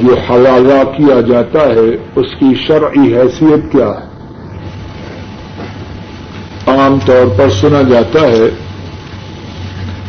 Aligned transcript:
جو 0.00 0.14
حوالہ 0.28 0.82
کیا 0.96 1.20
جاتا 1.20 1.66
ہے، 1.66 1.88
اس 2.16 2.34
کی 2.40 2.54
شرعی 2.66 3.06
حیثیت 3.14 3.72
کیا 3.72 3.88
ہے؟ 3.88 4.12
عام 6.66 6.98
طور 7.06 7.26
پر 7.38 7.50
سنا 7.50 7.82
جاتا 7.82 8.20
ہے، 8.20 8.48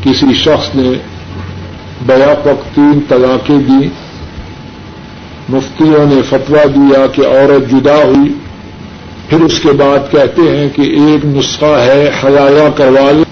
کسی 0.04 0.34
شخص 0.34 0.76
نے 0.76 0.94
بیا 2.06 2.34
وقت 2.46 2.76
تین 2.76 3.00
طلاقیں 3.10 3.60
دی 3.60 3.88
مفتیوں 5.50 6.06
نے 6.06 6.22
فتوا 6.30 6.64
دیا 6.76 7.06
کہ 7.08 7.26
عورت 7.28 7.70
جدا 7.72 7.96
ہوئی، 8.04 8.34
پھر 9.30 9.42
اس 9.42 9.60
کے 9.60 9.72
بعد 9.72 10.12
کہتے 10.12 10.42
ہیں 10.42 10.68
کہ 10.76 10.82
ایک 10.82 11.26
نسخہ 11.26 11.74
ہے 11.80 12.10
حیایا 12.24 12.68
کروا 12.78 13.12
لیں 13.12 13.24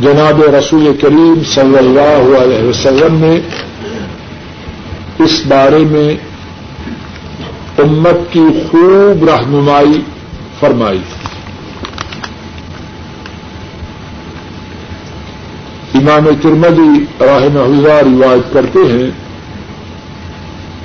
جناب 0.00 0.42
رسول 0.54 0.92
کریم 1.00 1.42
صلی 1.54 1.78
اللہ 1.78 2.36
علیہ 2.42 2.68
وسلم 2.68 3.14
نے 3.24 3.38
اس 5.18 5.42
بارے 5.48 5.78
میں 5.78 6.16
امت 7.78 8.32
کی 8.32 8.44
خوب 8.70 9.28
رہنمائی 9.28 10.00
فرمائی۔ 10.60 11.02
امام 15.94 16.28
ترمدی 16.42 17.04
راہ 17.20 17.62
اللہ 17.62 18.24
روایت 18.24 18.52
کرتے 18.52 18.78
ہیں، 18.78 19.10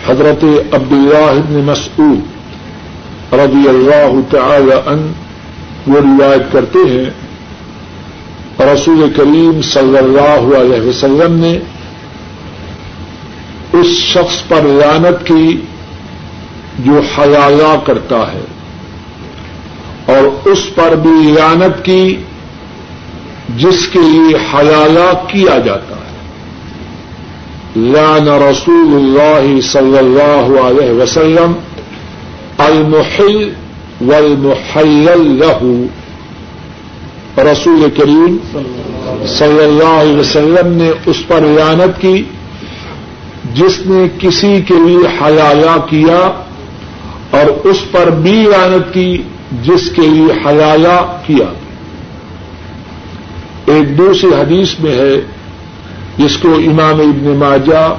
حضرت 0.07 0.43
عبداللہ 0.73 1.41
بن 1.49 1.53
مسعود 1.53 2.20
رضی 3.34 3.70
اللہ 3.70 4.37
تعالی 4.37 4.73
ان 4.85 5.11
وہ 5.87 5.99
روایت 5.99 6.51
کرتے 6.51 6.79
ہیں۔ 6.89 7.09
رسول 8.59 9.13
کریم 9.15 9.61
صلی 9.61 9.98
اللہ 9.98 10.57
علیہ 10.57 10.87
وسلم 10.87 11.34
نے 11.39 11.59
اس 13.73 13.88
شخص 13.88 14.48
پر 14.48 14.61
لانت 14.61 15.27
کی 15.27 15.61
جو 16.79 17.02
حیایا 17.18 17.76
کرتا 17.85 18.34
ہے 18.34 18.45
اور 20.05 20.48
اس 20.48 20.76
پر 20.76 20.95
بھی 20.95 21.32
لانت 21.32 21.85
کی 21.85 22.18
جس 23.57 23.87
کے 23.87 23.99
لیے 23.99 24.35
حیایا 24.35 25.13
کیا 25.27 25.57
جاتا 25.57 25.95
ہے۔ 25.95 26.01
لان 27.76 28.27
رسول 28.27 28.95
اللہ 28.95 29.62
صلی 29.62 29.98
اللہ 29.98 30.62
علیہ 30.62 31.01
وسلم 31.01 31.51
المحل 32.57 33.54
والمحلل 34.01 35.40
له۔ 35.40 35.85
رسول 37.51 37.90
کریم 37.98 38.38
صلی 39.27 39.63
اللہ 39.63 40.01
علیہ 40.01 40.17
وسلم 40.17 40.67
نے 40.67 40.91
اس 41.05 41.27
پر 41.27 41.41
لانت 41.41 42.01
کی۔ 42.01 42.23
جس 43.53 43.79
نے 43.85 44.07
کسی 44.20 44.61
کے 44.61 44.73
لیے 44.73 45.07
حلایا 45.21 45.77
کیا 45.89 46.41
اور 47.31 47.67
اس 47.67 47.77
پر 47.91 48.09
بھی 48.09 48.43
لانت 48.43 48.93
کی 48.93 49.21
جس 49.63 49.91
کے 49.95 50.01
لیے 50.01 50.33
حلایا 50.45 51.17
کیا۔ 51.25 51.53
ایک 53.65 53.98
دوسری 53.98 54.29
حدیث 54.29 54.79
میں 54.79 54.91
ہے، 54.91 55.21
جس 56.17 56.37
کو 56.37 56.53
امام 56.53 56.99
ابن 56.99 57.35
ماجہ 57.37 57.95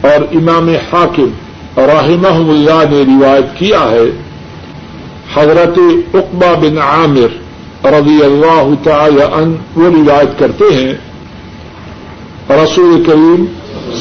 اور 0.00 0.36
امام 0.36 0.68
حاکم 0.68 1.28
رحمہ 1.76 2.50
اللہ 2.50 2.90
نے 2.90 3.02
روایت 3.02 3.58
کیا 3.58 3.80
ہے۔ 3.90 4.10
حضرت 5.34 5.78
اقبا 6.14 6.54
بن 6.54 6.78
عامر 6.78 7.28
رضی 7.84 8.24
اللہ 8.24 8.70
تعالی 8.82 9.22
ان 9.22 9.56
وہ 9.74 9.88
روایت 9.88 10.38
کرتے 10.38 10.64
ہیں، 10.74 10.94
رسول 12.50 13.04
کریم 13.04 13.44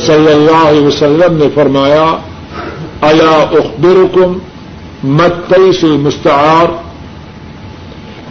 صلی 0.06 0.34
اللہ 0.34 0.68
علیہ 0.70 0.88
وسلم 0.88 1.38
نے 1.38 1.46
فرمایا 1.56 2.18
ایا 3.02 3.32
اخبرکم 3.32 4.38
متئی 5.04 5.72
سے 5.74 5.88
مستعار 5.88 6.66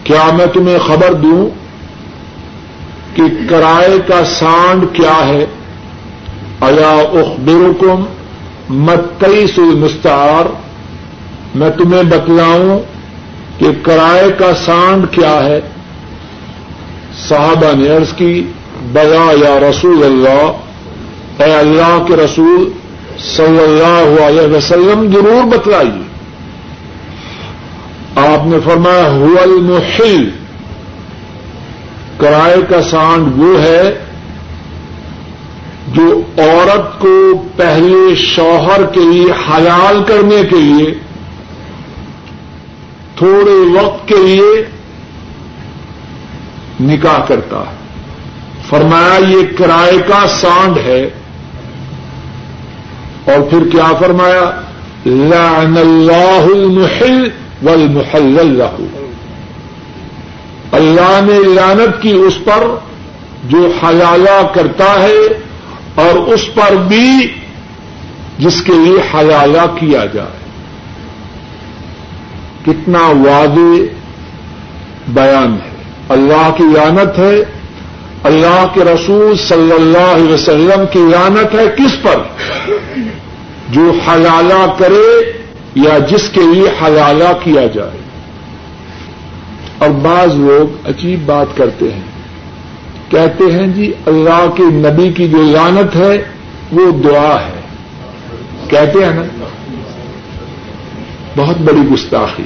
کیا 0.05 0.25
میں 0.37 0.47
تمہیں 0.47 0.79
خبر 0.87 1.13
دوں 1.13 1.51
کہ 3.17 3.23
کرائے 3.51 3.99
کا 4.07 4.25
سانڈ 4.25 4.85
کیا 4.93 5.29
ہے؟ 5.29 5.47
ایا 6.61 6.91
اخبرکم 6.91 8.05
متئی 8.75 9.47
سے 9.47 9.61
مستعار 9.61 10.45
میں 11.55 11.71
تمہیں 11.71 12.03
بتلاؤں 12.03 12.81
کہ 13.59 13.67
کرائے 13.83 14.33
کا 14.39 14.53
سانڈ 14.67 15.07
کیا 15.11 15.45
ہے۔ 15.45 15.61
صحابہ 17.29 17.77
نے 17.77 17.97
عرض 17.97 18.13
کی 18.13 18.45
بیا 18.83 19.33
یا 19.45 19.61
رسول 19.71 20.05
اللہ 20.05 20.53
اے 21.39 21.55
اللہ 21.55 22.05
کے 22.09 22.17
رسول 22.17 22.73
صلی 23.19 23.63
اللہ 23.63 24.23
علیہ 24.23 24.57
وسلم 24.57 25.13
ضرور 25.13 25.45
بتلائیے۔ 25.45 26.03
آپ 28.17 28.47
نے 28.47 28.57
فرمایا 28.65 29.11
ہو 29.11 29.35
المحل 29.43 30.31
کرائے 32.17 32.57
کا 32.69 32.83
سانڈ 32.83 33.43
وہ 33.43 33.61
ہے 33.61 33.99
جو 35.87 36.23
عورت 36.39 37.01
کو 37.01 37.45
پہلے 37.57 38.15
شوہر 38.17 38.87
کے 38.87 39.01
لیے 39.01 39.27
حلال 39.33 40.03
کرنے 40.07 40.43
کے 40.51 40.57
لیے، 40.57 40.95
تھوڑے 43.17 43.81
وقت 43.81 44.09
کے 44.09 44.15
لیے 44.15 44.65
نکاح 46.81 47.19
کرتا 47.29 47.59
ہے۔ 47.59 47.77
فرمایا، 48.69 49.19
یہ 49.29 49.57
کرائے 49.59 49.99
کا 49.99 50.27
سانڈ 50.29 50.79
ہے۔ 50.79 51.11
اور 53.27 53.51
پھر 53.51 53.69
کیا 53.73 53.93
فرمایا؟ 54.01 54.61
لعن 55.07 55.77
اللہ 55.77 56.47
المحل 56.55 57.29
والمحلل 57.63 58.59
له. 58.59 58.87
اللہ 60.73 61.21
نے 61.23 61.55
لانت 61.55 62.03
کی 62.03 62.13
اس 62.13 62.39
پر 62.45 62.79
جو 63.45 63.73
حلالہ 63.83 64.47
کرتا 64.55 65.03
ہے 65.03 65.41
اور 65.95 66.15
اس 66.15 66.55
پر 66.55 66.75
بھی 66.75 67.33
جس 68.39 68.63
کے 68.63 68.73
لیے 68.73 69.01
حلالہ 69.15 69.77
کیا 69.81 70.05
جائے۔ 70.05 70.47
کتنا 72.67 73.07
واضح 73.07 73.83
بیان 75.09 75.53
ہے۔ 75.53 75.83
اللہ 76.09 76.51
کی 76.57 76.65
لانت 76.65 77.19
ہے 77.19 77.56
اللہ 78.27 78.67
کے 78.75 78.85
رسول 78.85 79.37
صلی 79.37 79.73
اللہ 79.73 80.15
علیہ 80.15 80.35
وسلم 80.35 80.85
کی 80.91 80.99
لانت 80.99 81.55
ہے 81.55 81.65
کس 81.77 82.03
پر؟ 82.03 82.17
جو 83.69 83.93
حلالہ 84.09 84.73
کرے 84.79 85.33
یا 85.75 85.99
جس 85.99 86.29
کے 86.29 86.41
لیے 86.55 86.69
حلالہ 86.83 87.29
کیا 87.45 87.67
جائے۔ 87.67 87.99
اور 89.79 89.89
بعض 89.89 90.35
لوگ 90.35 90.89
عجیب 90.89 91.27
بات 91.27 91.47
کرتے 91.57 91.93
ہیں۔ 91.93 92.01
کہتے 93.09 93.45
ہیں 93.53 93.67
جی 93.67 93.93
اللہ 94.07 94.51
کے 94.55 94.63
نبی 94.63 95.13
کی 95.13 95.29
جو 95.29 95.43
لانت 95.43 95.97
ہے، 95.97 96.25
وہ 96.73 96.91
دعا 96.91 97.41
ہے۔ 97.47 97.61
کہتے 98.69 99.05
ہیں 99.05 99.13
نا، 99.13 99.23
بہت 101.37 101.59
بڑی 101.59 101.95
گستاخی۔ 101.95 102.43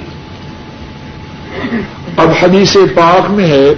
اب 2.17 2.29
حدیث 2.43 2.75
پاک 2.75 3.31
میں 3.31 3.47
ہے 3.47 3.75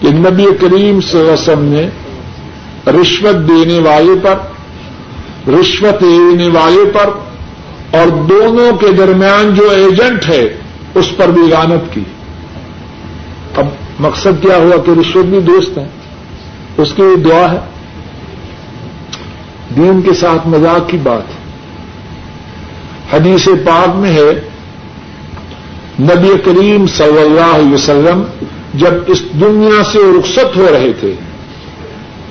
کہ 0.00 0.08
نبی 0.08 0.44
کریم 0.60 1.00
صلی 1.00 1.20
اللہ 1.20 1.32
علیہ 1.32 1.42
وسلم 1.42 1.64
نے 1.64 1.88
رشوت 3.00 3.48
دینے 3.48 3.78
والے 3.78 4.12
پر، 4.22 4.34
رشوت 5.50 6.02
لینے 6.02 6.48
والے 6.48 6.90
پر 6.92 7.10
اور 7.96 8.06
دونوں 8.06 8.76
کے 8.76 8.90
درمیان 8.90 9.54
جو 9.54 9.70
ایجنٹ 9.70 10.28
ہے، 10.28 10.56
اس 10.94 11.16
پر 11.16 11.28
بھی 11.28 11.42
غانت 11.42 11.94
کی۔ 11.94 12.00
اب 13.56 13.66
مقصد 14.00 14.42
کیا 14.42 14.56
ہوا 14.56 14.76
کہ 14.86 15.00
رشوت 15.00 15.24
بھی 15.24 15.40
دوست 15.40 15.78
ہے 15.78 15.88
اس 16.76 16.92
کی 16.96 17.02
دعا 17.24 17.52
ہے۔ 17.52 17.58
دین 19.76 20.02
کے 20.02 20.14
ساتھ 20.14 20.48
مذاق 20.48 20.90
کی 20.90 20.96
بات۔ 21.02 21.22
حدیث 23.14 23.44
پاک 23.44 23.96
میں 23.96 24.12
ہے، 24.12 24.40
نبی 26.00 26.32
کریم 26.44 26.86
صلی 26.86 27.20
اللہ 27.20 27.56
علیہ 27.56 27.74
وسلم 27.74 28.22
جب 28.78 28.94
اس 29.06 29.22
دنیا 29.40 29.84
سے 29.92 29.98
رخصت 30.18 30.56
ہو 30.56 30.66
رہے 30.72 30.92
تھے 31.00 31.14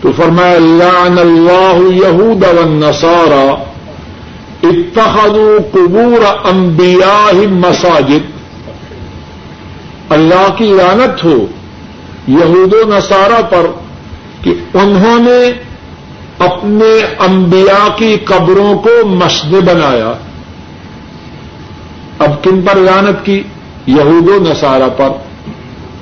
تو 0.02 0.12
فرمایا، 0.18 0.60
لعن 0.60 1.20
اللہ 1.20 2.06
یہود 2.06 2.44
والنصارى 2.44 3.52
اتخذوا 4.64 5.58
قبور 5.72 6.48
انبیاء 6.48 7.48
مساجد۔ 7.50 8.38
اللہ 10.10 10.48
کی 10.58 10.66
لعنت 10.66 11.26
ہو 11.26 11.46
یہود 12.28 12.74
و 12.74 12.82
نصارہ 12.88 13.42
پر 13.42 13.66
کہ 14.42 14.54
انہوں 14.74 15.20
نے 15.20 15.52
اپنے 16.40 17.00
انبیاء 17.20 17.96
کی 17.96 18.18
قبروں 18.26 18.78
کو 18.78 19.06
مسجد 19.06 19.54
بنایا۔ 19.54 20.14
اب 22.20 22.44
کن 22.44 22.62
پر 22.62 22.76
لانت 22.76 23.26
کی؟ 23.26 23.44
یہود 23.88 24.30
و 24.30 24.52
نصارہ 24.52 24.90
پر۔ 24.98 25.10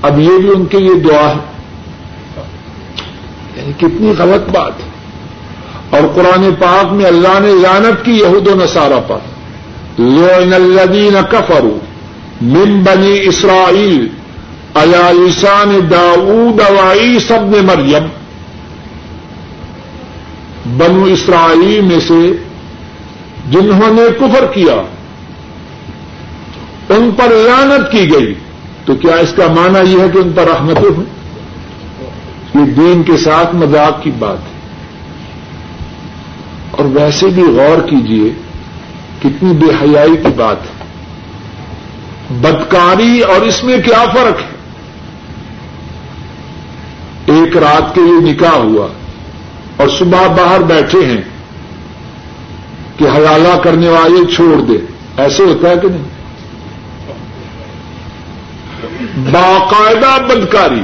اب 0.06 0.20
یہ 0.20 0.38
بھی 0.38 0.50
ان 0.50 0.66
کے 0.66 0.80
لیے 0.80 0.96
دعا 0.96 1.30
ہے۔ 1.30 1.38
یعنی 3.56 3.72
کتنی 3.78 4.14
غلط 4.18 4.50
بات۔ 4.50 4.72
ہے 4.80 4.96
اور 5.90 6.02
قرآن 6.16 6.50
پاک 6.60 6.94
میں 6.94 7.06
اللہ 7.06 7.40
نے 7.40 7.54
لانت 7.54 8.06
کی 8.06 8.12
یہود 8.12 8.48
و 8.48 8.56
نصارہ 8.56 9.00
پر۔ 9.08 9.18
لوئن 9.98 10.54
الدین 10.54 11.16
کفرو 11.30 11.80
من 12.42 12.84
بنی 12.84 13.20
اسرائیل 13.28 14.08
علیسان 14.74 15.80
داود 15.92 16.62
اوائی 16.62 17.20
سب 17.20 17.50
نے 17.50 17.62
مریم۔ 17.62 18.08
بنو 20.78 21.04
اسرائیل 21.04 21.82
میں 21.82 22.00
سے 22.00 22.44
جنہوں 23.50 23.94
نے 23.94 24.02
کفر 24.20 24.46
کیا، 24.46 24.76
ان 26.90 27.12
پر 27.18 27.28
لانت 27.28 27.92
کی 27.92 28.14
گئی۔ 28.14 28.34
تو 28.86 28.96
کیا 28.96 29.16
اس 29.16 29.34
کا 29.38 29.48
معنی 29.48 29.92
یہ 29.92 30.00
ہے 30.00 30.10
کہ 30.10 30.18
ان 30.18 30.32
پر 30.36 30.44
رحمتیں 30.44 30.98
ہوں 30.98 31.04
یہ 32.56 32.74
دین 32.74 33.04
کے 33.04 33.18
ساتھ 33.18 33.56
مذاق 33.56 34.04
کی 34.04 34.12
بات 34.20 34.38
ہے۔ 34.38 34.56
اور 36.72 36.86
ویسے 36.86 37.28
بھی 37.28 37.44
غور 37.44 37.88
کیجیے 37.88 38.34
کتنی 39.24 39.54
بے 39.54 39.66
حیائی 39.82 40.18
کی 40.18 40.30
بات 40.36 40.58
ہے۔ 40.58 40.86
بدکاری 42.30 43.20
اور 43.20 43.42
اس 43.42 43.64
میں 43.64 43.82
کیا 43.82 44.06
فرق 44.06 44.40
ہے؟ 44.40 44.56
ایک 47.26 47.58
رات 47.58 47.96
کے 47.96 48.02
لیے 48.02 48.34
نکاح 48.34 48.56
ہوا 48.56 48.88
اور 49.78 49.88
صبح 49.88 50.28
باہر 50.28 50.62
بیٹھے 50.62 51.06
ہیں 51.06 51.22
کہ 52.98 53.04
حوالہ 53.04 53.60
کرنے 53.64 53.88
والے 53.90 54.34
چھوڑ 54.36 54.62
دے۔ 54.62 54.78
ایسے 55.18 55.44
ہوتا 55.44 55.70
ہے 55.70 55.78
کہ 55.82 55.88
نہیں؟ 55.88 56.15
باقاعدہ 59.18 60.26
بدکاری۔ 60.26 60.84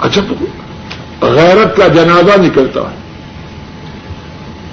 اچھا 0.00 0.22
غیرت 1.26 1.76
کا 1.76 1.88
جنازہ 1.88 2.40
نکلتا 2.40 2.80
ہے۔ 2.80 3.02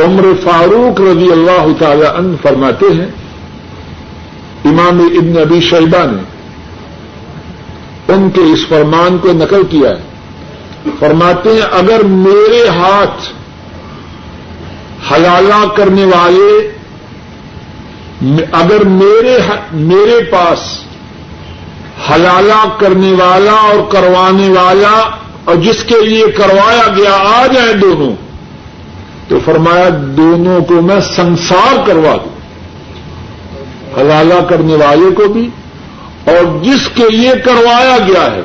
عمر 0.03 0.23
فاروق 0.43 1.01
رضی 1.01 1.31
اللہ 1.31 1.67
تعالی 1.79 2.05
عنہ 2.05 2.35
فرماتے 2.41 2.85
ہیں، 2.85 3.07
امام 4.65 4.99
ابن 4.99 5.37
ابی 5.37 5.61
شیبہ 5.61 6.05
نے 6.11 6.21
ان 8.13 8.29
کے 8.29 8.41
اس 8.41 8.67
فرمان 8.67 9.17
کو 9.17 9.31
نقل 9.31 9.61
کیا 9.69 9.89
ہے۔ 9.89 10.03
فرماتے 10.99 11.49
ہیں، 11.49 11.61
اگر 11.61 12.03
میرے 12.03 12.67
ہاتھ 12.67 13.29
حلالہ 15.13 15.67
کرنے 15.75 16.05
والے، 16.05 16.71
اگر 18.51 18.83
میرے 18.83 19.37
میرے 19.71 20.23
پاس 20.23 20.88
حلالہ 22.09 22.79
کرنے 22.79 23.11
والا 23.11 23.51
اور 23.51 23.91
کروانے 23.91 24.49
والا 24.49 25.09
اور 25.45 25.55
جس 25.55 25.83
کے 25.83 26.01
لیے 26.01 26.27
کروایا 26.27 26.87
گیا 26.97 27.13
آ 27.13 27.47
جائیں 27.47 27.73
دونوں۔ 27.73 28.15
تو 29.27 29.39
فرمایا 29.45 29.89
دونوں 29.93 30.61
کو 30.61 30.81
میں 30.81 30.99
سنسار 31.15 31.87
کروا 31.87 32.15
دوں۔ 32.15 32.39
حلالہ 33.99 34.41
کرنے 34.49 34.73
والے 34.75 35.15
کو 35.15 35.27
بھی 35.27 35.49
اور 36.25 36.63
جس 36.63 36.89
کے 36.95 37.09
لیے 37.09 37.31
کروایا 37.45 37.97
گیا 37.97 38.31
ہے۔ 38.31 38.41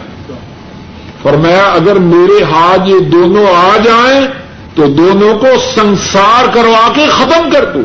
فرمایا 1.23 1.65
اگر 1.65 1.97
میرے 1.97 2.45
ہاتھ 2.45 2.89
یہ 2.89 2.99
دونوں 2.99 3.47
آ 3.47 3.77
جائیں 3.85 4.27
تو 4.75 4.87
دونوں 4.87 5.39
کو 5.39 5.47
سنسار 5.75 6.45
کروا 6.55 6.93
کے 6.95 7.07
ختم 7.07 7.51
کر 7.51 7.65
دوں۔ 7.65 7.83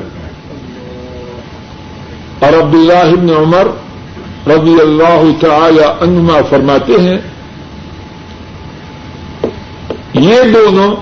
اور 2.39 2.61
عبداللہ 2.61 3.15
بن 3.15 3.29
عمر 3.29 3.67
رضی 4.49 4.81
اللہ 4.81 5.41
تعالی 5.41 5.83
عنما 6.01 6.39
فرماتے 6.49 6.93
ہیں، 6.93 7.17
یہ 10.13 10.41
دونوں 10.41 10.95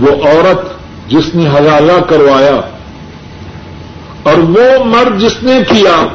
وہ 0.00 0.10
عورت 0.10 0.74
جس 1.10 1.34
نے 1.34 1.46
حوالہ 1.46 2.00
کروایا 2.08 2.60
اور 4.22 4.38
وہ 4.38 4.84
مرد 4.84 5.20
جس 5.20 5.42
نے 5.42 5.60
کیا۔ 5.68 6.06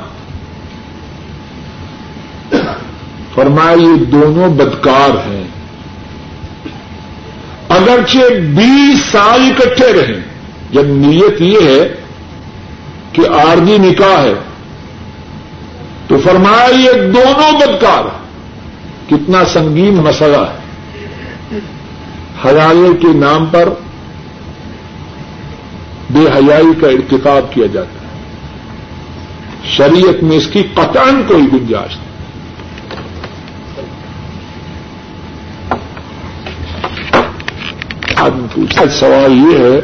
فرمایا، 3.34 3.72
یہ 3.72 4.06
دونوں 4.06 4.50
بدکار 4.50 5.10
ہیں۔ 5.28 5.44
اگرچہ 7.70 8.40
بیس 8.56 9.12
سال 9.12 9.42
اکٹھے 9.42 9.94
رہیں، 9.94 10.22
جب 10.72 10.86
نیت 10.86 11.42
یہ 11.42 11.60
ہے 11.62 11.96
کہ 13.12 13.22
آرگی 13.34 13.78
نکاح 13.78 14.22
ہے 14.24 14.34
تو 16.10 16.18
فرمایا، 16.18 16.76
یہ 16.76 16.92
دونوں 16.92 17.52
بدکار 17.60 18.04
کتنا 19.10 19.46
سنگین 19.46 19.96
مسئلہ 19.96 20.38
ہے۔ 20.38 20.60
حیالے 22.46 22.98
کے 23.02 23.08
نام 23.08 23.46
پر 23.46 23.70
بے 26.10 26.20
حیائی 26.20 26.82
کا 26.82 26.88
ارتکاب 26.88 27.54
کیا 27.54 27.66
جاتا 27.66 27.90
ہے۔ 27.90 28.22
شریعت 29.66 30.24
میں 30.24 30.38
اس 30.38 30.48
کی 30.48 30.64
قطعاً 30.74 31.22
کوئی 31.28 31.44
گنجائش 31.54 31.98
نہیں۔ 31.98 32.10
آدمی 38.16 38.48
پوچھا 38.54 38.88
سوال 38.88 39.32
یہ 39.32 39.58
ہے 39.58 39.80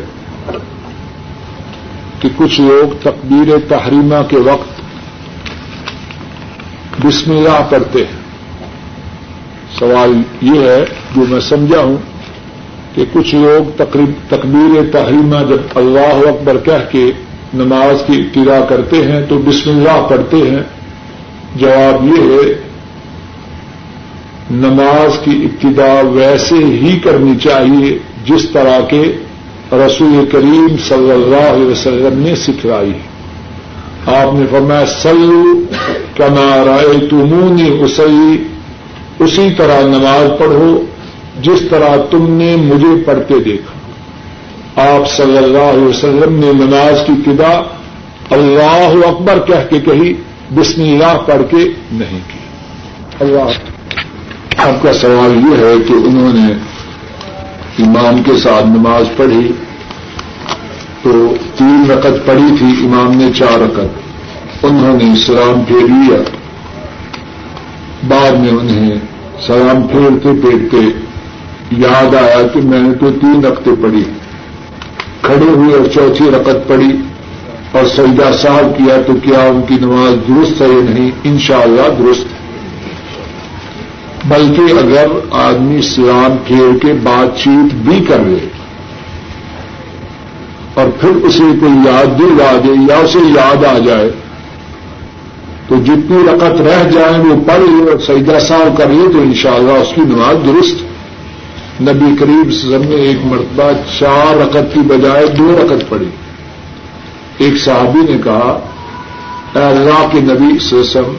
کہ 2.19 2.29
کچھ 2.35 2.61
لوگ 2.61 2.95
تقبیر 2.99 3.69
تحریمہ 3.69 4.23
کے 4.29 4.37
وقت 4.37 4.74
بسم 7.07 7.31
اللہ 7.31 7.67
پڑھتے 7.69 7.99
ہیں۔ 7.99 8.25
سوال 9.79 10.21
یہ 10.41 10.69
ہے 10.69 10.85
جو 11.15 11.23
میں 11.29 11.39
سمجھا 11.39 11.79
ہوں 11.79 11.97
کہ 12.95 13.05
کچھ 13.13 13.35
لوگ 13.35 13.83
تقبیر 14.29 14.81
تحریمہ 14.91 15.43
جب 15.49 15.57
اللہ 15.75 16.27
اکبر 16.27 16.57
کہہ 16.57 16.91
کے 16.91 17.11
نماز 17.53 18.03
کی 18.07 18.13
ابتدا 18.13 18.65
کرتے 18.69 19.03
ہیں 19.03 19.25
تو 19.29 19.37
بسم 19.37 19.69
اللہ 19.69 20.07
پڑھتے 20.09 20.37
ہیں۔ 20.37 20.63
جواب 21.55 22.05
یہ 22.05 22.21
ہے، 22.21 22.53
نماز 24.51 25.19
کی 25.23 25.31
ابتدا 25.31 26.01
ویسے 26.09 26.55
ہی 26.55 26.99
کرنی 27.03 27.35
چاہیے 27.43 27.97
جس 28.25 28.49
طرح 28.49 28.79
کے 28.89 29.17
رسول 29.71 30.25
کریم 30.31 30.67
صلی 30.87 31.11
اللہ 31.11 31.49
علیہ 31.49 31.65
وسلم 31.65 32.19
نے 32.19 32.35
سکھلائی 32.35 32.91
ہے۔ 32.91 33.14
آپ 34.07 34.33
نے 34.33 34.45
فرمایا 34.51 34.85
سلو 34.85 35.61
کما 36.15 36.63
رائے 36.65 37.07
تمونی 37.09 37.83
اسئی 37.83 38.43
اسی 39.19 39.49
طرح 39.57 39.81
نماز 39.81 40.39
پڑھو 40.39 40.85
جس 41.41 41.59
طرح 41.69 41.95
تم 42.09 42.31
نے 42.31 42.55
مجھے 42.55 43.03
پڑھتے 43.05 43.39
دیکھا۔ 43.39 43.75
آپ 44.81 45.11
صلی 45.11 45.37
اللہ 45.37 45.57
علیہ 45.57 45.83
وسلم 45.83 46.39
نے 46.39 46.53
نماز 46.53 47.07
کی 47.07 47.13
ابتدا 47.13 47.61
اللہ 48.29 49.07
اکبر 49.07 49.39
کہہ 49.47 49.69
کے 49.69 49.79
کہی، 49.79 50.13
بسم 50.55 50.81
اللہ 50.81 51.17
پڑھ 51.25 51.41
کے 51.51 51.69
نہیں 51.91 52.19
کی۔ 52.27 52.39
اللہ۔ 53.19 53.49
آپ 54.57 54.83
کا 54.83 54.93
سوال 54.93 55.31
یہ 55.35 55.65
ہے 55.65 55.73
کہ 55.87 55.93
انہوں 55.93 56.33
نے 56.33 56.53
امام 57.79 58.23
کے 58.23 58.37
ساتھ 58.37 58.65
نماز 58.65 59.05
پڑھی۔ 59.17 59.51
تو 61.05 61.35
تین 61.55 61.91
رقط 61.91 62.25
پڑھی 62.25 62.57
تھی، 62.59 62.85
امام 62.85 63.17
نے 63.17 63.31
چار 63.35 63.59
رقط 63.59 64.65
انہوں 64.65 64.97
نے 64.97 65.15
سلام 65.15 65.63
پھیر 65.67 65.87
لیا۔ 65.87 66.17
بعد 68.07 68.31
میں 68.31 68.49
انہیں 68.49 68.99
سلام 69.47 69.87
پھیرتے 69.87 70.29
پھیرتے 70.41 70.77
یاد 71.77 72.15
آیا 72.15 72.47
کہ 72.53 72.61
میں 72.61 72.81
نے 72.81 72.93
تو 72.93 73.09
تین 73.21 73.45
رقطیں 73.45 73.73
پڑھی۔ 73.81 74.03
کھڑے 75.21 75.45
ہوئے 75.45 75.75
اور 75.75 75.85
چوتھی 75.85 76.25
رقط 76.31 76.67
پڑھی 76.67 76.97
اور 77.71 77.85
سجدہ 77.85 78.31
صاحب 78.33 78.77
کیا 78.77 79.01
تو 79.07 79.13
کیا 79.23 79.39
ان 79.39 79.61
کی 79.67 79.75
نماز 79.81 80.29
درست 80.29 80.61
ہے 80.61 80.67
یا 80.67 80.93
نہیں؟ 80.93 81.11
انشاءاللہ 81.23 82.03
درست۔ 82.03 82.25
ہے 82.27 82.35
بلکہ 84.25 84.61
اگر 84.61 85.07
آدمی 85.31 85.81
سلام 85.81 86.35
پھیر 86.45 86.77
کے 86.81 86.93
بات 87.03 87.37
چیت 87.37 87.73
بھی 87.73 88.05
کر 88.07 88.19
لے 88.19 88.47
اور 90.75 90.87
پھر 91.01 91.09
اسے 91.09 91.43
کوئی 91.59 91.71
یاد 91.85 92.19
دلا 92.19 92.57
دے 92.63 92.71
یا 92.89 92.97
اسے 92.97 93.19
یاد 93.19 93.65
آ 93.65 93.77
جائے۔ 93.77 94.11
تو 95.67 95.75
جتنی 95.75 96.17
رقط 96.27 96.61
رہ 96.61 96.89
جائیں 96.89 97.19
وہ 97.19 97.35
پڑھ 97.47 97.59
لے 97.59 97.91
اور 97.91 97.99
سجدہ 97.99 98.39
صاحب 98.39 98.77
کر 98.77 98.89
لے 98.89 99.13
تو 99.13 99.21
انشاءاللہ 99.21 99.71
اس 99.71 99.87
کی 99.95 100.01
نماز 100.01 100.47
درست۔ 100.47 100.75
نبی 101.81 102.15
قریب 102.19 102.51
سزم 102.51 102.81
نے 102.89 102.95
ایک 102.95 103.25
مرتبہ 103.25 103.71
چار 103.99 104.37
رقط 104.37 104.73
کی 104.73 104.79
بجائے 104.79 105.27
دو 105.27 105.57
رقط 105.61 105.89
پڑھی۔ 105.89 106.09
ایک 107.37 107.57
صحابی 107.57 108.13
نے 108.13 108.17
کہا، 108.23 108.59
اے 109.55 109.63
اللہ 109.63 110.07
کے 110.11 110.19
نبی 110.19 110.59
سسم 110.59 111.13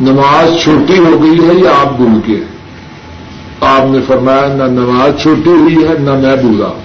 نماز 0.00 0.62
چھوٹی 0.62 0.98
ہو 0.98 1.22
گئی 1.22 1.48
ہے 1.48 1.54
یا 1.54 1.70
آپ 1.80 1.96
بھول 1.96 2.20
کے 2.26 2.44
آپ 3.60 3.90
نے 3.90 3.98
فرمایا، 4.06 4.46
نہ 4.46 4.62
نماز 4.62 5.22
چھوٹی 5.22 5.50
ہوئی 5.50 5.74
ہے 5.74 5.94
نہ 6.00 6.12
میں 6.12 6.36
بھولا۔ 6.36 6.81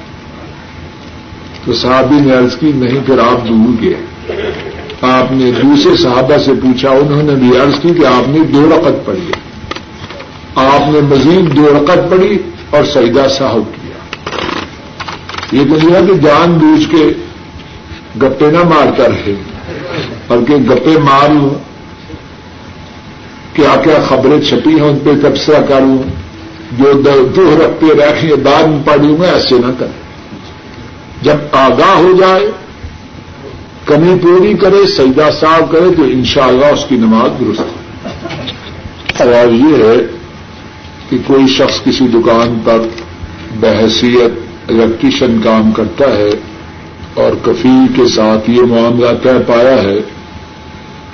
تو 1.67 1.73
صحابی 1.73 2.15
نے 2.21 2.33
عرض 2.33 2.57
کی، 2.57 2.71
نہیں 2.75 2.99
پھر 3.05 3.19
آپ 3.19 3.47
بھول 3.47 3.75
گئے۔ 3.81 3.93
آپ 5.01 5.31
نے 5.31 5.51
دوسرے 5.51 5.97
صحابہ 5.97 6.37
سے 6.45 6.51
پوچھا، 6.53 6.89
انہوں 6.89 7.23
نے 7.23 7.35
بھی 7.35 7.57
عرض 7.57 7.81
کی 7.81 7.89
کہ 7.89 8.05
آپ 8.05 8.29
نے 8.29 8.39
دو 8.39 8.69
رقط 8.69 9.05
پڑھی۔ 9.05 9.31
آپ 10.55 10.91
نے 10.91 10.99
مزید 11.01 11.55
دو 11.55 11.69
رقط 11.77 12.11
پڑھی 12.11 12.37
اور 12.69 12.83
سیدا 12.83 13.27
صاحب 13.27 13.61
کیا۔ 13.75 13.97
یہ 15.51 15.63
تو 15.69 15.75
نہیں 15.75 15.95
ہے 15.95 15.99
کہ 16.07 16.13
جان 16.13 16.53
بوجھ 16.53 16.91
کے 16.91 17.09
گپے 18.21 18.51
نہ 18.51 18.63
مار 18.63 18.87
کر 18.97 19.09
رہے 19.09 19.33
بلکہ 20.27 20.55
گپے 20.55 20.99
مار 20.99 21.29
لوں 21.29 21.49
کیا 23.53 23.75
کیا 23.83 24.03
خبریں 24.09 24.41
چھپی 24.41 24.69
ہیں، 24.69 24.89
ان 24.89 24.99
پہ 25.03 25.27
تبصرہ 25.27 25.61
کروں 25.61 25.97
جو 26.71 26.93
دوہ 27.35 27.57
رکھتے 27.57 27.87
رہے 27.97 28.35
بعد 28.35 28.63
میں 28.63 28.79
پڑھوں 28.85 29.17
میں 29.17 29.31
ایسے 29.31 29.55
نہ 29.57 29.71
کریں 29.79 30.06
جب 31.21 31.37
آگاہ 31.51 31.95
ہو 31.95 32.11
جائے، 32.19 32.51
کمی 33.85 34.13
پوری 34.21 34.53
کرے 34.53 34.85
سیدا 34.87 35.29
صاف 35.31 35.71
کرے، 35.71 35.93
تو 35.97 36.03
انشاءاللہ 36.03 36.65
اس 36.65 36.85
کی 36.89 36.95
نماز 36.95 37.39
درست 37.39 37.59
ہے 37.59 37.75
سوال 39.17 39.55
یہ 39.55 39.83
ہے 39.83 39.97
کہ 41.09 41.17
کوئی 41.27 41.47
شخص 41.47 41.83
کسی 41.83 42.07
دکان 42.07 42.59
پر 42.63 42.79
بحثیت، 43.59 44.69
الیکٹریشن 44.69 45.39
کام 45.43 45.71
کرتا 45.71 46.05
ہے 46.17 46.29
اور 47.13 47.31
کفیل 47.41 47.93
کے 47.95 48.07
ساتھ 48.07 48.49
یہ 48.49 48.61
معاملہ 48.61 49.13
طے 49.23 49.37
پایا 49.47 49.81
ہے 49.83 49.99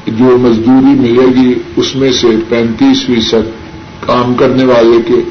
کہ 0.06 0.12
جو 0.12 0.38
مزدوری 0.38 0.94
ملے 1.00 1.28
گی، 1.36 1.54
اس 1.76 1.96
میں 1.96 2.12
سے 2.12 2.28
پینتیس 2.50 3.06
فیصد 3.06 3.52
کام 4.06 4.34
کرنے 4.34 4.64
والے 4.64 4.98
کے 5.08 5.22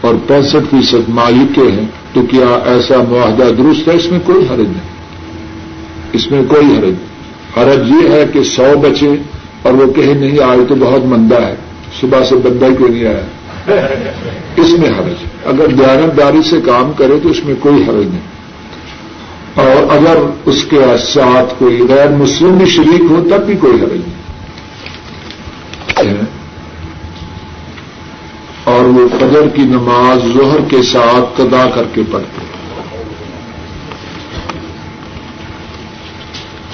اور 0.00 0.14
پینسٹھ 0.26 0.66
فیصد 0.70 1.08
مالک 1.08 1.54
کے 1.54 1.70
ہیں۔ 1.72 1.86
تو 2.14 2.22
کیا 2.22 2.58
ایسا 2.64 2.94
معاہدہ 3.08 3.62
درست 3.62 3.88
ہے؟ 3.88 3.96
اس 3.96 4.10
میں 4.10 4.18
کوئی 4.24 4.46
حرج 4.50 4.66
نہیں۔ 4.66 4.94
اس 6.12 6.30
میں 6.30 6.42
کوئی 6.48 6.66
حرج 6.66 6.92
نہیں۔ 6.92 7.14
حرج 7.56 7.88
یہ 7.88 8.08
ہے 8.08 8.24
کہ 8.32 8.42
سو 8.42 8.78
بچے 8.82 9.08
اور 9.62 9.72
وہ 9.72 9.92
کہیں 9.92 10.14
نہیں 10.14 10.38
آئے 10.42 10.58
تو 10.68 10.74
بہت 10.74 11.04
مندہ 11.04 11.42
ہے، 11.42 11.54
صبح 12.00 12.24
سے 12.24 12.36
بندہ 12.36 12.66
کیوں 12.78 12.88
نہیں 12.88 13.06
آیا؟ 13.06 13.20
اس 14.56 14.70
میں 14.78 14.90
حرج۔ 14.90 15.14
اگر 15.44 15.66
دیانتداری 15.66 16.42
سے 16.50 16.56
کام 16.64 16.92
کرے 16.92 17.18
تو 17.22 17.28
اس 17.28 17.44
میں 17.44 17.54
کوئی 17.60 17.82
حرج 17.82 18.06
نہیں۔ 18.06 18.34
اور 19.54 19.96
اگر 19.96 20.16
اس 20.44 20.64
کے 20.64 20.80
ساتھ 20.98 21.54
کوئی 21.58 21.82
غیر 21.88 22.08
مسلم 22.08 22.58
بھی 22.58 22.66
شریک 22.66 23.02
ہو، 23.10 23.26
تب 23.30 23.46
بھی 23.46 23.54
کوئی 23.54 23.82
حرج 23.82 24.00
نہیں۔ 24.06 24.24
اور 28.84 28.92
وہ 28.92 29.08
فجر 29.08 29.48
کی 29.48 29.62
نماز 29.62 30.34
ظہر 30.34 30.68
کے 30.68 30.82
ساتھ 30.82 31.36
قدا 31.36 31.70
کر 31.74 31.82
کے 31.92 32.02
پڑھتے 32.10 32.44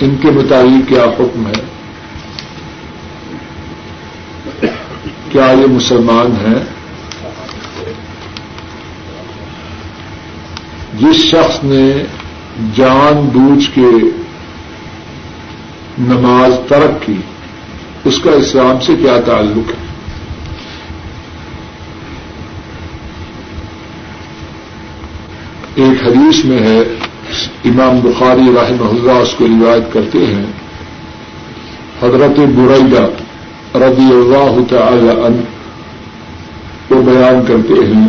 ان 0.01 0.17
کے 0.23 0.31
مطابق 0.31 0.89
کیا 0.89 1.05
حکم 1.05 1.47
ہے؟ 1.47 1.63
کیا 5.33 5.45
یہ 5.45 5.67
مسلمان 5.67 6.47
ہیں؟ 6.47 6.65
جس 11.01 11.17
شخص 11.17 11.65
نے 11.65 12.05
جان 12.75 13.29
بوجھ 13.33 13.71
کے 13.75 13.91
نماز 15.99 16.53
ترک 16.69 17.07
کی، 17.07 17.17
اس 18.05 18.19
کا 18.19 18.31
اسلام 18.31 18.81
سے 18.81 18.93
کیا 19.03 19.21
تعلق 19.27 19.71
ہے؟ 19.71 19.90
ایک 25.81 26.07
حدیث 26.07 26.45
میں 26.45 26.59
ہے، 26.59 26.79
امام 27.65 28.01
بخاری 28.01 28.51
رحمہ 28.55 28.89
اللہ 28.91 29.13
اس 29.13 29.35
کو 29.39 29.47
روایت 29.47 29.93
کرتے 29.93 30.19
ہیں۔ 30.19 30.47
حضرت 32.03 32.39
برعیدہ 32.39 33.07
رضی 33.79 34.13
اللہ 34.13 34.57
تعالی 34.71 35.09
عنہ 35.09 35.41
کو 36.89 37.03
بیان 37.03 37.47
کرتے 37.47 37.75
ہیں۔ 37.75 38.09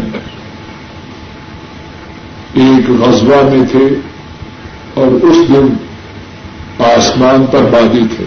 ایک 2.54 2.90
غزوہ 2.90 3.50
میں 3.50 3.66
تھے 3.72 3.88
اور 4.94 5.08
اس 5.08 5.38
دن 5.48 5.68
آسمان 6.80 7.46
پر 7.52 7.64
بادی 7.72 8.04
تھے۔ 8.18 8.26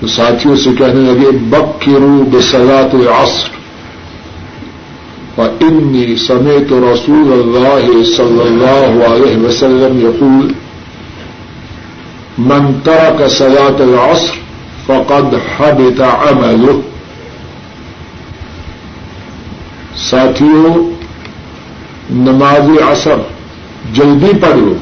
تو 0.00 0.06
ساتھیوں 0.06 0.56
سے 0.56 0.70
کہنے 0.78 1.12
لگے 1.12 1.30
بک 1.30 1.80
کے 1.80 1.90
رو 1.90 2.24
بسلات 2.32 2.94
عصر 2.94 3.61
انی 5.38 6.16
سمیت 6.26 6.72
رسول 6.72 7.32
اللہ 7.32 8.02
صلی 8.16 8.40
اللہ 8.40 9.04
علیہ 9.06 9.36
وسلم 9.44 9.98
یقول 10.00 10.52
من 12.38 12.72
ترک 12.84 13.28
سلاط 13.30 13.80
العصر 13.80 14.40
فقد 14.86 15.34
حبط 15.56 16.00
عمله. 16.00 16.80
ساتھیوں 19.96 20.74
نماز 22.10 22.70
عصر 22.90 23.20
جلدی 23.92 24.32
پڑھ 24.40 24.56
لو 24.56 24.74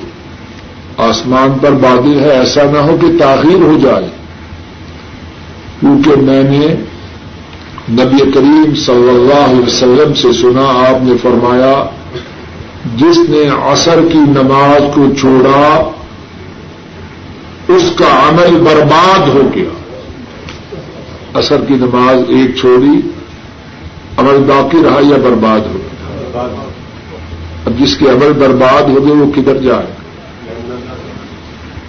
آسمان 1.09 1.59
پر 1.63 1.73
بادل 1.83 2.19
ہے، 2.21 2.31
ایسا 2.31 2.63
نہ 2.73 2.79
ہو 2.79 2.97
کہ 3.01 3.07
تاخیر 3.19 3.63
ہو 3.63 3.77
جائے، 3.83 4.09
کیونکہ 5.81 6.21
میں 6.23 6.43
نے 6.43 6.67
نبی 7.91 8.31
کریم 8.31 8.75
صلی 8.75 9.09
اللہ 9.09 9.51
علیہ 9.51 9.67
وسلم 9.67 10.15
سے 10.15 10.33
سنا، 10.33 10.89
آپ 10.89 11.03
نے 11.03 11.13
فرمایا، 11.23 11.85
جس 12.97 13.19
نے 13.29 13.49
عصر 13.73 14.01
کی 14.13 14.19
نماز 14.19 14.83
کو 14.95 15.15
چھوڑا، 15.15 15.91
اس 17.69 17.83
کا 17.97 18.29
عمل 18.29 18.57
برباد 18.57 19.29
ہو 19.29 19.51
گیا۔ 19.55 19.71
عصر 21.35 21.57
کی 21.69 21.75
نماز 21.75 22.17
ایک 22.29 22.57
چھوڑی، 22.57 23.01
عمل 24.17 24.37
باقی 24.47 24.79
رہا 24.85 24.99
یا 25.03 25.17
برباد 25.17 25.61
ہو 25.61 25.79
گیا؟ 25.79 26.47
اب 27.67 27.79
جس 27.79 27.97
کے 27.97 28.09
عمل 28.09 28.33
برباد 28.33 28.83
ہو 28.83 29.07
گئے، 29.07 29.13
وہ 29.13 29.33
کدھر 29.33 29.57
جائے؟ 29.57 29.87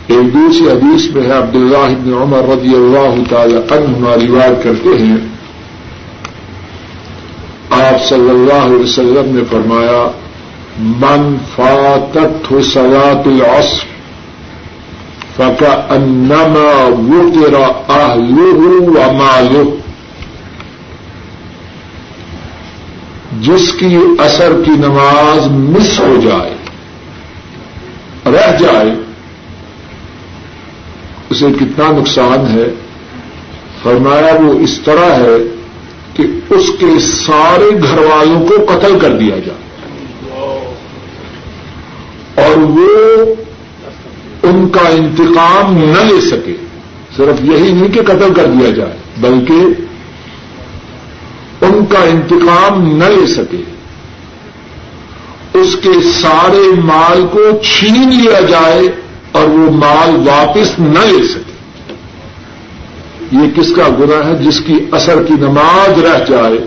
ایک 0.07 0.33
دوسری 0.33 0.69
حدیث 0.69 1.15
میں 1.15 1.23
ہے، 1.23 1.31
عبداللہ 1.31 1.87
بن 2.03 2.13
عمر 2.13 2.57
رضی 2.57 2.75
اللہ 2.75 3.29
تعالی 3.29 3.55
عنہ 3.55 4.07
روایت 4.07 4.63
کرتے 4.63 4.89
ہیں 4.89 5.30
آپ 7.91 8.03
صلی 8.07 8.29
اللہ 8.29 8.65
علیہ 8.65 8.83
وسلم 8.83 9.35
نے 9.35 9.43
فرمایا، 9.49 10.03
من 10.79 11.35
فاتت 11.55 12.53
سلاط 12.63 13.27
العصر 13.27 13.89
فکا 15.37 15.71
انما 15.89 16.71
وہ 16.99 17.21
تیرا 17.33 17.67
آلو 17.95 18.49
و 18.79 19.63
جس 23.41 23.71
کی 23.73 23.95
اثر 24.19 24.53
کی 24.65 24.71
نماز 24.77 25.47
مس 25.51 25.99
ہو 25.99 26.15
جائے، 26.23 26.55
رہ 28.33 28.51
جائے، 28.59 28.91
اسے 31.29 31.51
کتنا 31.59 31.91
نقصان 31.91 32.47
ہے؟ 32.47 32.67
فرمایا، 33.83 34.35
وہ 34.41 34.53
اس 34.59 34.79
طرح 34.85 35.11
ہے 35.19 35.37
کہ 36.13 36.23
اس 36.49 36.65
کے 36.79 36.99
سارے 36.99 37.69
گھر 37.83 37.99
والوں 37.99 38.47
کو 38.47 38.55
قتل 38.65 38.99
کر 38.99 39.11
دیا 39.11 39.37
جائے۔ 39.37 39.61
اور 42.35 42.57
وہ 42.57 43.25
ان 44.43 44.69
کا 44.69 44.87
انتقام 44.87 45.77
نہ 45.77 46.13
لے 46.13 46.21
سکے۔ 46.21 46.55
صرف 47.17 47.45
یہی 47.45 47.71
نہیں 47.71 47.93
کہ 47.93 48.01
قتل 48.01 48.33
کر 48.35 48.45
دیا 48.45 48.69
جائے، 48.69 48.97
بلکہ 49.17 49.83
ان 51.65 51.85
کا 51.85 51.99
انتقام 51.99 52.97
نہ 52.97 53.03
لے 53.03 53.27
سکے۔ 53.27 53.63
اس 55.53 55.75
کے 55.83 55.89
سارے 56.21 56.81
مال 56.83 57.27
کو 57.31 57.43
چھین 57.63 58.09
لیا 58.09 58.39
جائے 58.39 58.81
اور 59.31 59.43
وہ 59.43 59.71
مال 59.71 60.27
واپس 60.27 60.79
نہ 60.79 60.99
لے 60.99 61.27
سکے۔ 61.27 61.51
یہ 63.31 63.51
کس 63.55 63.71
کا 63.75 63.87
گناہ 63.99 64.27
ہے 64.27 64.35
جس 64.35 64.59
کی 64.59 64.77
اثر 64.91 65.23
کی 65.23 65.33
نماز 65.33 65.99
رہ 65.99 66.23
جائے؟ 66.29 66.57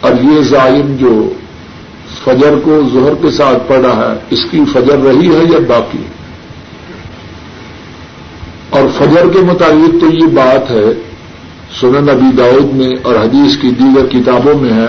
اور 0.00 0.12
یہ 0.22 0.40
ظالم 0.42 0.96
جو 0.96 1.12
فجر 2.24 2.54
کو 2.64 2.80
زہر 2.92 3.14
کے 3.22 3.30
ساتھ 3.30 3.68
پڑا 3.68 3.96
ہے، 3.96 4.14
اس 4.30 4.44
کی 4.50 4.60
فجر 4.72 4.98
رہی 4.98 5.34
ہے 5.34 5.42
یا 5.52 5.58
باقی؟ 5.66 6.02
اور 8.70 8.88
فجر 8.98 9.28
کے 9.32 9.40
مطابق 9.40 10.00
تو 10.00 10.06
یہ 10.12 10.26
بات 10.26 10.70
ہے، 10.70 10.92
سنن 11.80 12.08
ابی 12.08 12.36
داود 12.36 12.74
میں 12.74 12.92
اور 13.02 13.14
حدیث 13.14 13.56
کی 13.56 13.70
دیگر 13.70 14.06
کتابوں 14.06 14.54
میں 14.60 14.72
ہے، 14.72 14.88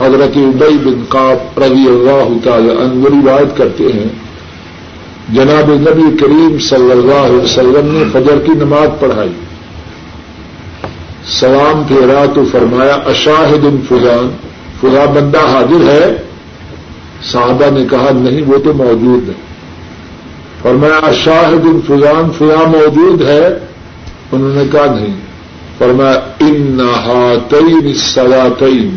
حضرت 0.00 0.36
ابئی 0.36 0.78
بن 0.78 1.04
قاب 1.08 1.58
رضی 1.58 1.86
اللہ 1.86 2.28
تعالی 2.44 2.70
عنہ 2.70 3.04
روایت 3.04 3.56
کرتے 3.56 3.84
ہیں 3.84 4.08
جناب 5.28 5.70
نبی 5.70 6.16
کریم 6.16 6.58
صلی 6.58 6.90
اللہ 6.90 7.14
علیہ 7.14 7.40
وسلم 7.40 7.88
نے 7.92 8.04
فجر 8.12 8.38
کی 8.46 8.52
نماز 8.52 8.88
پڑھائی۔ 9.00 9.32
سلام 11.26 11.82
پھیرا 11.88 12.24
تو 12.34 12.44
فرمایا، 12.52 12.94
اشاہد 12.94 13.64
ان 13.64 13.80
فلان 13.88 14.30
فلا 14.80 15.04
بندہ 15.04 15.38
حاضر 15.38 15.88
ہے؟ 15.88 16.16
صحابہ 17.32 17.78
نے 17.78 17.86
کہا، 17.90 18.10
نہیں، 18.14 18.42
وہ 18.46 18.58
تو 18.58 18.72
موجود 18.72 19.28
ہے۔ 19.28 19.34
فرمایا، 20.62 20.96
اشاہد 20.96 21.64
ان 21.64 21.80
فلان 21.86 22.30
فلا 22.38 22.64
موجود 22.66 23.22
ہے؟ 23.22 23.48
انہوں 24.32 24.54
نے 24.54 24.64
کہا، 24.72 24.94
نہیں۔ 24.94 25.16
فرمایا 25.78 26.20
ان 26.40 26.62
نہاتین 26.70 27.94
سلاتین 27.94 28.94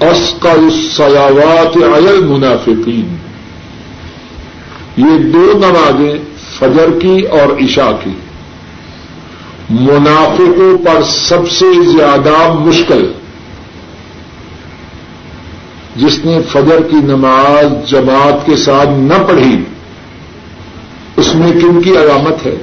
اسقل 0.00 0.48
الصلاوات 0.48 1.76
علی 1.76 2.08
المنافقین 2.08 3.16
یہ 4.98 5.18
دو 5.18 5.52
نمازیں 5.54 6.18
فجر 6.58 6.98
کی 7.00 7.20
اور 7.20 7.64
عشاء 7.64 7.90
کی۔ 8.04 8.10
منافقوں 9.70 10.84
پر 10.84 11.02
سب 11.02 11.50
سے 11.50 11.96
زیادہ 11.96 12.52
مشکل۔ 12.52 13.12
جس 15.96 16.24
نے 16.24 16.38
فجر 16.52 16.82
کی 16.90 16.96
نماز 16.96 17.90
جماعت 17.90 18.46
کے 18.46 18.56
ساتھ 18.56 18.88
نہ 18.88 19.26
پڑھی، 19.28 19.64
اس 21.16 21.34
میں 21.34 21.52
کن 21.52 21.82
کی 21.82 21.90
علامت 21.90 22.46
ہے؟ 22.46 22.56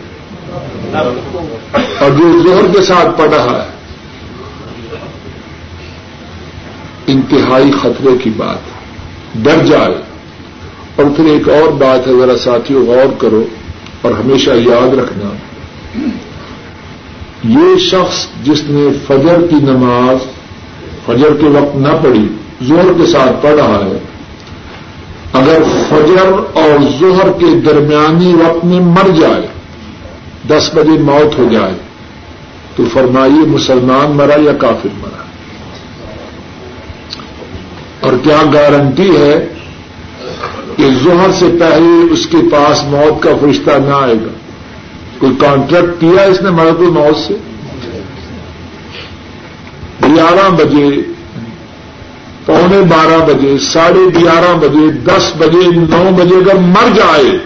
اور 2.00 2.12
جو 2.12 2.44
زہر 2.44 2.78
کے 2.78 2.82
ساتھ 2.82 3.18
پڑھ 3.18 3.30
رہا 3.30 3.64
ہے۔ 3.64 3.68
انتہائی 7.08 7.72
خطرے 7.72 8.18
کی 8.24 8.30
بات۔ 8.30 8.58
ڈر 9.36 9.66
جائے۔ 9.66 10.15
اور 10.96 11.06
پھر 11.16 11.26
ایک 11.26 11.50
اور 11.50 11.68
بات 11.68 12.08
ہے، 12.08 12.14
ذرا 12.14 12.38
ساتھیوں 12.38 12.86
غور 12.86 13.14
کرو 13.18 13.46
اور 14.02 14.12
ہمیشہ 14.12 14.50
یاد 14.50 14.94
رکھنا۔ 14.94 15.36
یہ 17.44 17.78
شخص 17.78 18.28
جس 18.44 18.64
نے 18.68 18.88
فجر 19.08 19.48
کی 19.50 19.56
نماز، 19.56 20.18
فجر 21.06 21.34
کے 21.40 21.46
وقت 21.46 21.76
نہ 21.76 21.88
پڑھی، 22.04 22.28
زہر 22.62 22.94
کے 22.98 23.06
ساتھ 23.06 23.44
پڑھ 23.44 23.56
رہا 23.56 23.86
ہے۔ 23.86 23.98
اگر 25.34 25.64
فجر 25.90 26.32
اور 26.54 26.82
زہر 27.00 27.32
کے 27.40 27.60
درمیانی 27.66 28.34
وقت 28.34 28.66
میں 28.66 28.80
مر 28.80 29.10
جائے، 29.10 29.48
دس 30.48 30.70
بجے 30.74 31.02
موت 31.02 31.40
ہو 31.40 31.48
جائے، 31.52 31.74
تو 32.76 32.84
فرمائیے 32.94 33.48
مسلمان 33.48 34.16
مرا 34.18 34.42
یا 34.42 34.54
کافر 34.54 34.90
مرا؟ 35.02 35.24
اور 38.00 38.14
کیا 38.24 38.42
گارنٹی 38.54 39.18
ہے 39.18 39.48
کہ 40.78 40.90
زہر 41.04 41.32
سے 41.40 41.46
پہلے 41.60 42.14
اس 42.14 42.28
کے 42.32 42.38
پاس 42.52 42.84
موت 42.84 43.24
کا 43.24 43.30
فرشتہ 43.42 43.72
نہ 43.72 43.94
آئے 43.94 44.14
گا۔ 44.14 44.32
کوئی 45.20 45.36
کانٹریکٹ 45.40 46.02
کیا 46.02 46.22
اس 46.22 46.42
نے 46.42 46.50
مرد 46.50 46.80
موت 46.80 47.18
سے؟ 47.28 47.34
گیارہ 50.04 50.50
بجے، 50.50 51.02
پونے 52.46 52.82
بارہ 52.82 53.26
بجے، 53.26 53.58
ساڑھے 53.60 54.22
گیارہ 54.22 54.58
بجے، 54.58 54.92
دس 54.92 55.32
بجے، 55.38 55.68
نو 55.72 56.10
بجے 56.16 56.36
اگر 56.36 56.56
مر 56.56 56.96
جائے، 56.96 57.38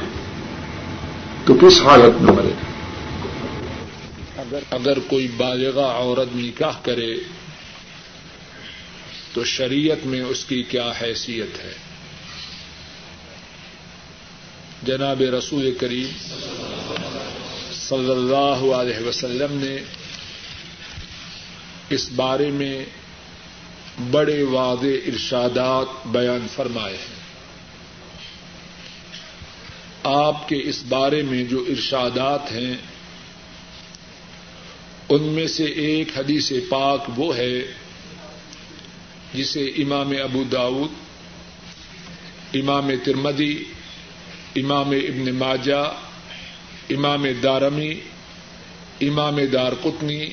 تو 1.45 1.53
کس 1.53 1.81
حالت 1.81 2.21
میں 2.21 2.33
مرے؟ 2.33 2.53
اگر 4.37 4.59
اگر 4.71 4.99
کوئی 5.07 5.27
بالغ 5.37 5.79
عورت 5.79 6.35
نکاح 6.35 6.73
کرے، 6.83 7.13
تو 9.33 9.43
شریعت 9.43 10.05
میں 10.05 10.21
اس 10.21 10.45
کی 10.45 10.63
کیا 10.63 10.91
حیثیت 11.01 11.65
ہے؟ 11.65 11.88
جناب 14.83 15.21
رسول 15.21 15.73
کریم 15.79 16.09
صلی 17.71 18.11
اللہ 18.11 18.73
علیہ 18.73 19.07
وسلم 19.07 19.57
نے 19.57 19.77
اس 21.89 22.09
بارے 22.15 22.51
میں 22.51 22.85
بڑے 24.11 24.43
واضح 24.43 25.07
ارشادات 25.07 26.07
بیان 26.07 26.47
فرمائے 26.55 26.97
ہیں۔ 26.97 27.19
آپ 30.03 30.49
کے 30.49 30.61
اس 30.63 30.83
بارے 30.89 31.21
میں 31.23 31.43
جو 31.43 31.65
ارشادات 31.69 32.51
ہیں، 32.51 32.75
ان 35.09 35.23
میں 35.23 35.47
سے 35.47 35.65
ایک 35.65 36.17
حدیث 36.17 36.51
پاک 36.69 37.03
وہ 37.17 37.37
ہے 37.37 37.61
جسے 39.33 39.65
امام 39.65 40.13
ابو 40.23 40.43
داود، 40.43 40.91
امام 42.53 42.89
ترمدی 43.03 43.63
امام 44.55 44.89
ابن 44.89 45.35
ماجہ، 45.35 45.93
امام 46.89 47.25
دارمی، 47.43 47.99
امام 49.01 49.39
دار 49.53 49.71
قطنی 49.81 50.25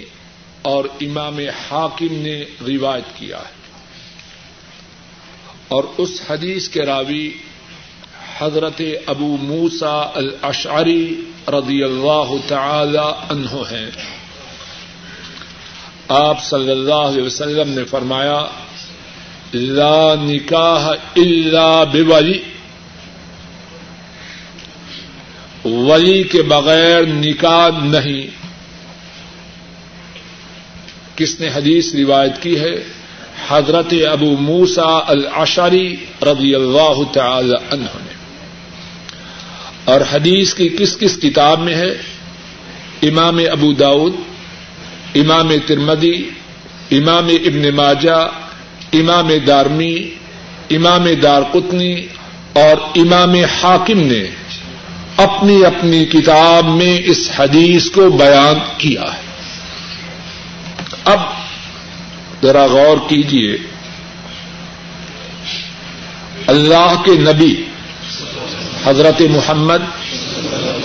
اور 0.62 0.84
امام 1.00 1.38
حاکم 1.38 2.12
نے 2.12 2.44
روایت 2.66 3.18
کیا 3.18 3.38
ہے۔ 3.38 3.56
اور 5.68 5.84
اس 5.98 6.22
حدیث 6.30 6.68
کے 6.68 6.82
راوی 6.82 7.30
حضرت 8.38 8.82
ابو 9.06 9.36
موسا 9.36 10.10
الاشعری 10.14 11.20
رضی 11.48 11.82
اللہ 11.82 12.34
تعالی 12.48 13.22
عنہ 13.30 13.50
ہیں۔ 13.50 13.90
آپ 16.08 16.44
صلی 16.44 16.70
اللہ 16.70 16.94
علیہ 16.94 17.22
وسلم 17.22 17.68
نے 17.68 17.84
فرمایا، 17.84 18.46
لا 19.54 20.14
نکاح 20.14 20.88
الا 21.16 21.84
بولی۔ 21.84 22.42
ولی 25.66 26.22
کے 26.22 26.42
بغیر 26.42 27.02
نکاح 27.06 27.84
نہیں۔ 27.84 28.26
کس 31.16 31.40
نے 31.40 31.48
حدیث 31.48 31.94
روایت 31.94 32.42
کی 32.42 32.60
ہے؟ 32.60 32.84
حضرت 33.48 33.94
ابو 34.10 34.36
موسا 34.40 34.98
العشری 35.06 35.96
رضی 36.22 36.54
اللہ 36.54 37.12
تعالی 37.12 37.54
عنہ 37.70 37.98
نے۔ 38.04 38.14
اور 39.84 40.00
حدیث 40.12 40.54
کی 40.54 40.68
کس 40.68 40.96
کس 40.96 41.18
کتاب 41.22 41.60
میں 41.60 41.74
ہے؟ 41.74 41.90
امام 43.02 43.40
ابو 43.52 43.72
داود، 43.72 44.14
امام 45.14 45.50
ترمدی 45.66 46.30
امام 46.90 47.28
ابن 47.28 47.74
ماجہ، 47.74 48.28
امام 48.92 49.28
دارمی، 49.46 50.10
امام 50.70 51.06
دار 51.22 51.42
قطنی 51.52 52.06
اور 52.52 52.76
امام 52.96 53.34
حاکم 53.34 54.00
نے 54.00 54.24
اپنی 55.16 55.64
اپنی 55.64 56.04
کتاب 56.04 56.64
میں 56.64 57.00
اس 57.04 57.30
حدیث 57.38 57.90
کو 57.90 58.10
بیان 58.10 58.58
کیا 58.78 59.02
ہے۔ 59.02 59.26
اب 61.04 61.20
ذرا 62.42 62.66
غور 62.66 62.96
کیجیے 63.08 63.56
اللہ 66.46 66.94
کے 67.04 67.12
نبی 67.12 67.64
حضرت 68.84 69.20
محمد 69.20 69.82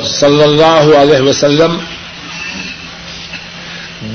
صلی 0.06 0.44
اللہ 0.44 0.96
علیہ 0.98 1.22
وسلم 1.22 1.78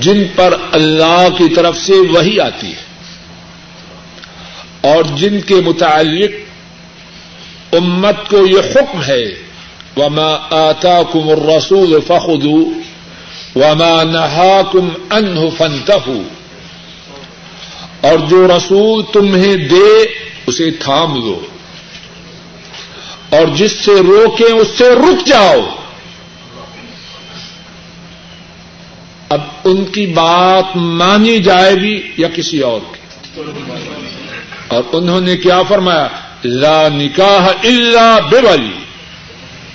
جن 0.00 0.24
پر 0.35 0.55
اللہ 0.72 1.29
کی 1.38 1.55
طرف 1.55 1.79
سے 1.79 1.92
وہی 1.92 2.40
آتی 2.40 2.72
ہے 2.72 2.87
اور 4.81 5.05
جن 5.05 5.40
کے 5.40 5.55
متعلق 5.55 6.31
امت 7.72 8.29
کو 8.29 8.46
یہ 8.46 8.61
حکم 8.61 9.02
ہے 9.02 9.45
وما 9.96 10.37
آتا 10.50 11.02
کم 11.12 11.30
رسول 11.30 11.94
وما 13.56 14.02
نہا 14.02 14.61
کم 14.72 14.88
انہ 15.11 15.62
اور 18.00 18.18
جو 18.18 18.48
رسول 18.56 19.02
تمہیں 19.12 19.56
دے، 19.56 20.04
اسے 20.46 20.70
تھام 20.70 21.16
لو۔ 21.16 21.40
اور 23.30 23.46
جس 23.54 23.72
سے 23.72 23.94
روکیں، 23.94 24.54
اس 24.54 24.68
سے 24.78 24.85
رک 24.85 25.26
جاؤ۔ 25.26 25.61
اب 29.28 29.40
ان 29.64 29.85
کی 29.85 30.06
بات 30.06 30.76
مانی 30.76 31.38
جائے 31.38 31.74
گی 31.74 32.12
یا 32.16 32.28
کسی 32.28 32.61
اور 32.61 32.80
کی؟ 32.80 33.40
اور 34.68 34.82
انہوں 34.92 35.20
نے 35.20 35.37
کیا 35.37 35.62
فرمایا؟ 35.62 36.09
لا 36.44 36.88
نکاح 36.88 37.48
الا 37.62 38.18
بے 38.18 38.40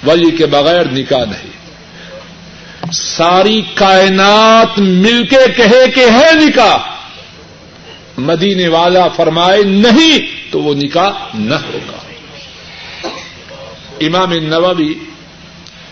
ولی 0.04 0.32
کے 0.32 0.46
بغیر 0.46 0.86
نکاح 0.86 1.26
نہیں۔ 1.26 1.52
ساری 2.92 3.62
کائنات 3.74 4.80
مل 4.80 5.26
کے 5.28 5.52
کہے 5.58 5.92
کہ 5.96 6.00
ہے 6.00 6.34
نکاح۔ 6.34 6.78
مدینے 8.18 8.68
والا 8.68 9.08
فرمائے 9.08 9.64
نہیں 9.64 10.52
تو 10.52 10.62
وہ 10.62 10.74
نکاح 10.74 11.12
نہ 11.34 11.56
ہوگا۔ 11.56 11.98
امام 14.02 14.34
نووی 14.34 14.94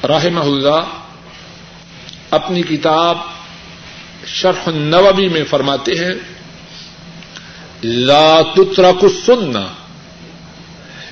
رحمہ 0.03 0.39
اللہ 0.39 0.83
اپنی 2.31 2.61
کتاب 2.61 3.17
شرح 4.25 4.61
النووی 4.65 5.27
میں 5.27 5.43
فرماتے 5.43 5.91
ہیں، 5.91 6.13
لا 7.83 8.41
تترک 8.41 9.03
السنہ 9.03 9.65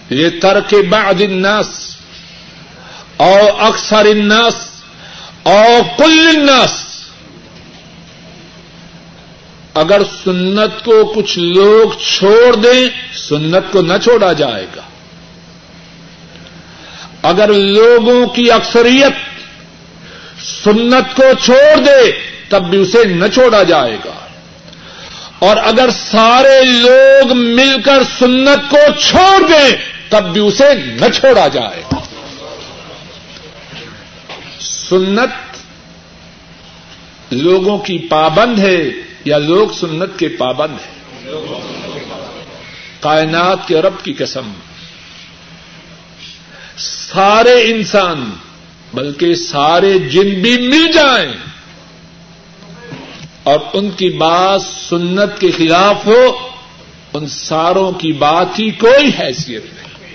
یہ 0.10 0.30
ترک 0.42 0.74
بعد 0.90 1.22
الناس۔ 1.22 1.97
او 3.18 3.58
اکثر 3.60 4.06
الناس 4.06 4.56
او 5.44 5.84
کل 5.98 6.20
الناس 6.28 6.76
اگر 9.74 10.02
سنت 10.24 10.84
کو 10.86 11.04
کچھ 11.06 11.38
لوگ 11.40 11.98
چھوڑ 12.04 12.56
دیں 12.56 12.82
سنت 13.18 13.72
کو 13.72 13.82
نہ 13.82 13.98
چھوڑا 14.04 14.32
جائے 14.34 14.66
گا 14.76 14.82
اگر 17.22 17.54
لوگوں 17.54 18.26
کی 18.28 18.52
اکثریت 18.52 19.26
سنت 20.44 21.16
کو 21.16 21.34
چھوڑ 21.46 21.76
دے 21.86 22.00
تب 22.50 22.70
بھی 22.70 22.78
اسے 22.78 23.04
نہ 23.04 23.28
چھوڑا 23.28 23.62
جائے 23.64 23.98
گا 24.06 24.16
اور 25.40 25.58
اگر 25.64 25.90
سارے 25.90 26.58
لوگ 26.64 27.36
مل 27.38 27.76
کر 27.86 28.04
سنت 28.20 28.70
کو 28.72 28.86
چھوڑ 29.02 29.48
دیں 29.48 29.70
تب 30.10 30.34
بھی 30.34 30.42
اسے 30.42 30.74
نہ 30.74 31.10
چھوڑا 31.14 31.48
جائے 31.48 31.84
سنت 34.90 35.58
لوگوں 37.32 37.78
کی 37.78 37.98
پابند 37.98 38.60
ہے 38.60 38.90
یا 39.26 39.38
لوگ 39.38 39.70
سنت 39.70 40.20
کے 40.20 40.28
پابند 40.28 40.74
ہیں؟ 40.74 40.98
کائنات 43.00 43.68
کے 43.68 43.82
رب 43.82 43.94
کی 44.04 44.14
قسم، 44.14 44.52
سارے 46.78 47.72
انسان، 47.72 48.30
بلکہ 48.94 49.36
سارے 49.36 50.00
جن 50.00 50.42
بھی 50.42 50.68
مل 50.68 50.92
جائیں 50.92 51.34
اور 53.44 53.60
ان 53.74 53.90
کی 53.90 54.10
بات 54.10 54.62
سنت 54.62 55.40
کے 55.40 55.52
خلاف 55.52 56.06
ہو، 56.06 56.50
ان 57.14 57.28
ساروں 57.28 57.92
کی 57.92 58.12
بات 58.12 58.60
ہی 58.60 58.72
کوئی 58.72 59.08
حیثیت 59.20 59.66
نہیں۔ 59.66 60.14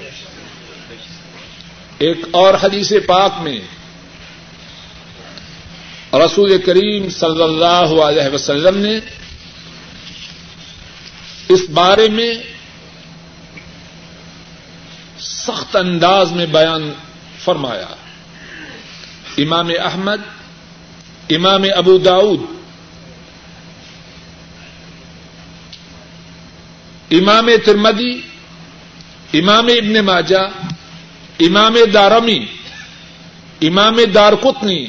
ایک 1.98 2.18
اور 2.30 2.54
حدیث 2.62 2.92
پاک 3.06 3.32
میں 3.40 3.60
رسول 6.12 6.58
کریم 6.58 7.08
صلی 7.08 7.42
اللہ 7.42 8.02
علیہ 8.02 8.34
وسلم 8.34 8.78
نے 8.78 8.98
اس 11.48 11.60
بارے 11.70 12.08
میں 12.08 12.34
سخت 15.18 15.76
انداز 15.76 16.32
میں 16.32 16.46
بیان 16.46 16.92
فرمایا۔ 17.44 17.94
امام 19.38 19.70
احمد، 19.84 20.20
امام 21.30 21.62
ابو 21.76 21.98
داؤد 21.98 22.40
امام 27.10 27.50
ترمدی 27.64 28.12
امام 29.32 29.66
ابن 29.66 30.04
ماجا 30.04 30.42
امام 31.40 31.74
دارمی، 31.94 32.46
امام 33.60 33.96
دار 34.14 34.32
قطنی 34.32 34.86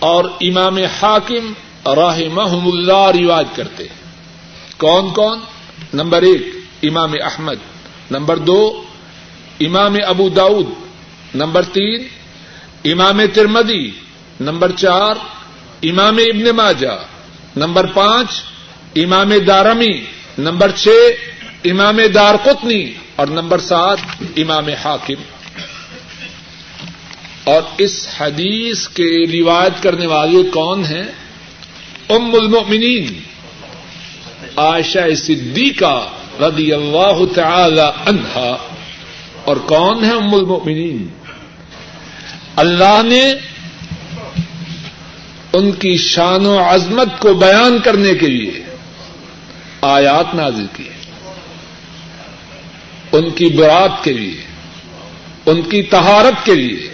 اور 0.00 0.24
امام 0.40 0.76
حاکم 0.76 1.52
راہ 1.92 2.20
محم 2.32 2.66
اللہ 2.66 3.10
رواج 3.22 3.46
کرتے 3.54 3.84
کون 4.76 5.10
کون؟ 5.14 5.38
نمبر 5.94 6.22
ایک، 6.22 6.46
امام 6.82 7.12
احمد۔ 7.12 7.56
نمبر 8.10 8.36
دو، 8.36 8.82
امام 9.60 9.96
ابو 10.06 10.28
داؤد 10.28 10.66
نمبر 11.34 11.62
تین، 11.62 12.08
امام 12.84 13.20
ترمدی 13.34 13.90
نمبر 14.40 14.70
چار، 14.70 15.14
امام 15.82 16.16
ابن 16.16 16.50
ماجا 16.50 16.96
نمبر 17.56 17.86
پانچ، 17.86 18.28
امام 18.96 19.32
دارمی۔ 19.46 20.04
نمبر 20.38 20.70
چھ، 20.70 20.88
امام 21.64 22.00
دار 22.14 22.34
قطنی 22.44 22.92
اور 23.16 23.26
نمبر 23.26 23.58
سات، 23.58 23.98
امام 24.36 24.68
حاکم۔ 24.84 25.39
اور 27.44 27.62
اس 27.78 28.06
حدیث 28.18 28.88
کے 28.88 29.08
روایت 29.32 29.82
کرنے 29.82 30.06
والے 30.06 30.42
کون 30.52 30.84
ہیں؟ 30.84 31.04
ام 32.08 32.34
المؤمنین، 32.34 33.06
عائشہ 34.56 35.14
صدیقہ 35.16 35.94
رضی 36.40 36.72
اللہ 36.72 37.24
تعالی 37.34 37.88
عنہا، 38.06 38.50
اور 39.44 39.56
کون 39.56 40.04
ہے 40.04 40.10
ام 40.10 40.34
المؤمنین؟ 40.34 41.06
اللہ 42.56 43.00
نے 43.04 43.22
ان 45.52 45.70
کی 45.72 45.96
شان 45.96 46.46
و 46.46 46.58
عظمت 46.58 47.18
کو 47.18 47.34
بیان 47.34 47.78
کرنے 47.78 48.14
کے 48.14 48.26
لیے 48.26 48.62
آیات 49.82 50.34
نازل 50.34 50.66
کی، 50.76 50.88
ان 53.12 53.30
کی 53.30 53.48
برات 53.48 54.04
کے 54.04 54.12
لیے، 54.12 54.40
ان 55.46 55.62
کی 55.62 55.82
تہارت 55.82 56.44
کے 56.44 56.54
لیے 56.54 56.89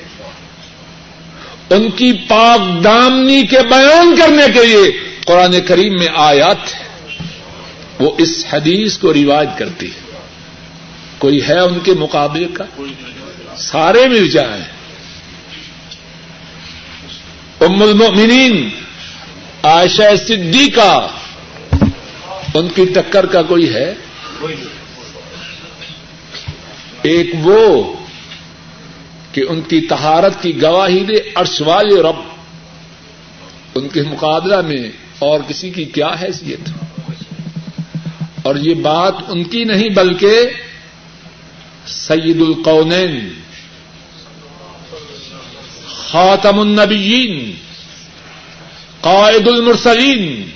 ان 1.70 1.90
کی 1.90 2.12
پاک 2.12 2.84
دامنی 2.84 3.46
کے 3.46 3.58
بیان 3.58 4.16
کرنے 4.16 4.52
کے 4.54 4.66
لیے 4.66 4.98
قرآن 5.24 5.60
کریم 5.60 5.92
میں 5.92 6.08
آیات 6.14 6.74
ہے 6.74 6.86
وہ 7.98 8.10
اس 8.18 8.44
حدیث 8.52 8.98
کو 8.98 9.14
رواج 9.14 9.48
کرتی 9.58 9.86
ہے 9.86 10.18
کوئی 11.18 11.42
ہے 11.42 11.58
ان 11.58 11.78
کے 11.82 11.92
مقابلے 11.92 12.46
کا؟ 12.52 12.64
سارے 13.56 14.08
مل 14.08 14.28
جائیں۔ 14.28 14.64
ام 17.60 17.82
المؤمنین 17.82 18.68
عائشہ 19.62 20.16
صدیقہ 20.26 21.08
ان 22.54 22.68
کی 22.74 22.84
ٹکر 22.84 23.26
کا 23.26 23.42
کوئی 23.42 23.74
ہے؟ 23.74 23.94
ایک 27.02 27.30
وہ 27.42 27.92
کہ 29.36 29.44
ان 29.48 29.60
کی 29.60 29.80
تہارت 29.80 30.42
کی 30.42 30.62
گواہی 30.62 31.04
دے 31.04 31.14
عرش 31.34 31.62
والے 31.66 32.02
رب۔ 32.02 32.16
ان 33.74 33.88
کے 33.88 34.02
مقابلہ 34.02 34.60
میں 34.60 34.90
اور 35.18 35.40
کسی 35.48 35.70
کی 35.70 35.84
کیا 35.84 36.08
حیثیت؟ 36.22 36.68
اور 38.42 38.56
یہ 38.56 38.74
بات 38.74 39.14
ان 39.28 39.44
کی 39.44 39.64
نہیں 39.64 39.88
بلکہ 39.88 40.38
سید 41.86 42.40
القونین، 42.40 43.32
خاتم 46.10 46.60
النبیین، 46.60 47.54
قائد 49.00 49.48
المرسلین، 49.48 50.50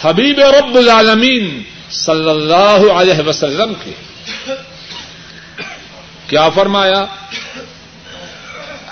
حبیب 0.00 0.38
رب 0.38 0.76
العالمین 0.76 1.62
صلی 1.90 2.30
اللہ 2.30 2.92
علیہ 2.92 3.28
وسلم 3.28 3.72
کے۔ 3.84 3.92
کیا 6.30 6.48
فرمایا؟ 6.48 7.04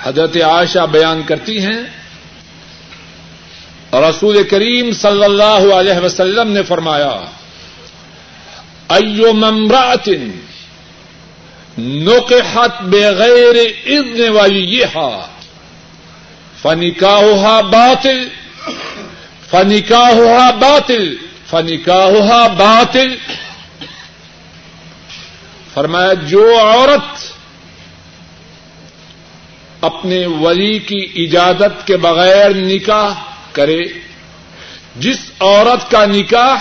حضرت 0.02 0.36
عائشہ 0.36 0.86
بیان 0.90 1.22
کرتی 1.22 1.58
ہیں، 1.60 1.82
رسول 3.92 4.42
کریم 4.50 4.90
صلی 4.92 5.24
اللہ 5.24 5.74
علیہ 5.74 5.98
وسلم 6.04 6.50
نے 6.52 6.62
فرمایا، 6.62 7.14
ایو 8.88 9.32
ممرات 9.32 10.08
نقحت 11.78 12.82
بغیر 12.82 13.56
اذن 13.86 14.28
والی 14.28 14.64
یہ 14.78 14.96
فنکاہا 16.62 17.60
باطل 17.60 18.28
فنکاہا 19.50 20.50
باطل 20.50 21.16
فنکاہا 21.46 22.46
باطل۔ 22.46 23.14
فرمایا، 25.74 26.12
جو 26.12 26.44
عورت 26.60 27.27
اپنے 29.80 30.26
ولی 30.26 30.78
کی 30.78 31.08
اجازت 31.16 31.86
کے 31.86 31.96
بغیر 31.96 32.54
نکاح 32.54 33.14
کرے۔ 33.52 33.80
جس 34.96 35.18
عورت 35.40 35.90
کا 35.90 36.04
نکاح 36.04 36.56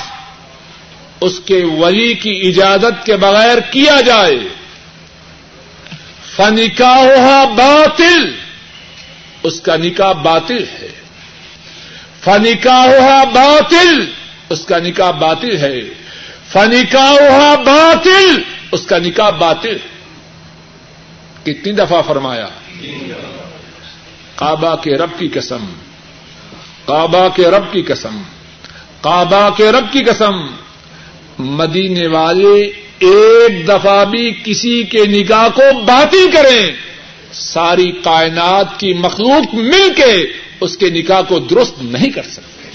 اس 1.22 1.40
کے 1.46 1.64
ولی 1.64 2.14
کی 2.14 2.42
اجازت 2.48 3.06
کے 3.06 3.16
بغیر 3.16 3.60
کیا 3.60 4.02
جائے 4.02 4.36
فنکاح 6.36 7.44
باطل، 7.44 8.36
اس 9.44 9.62
کا 9.62 9.76
نکاح 9.76 10.12
باطل 10.12 10.64
ہے۔ 10.64 10.88
فنکاح 12.24 13.24
باطل، 13.24 14.06
اس 14.50 14.66
کا 14.66 14.80
نکاح 14.80 15.12
باطل 15.12 15.58
ہے۔ 15.58 15.82
فنکاح 16.50 17.56
باطل، 17.56 18.42
اس 18.72 18.86
کا 18.86 18.98
نکاح 18.98 19.30
باطل۔ 19.30 19.78
کتنی 21.44 21.72
دفعہ 21.72 22.02
فرمایا۔ 22.02 22.48
کعبہ 24.36 24.76
کے 24.76 24.92
رب 24.92 25.10
کی 25.18 25.28
قسم، 25.28 25.66
کعبہ 26.86 27.28
کے 27.36 27.48
رب 27.48 27.64
کی 27.72 27.82
قسم، 27.82 28.22
کعبہ 29.02 29.50
کے 29.58 29.72
رب 29.72 29.92
کی 29.92 30.04
قسم۔ 30.04 30.34
مدینے 31.40 32.08
والے 32.08 32.72
ایک 33.00 33.68
دفعہ 33.68 34.06
بھی 34.06 34.42
کسی 34.46 34.84
کے 34.84 35.06
نکاح 35.06 35.48
کو 35.48 35.84
باطل 35.86 36.32
کریں۔ 36.34 36.72
ساری 37.34 37.92
کائنات 37.92 38.80
کی 38.80 38.94
مخلوق 38.94 39.56
مل 39.56 39.94
کے 39.96 40.26
اس 40.62 40.78
کے 40.78 40.90
نکاح 40.90 41.22
کو 41.22 41.40
درست 41.40 41.74
نہیں 41.82 42.10
کر 42.10 42.24
سکتے۔ 42.24 42.70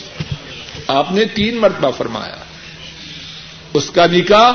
آپ 0.87 1.13
نے 1.13 1.25
تین 1.25 1.57
مرتبہ 1.57 1.91
فرمایا، 1.91 2.37
اس 3.75 3.91
کا 3.91 4.07
نکاح 4.07 4.53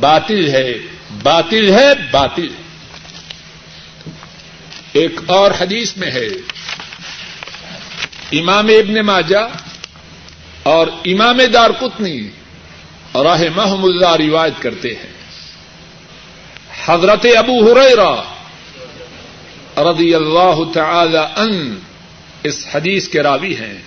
باطل 0.00 0.48
ہے 0.48 0.74
باطل 1.22 1.74
ہے 1.74 1.88
باطل 2.10 2.42
ہے۔ 2.42 2.67
ایک 4.92 5.20
اور 5.26 5.50
حدیث 5.60 5.96
میں 5.96 6.10
ہے۔ 6.10 6.28
امام 8.32 8.66
ابن 8.66 8.94
ماجا 9.06 9.40
اور 10.62 10.86
امام 11.04 11.38
دار 11.54 11.70
کتنی 11.80 12.28
راہ 13.14 13.42
محم 13.56 13.84
اللہ 13.84 14.12
روایت 14.16 14.62
کرتے 14.62 14.88
ہیں۔ 14.88 15.12
حضرت 16.86 17.26
ابو 17.36 17.72
ہریرا 17.72 18.14
رضی 19.92 20.14
اللہ 20.14 20.72
تعالی 20.74 21.18
ان 21.36 21.78
اس 22.42 22.66
حدیث 22.74 23.08
کے 23.08 23.22
راوی 23.22 23.56
ہیں۔ 23.56 23.78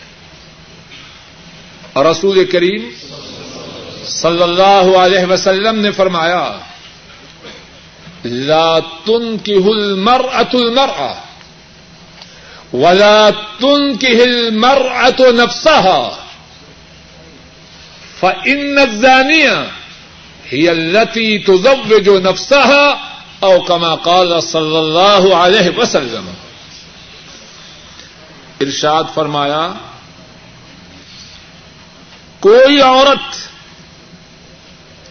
رسول 1.96 2.46
کریم 2.46 2.90
صلی 4.06 4.44
اللہ 4.44 4.98
علیہ 4.98 5.26
وسلم 5.26 5.80
نے 5.80 5.92
فرمایا 5.92 6.58
لا 8.24 8.84
تنكح 9.06 9.66
المرأة 9.66 10.50
المرأة 10.54 11.16
ولا 12.74 13.34
تنكح 13.60 14.18
المرأة 14.24 15.32
نفسها 15.32 16.18
فإن 18.20 18.80
الزانية 18.80 19.72
هي 20.50 20.72
التي 20.72 21.40
تزوج 21.40 22.10
نفسها 22.10 23.12
أو 23.44 23.62
كما 23.62 23.96
قال 23.96 24.44
صلى 24.44 24.80
الله 24.80 25.36
عليه 25.36 25.78
وسلم 25.78 26.26
ارشاد 28.62 29.04
فرمایا، 29.14 29.74
کوئی 32.40 32.82
عورت 32.82 33.50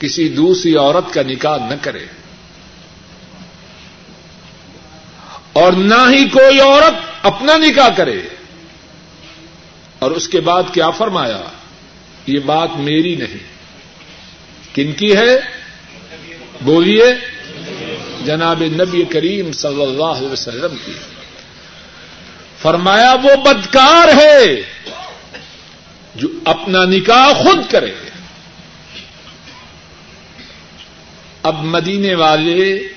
کسی 0.00 0.28
دوسری 0.28 0.76
عورت 0.76 1.14
کا 1.14 1.22
نکاح 1.22 1.56
نہ 1.58 1.74
کرے۔ 1.82 2.06
اور 5.52 5.72
نہ 5.72 5.94
ہی 5.94 6.28
کوئی 6.28 6.60
عورت 6.60 6.94
اپنا 7.22 7.56
نکاح 7.56 7.88
کرے۔ 7.96 8.20
اور 9.98 10.10
اس 10.10 10.28
کے 10.28 10.40
بعد 10.40 10.62
کیا 10.72 10.90
فرمایا؟ 10.90 11.40
یہ 12.26 12.38
بات 12.38 12.68
میری 12.76 13.14
نہیں۔ 13.14 13.38
کن 14.74 14.92
کی 14.92 15.16
ہے؟ 15.16 15.40
بولیے۔ 16.60 17.14
جناب 18.24 18.62
نبی 18.62 19.04
کریم 19.04 19.52
صلی 19.52 19.82
اللہ 19.82 20.04
علیہ 20.04 20.28
وسلم 20.28 20.76
کی۔ 20.84 20.92
فرمایا، 22.58 23.14
وہ 23.22 23.36
بدکار 23.36 24.08
ہے 24.08 24.62
جو 26.14 26.28
اپنا 26.44 26.84
نکاح 26.84 27.32
خود 27.32 27.70
کرے۔ 27.70 27.92
اب 31.42 31.64
مدینے 31.64 32.14
والے 32.14 32.88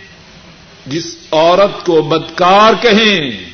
جس 0.87 1.17
عورت 1.31 1.85
کو 1.85 2.01
بدکار 2.01 2.73
کہیں، 2.81 3.49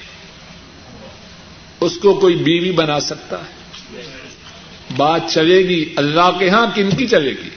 اس 1.80 1.98
کو 2.02 2.14
کوئی 2.14 2.36
بیوی 2.36 2.72
بنا 2.72 3.00
سکتا 3.00 3.38
ہے۔ 3.40 3.60
بات 4.98 5.22
چلے 5.28 5.60
گی 5.60 5.94
اللہ 5.96 6.32
کے 6.40 6.50
ہاں 6.50 6.68
کن 6.76 6.90
کی 6.90 7.08
چلے 7.08 7.30
گی؟ 7.30 7.50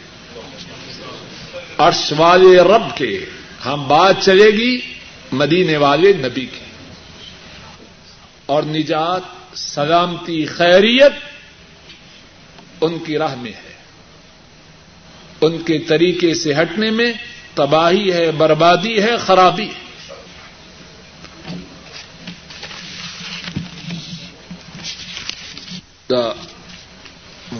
عرش 1.78 2.12
والے 2.16 2.60
رب 2.60 2.96
کے۔ 2.96 3.24
ہم 3.66 3.88
بات 3.88 4.14
چلے 4.20 4.50
گی 4.50 4.80
مدینے 5.32 5.76
والے 5.76 6.12
نبی 6.12 6.46
کی۔ 6.46 6.64
اور 8.46 8.62
نجات، 8.62 9.20
سلامتی، 9.58 10.46
خیریت 10.46 11.12
ان 12.80 12.98
کی 12.98 13.18
راہ 13.18 13.34
میں 13.34 13.52
ہے۔ 13.52 13.72
ان 15.40 15.58
کے 15.58 15.78
طریقے 15.78 16.34
سے 16.34 16.54
ہٹنے 16.54 16.90
میں 16.90 17.12
تباہی 17.54 18.12
ہے، 18.12 18.30
بربادی 18.30 19.02
ہے، 19.02 19.16
خرابی 19.16 19.68
ہے۔ 19.68 19.82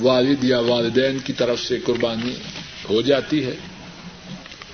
والد 0.00 0.44
یا 0.44 0.58
والدین 0.60 1.18
کی 1.18 1.32
طرف 1.32 1.60
سے 1.60 1.78
قربانی 1.84 2.34
ہو 2.90 3.00
جاتی 3.00 3.46
ہے۔ 3.46 3.54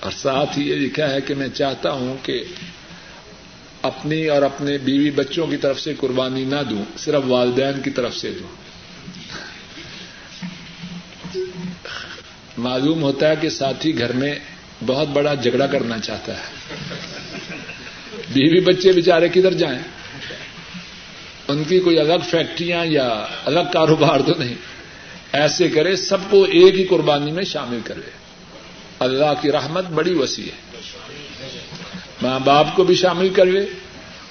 اور 0.00 0.10
ساتھ 0.10 0.58
ہی 0.58 0.70
یہ 0.70 0.74
لکھا 0.74 1.10
ہے 1.10 1.20
کہ 1.20 1.34
میں 1.34 1.48
چاہتا 1.48 1.90
ہوں 1.90 2.16
کہ 2.22 2.44
اپنی 3.82 4.26
اور 4.26 4.42
اپنے 4.42 4.78
بیوی 4.78 5.10
بچوں 5.10 5.46
کی 5.46 5.56
طرف 5.56 5.80
سے 5.80 5.94
قربانی 6.00 6.44
نہ 6.44 6.62
دوں، 6.70 6.98
صرف 6.98 7.22
والدین 7.26 7.82
کی 7.82 7.90
طرف 7.90 8.16
سے 8.16 8.30
دوں۔ 8.30 8.48
معلوم 12.58 13.02
ہوتا 13.02 13.28
ہے 13.28 13.34
کہ 13.40 13.48
ساتھی 13.48 13.98
گھر 13.98 14.12
میں 14.12 14.38
بہت 14.86 15.08
بڑا 15.08 15.34
جھگڑا 15.34 15.66
کرنا 15.66 15.98
چاہتا 15.98 16.32
ہے۔ 16.32 16.74
بیوی 18.32 18.60
بچے 18.60 18.92
بےچارے 18.92 19.28
کدھر 19.28 19.52
جائیں؟ 19.52 19.78
ان 21.48 21.64
کی 21.64 21.80
کوئی 21.80 21.98
الگ 21.98 22.24
فیکٹریاں 22.30 22.86
یا 22.86 23.26
الگ 23.44 23.60
کاروبار 23.72 24.20
تو 24.20 24.32
نہیں۔ 24.38 24.54
ایسے 25.32 25.68
کرے 25.68 25.96
سب 25.96 26.18
کو 26.30 26.42
ایک 26.44 26.74
ہی 26.74 26.84
قربانی 26.84 27.32
میں 27.32 27.44
شامل 27.44 27.78
کرے۔ 27.84 28.10
اللہ 28.98 29.32
کی 29.40 29.52
رحمت 29.52 29.84
بڑی 29.86 30.14
وسیع 30.14 30.44
ہے۔ 30.44 30.78
ماں 32.22 32.40
باپ 32.40 32.66
کو 32.74 32.84
بھی 32.84 32.94
شامل 32.94 33.28
کر 33.28 33.46
لے 33.46 33.66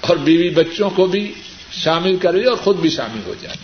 اور 0.00 0.16
بیوی 0.16 0.50
بچوں 0.50 0.90
کو 0.90 1.06
بھی 1.06 1.32
شامل 1.72 2.16
کر 2.16 2.32
لے 2.32 2.48
اور 2.48 2.56
خود 2.56 2.76
بھی 2.76 2.90
شامل 2.90 3.20
ہو 3.26 3.34
جائے۔ 3.40 3.56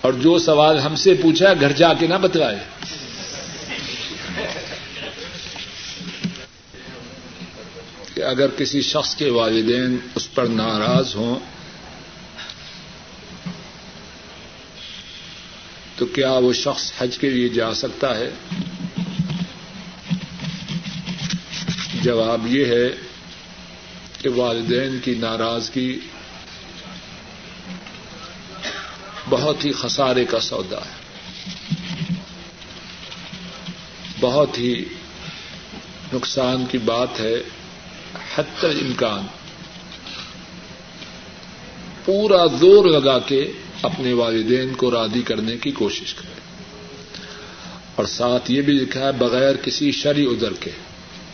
اور 0.00 0.12
جو 0.12 0.38
سوال 0.38 0.78
ہم 0.78 0.94
سے 0.94 1.14
پوچھا 1.22 1.46
گھر 1.60 1.72
جا 1.72 1.94
کے 1.94 2.06
نہ 2.06 2.14
بتلائے۔ 2.14 2.58
کہ 8.16 8.22
اگر 8.22 8.46
کسی 8.58 8.82
شخص 8.82 9.16
کے 9.16 9.30
والدین 9.30 9.96
اس 10.14 10.34
پر 10.34 10.44
ناراض 10.46 11.16
ہوں، 11.16 11.38
تو 15.96 16.06
کیا 16.06 16.32
وہ 16.32 16.52
شخص 16.52 16.92
حج 16.98 17.18
کے 17.18 17.30
لیے 17.30 17.48
جا 17.48 17.74
سکتا 17.74 18.16
ہے؟ 18.16 18.30
جواب 22.02 22.46
یہ 22.46 22.64
ہے 22.64 22.88
کہ 24.22 24.28
والدین 24.28 24.98
کی 25.04 25.14
ناراضگی 25.14 25.98
بہت 29.28 29.64
ہی 29.64 29.72
خسارے 29.72 30.24
کا 30.24 30.40
سودا 30.40 30.78
ہے۔ 30.78 30.94
بہت 34.20 34.58
ہی 34.58 34.84
نقصان 36.12 36.66
کی 36.66 36.78
بات 36.78 37.20
ہے۔ 37.20 37.34
حت 38.38 38.64
امکان 38.64 39.26
پورا 42.04 42.46
زور 42.46 42.84
لگا 42.84 43.18
کے 43.18 43.52
اپنے 43.82 44.12
والدین 44.12 44.74
کو 44.74 44.90
رادی 44.90 45.22
کرنے 45.22 45.56
کی 45.56 45.70
کوشش 45.70 46.14
کرے۔ 46.14 46.40
اور 47.94 48.04
ساتھ 48.04 48.50
یہ 48.50 48.62
بھی 48.62 48.72
لکھا 48.72 49.00
ہے، 49.00 49.12
بغیر 49.12 49.56
کسی 49.56 49.92
شری 49.92 50.24
ادر 50.24 50.52
کے 50.52 50.70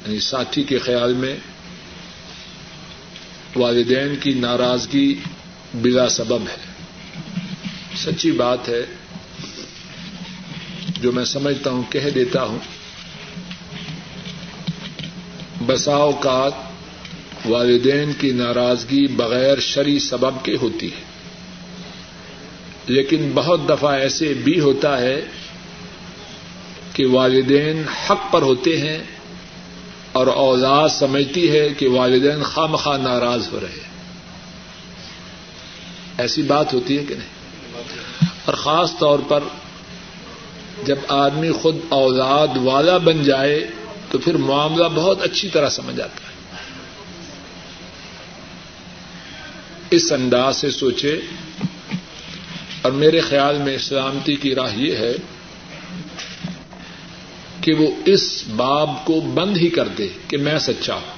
یعنی 0.06 0.20
ساتھی 0.20 0.62
کے 0.62 0.78
خیال 0.78 1.14
میں 1.14 1.36
والدین 3.56 4.16
کی 4.16 4.34
ناراضگی 4.34 5.14
بلا 5.74 6.08
سبب 6.08 6.42
ہے۔ 6.42 6.72
سچی 7.96 8.30
بات 8.30 8.68
ہے، 8.68 8.86
جو 11.00 11.12
میں 11.12 11.24
سمجھتا 11.24 11.70
ہوں، 11.70 11.82
کہہ 11.90 12.10
دیتا 12.14 12.42
ہوں، 12.42 12.58
بسا 15.66 15.94
اوقات 15.94 16.52
والدین 17.46 18.12
کی 18.12 18.30
ناراضگی 18.30 19.06
بغیر 19.06 19.60
شری 19.60 19.98
سبب 19.98 20.44
کے 20.44 20.56
ہوتی 20.62 20.86
ہے۔ 20.86 21.12
لیکن 22.86 23.32
بہت 23.34 23.68
دفعہ 23.68 23.94
ایسے 23.94 24.34
بھی 24.34 24.60
ہوتا 24.60 24.98
ہے 24.98 25.20
کہ 26.92 27.06
والدین 27.06 27.82
حق 27.88 28.32
پر 28.32 28.42
ہوتے 28.42 28.76
ہیں 28.76 28.98
اور 30.12 30.26
اولاد 30.26 30.88
سمجھتی 30.88 31.50
ہے 31.50 31.68
کہ 31.68 31.88
والدین 31.88 32.42
خواہ 32.42 32.96
ناراض 32.96 33.48
ہو 33.52 33.60
رہے 33.60 33.68
ہیں۔ 33.68 33.92
ایسی 36.18 36.42
بات 36.42 36.74
ہوتی 36.74 36.98
ہے 36.98 37.04
کہ 37.04 37.14
نہیں؟ 37.14 37.28
اور 38.44 38.54
خاص 38.54 38.98
طور 38.98 39.18
پر 39.28 39.40
جب 40.84 40.96
آدمی 41.08 41.52
خود 41.52 41.76
اولاد 41.88 42.56
والا 42.56 42.98
بن 42.98 43.22
جائے 43.22 43.68
تو 44.10 44.18
پھر 44.18 44.34
معاملہ 44.34 44.84
بہت 44.94 45.22
اچھی 45.22 45.48
طرح 45.48 45.68
سمجھ 45.68 46.00
آتا 46.00 46.26
ہے۔ 46.26 46.31
اس 49.92 50.12
انداز 50.12 50.56
سے 50.56 50.70
سوچے 50.70 51.20
اور 52.82 52.92
میرے 52.92 53.20
خیال 53.20 53.58
میں 53.58 53.78
سلامتی 53.78 54.36
کی 54.36 54.54
راہ 54.54 54.76
یہ 54.76 54.96
ہے 54.96 55.12
کہ 57.60 57.74
وہ 57.74 57.90
اس 58.04 58.44
باب 58.56 58.90
کو 59.04 59.20
بند 59.20 59.56
ہی 59.56 59.68
کر 59.68 59.88
دے 59.88 60.08
کہ 60.28 60.36
میں 60.36 60.58
سچا 60.58 60.94
ہوں۔ 60.94 61.12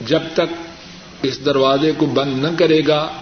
جب 0.00 0.22
تک 0.34 0.66
اس 1.22 1.44
دروازے 1.44 1.92
کو 1.92 2.06
بند 2.06 2.44
نہ 2.44 2.48
کرے 2.58 2.80
گا، 2.88 3.12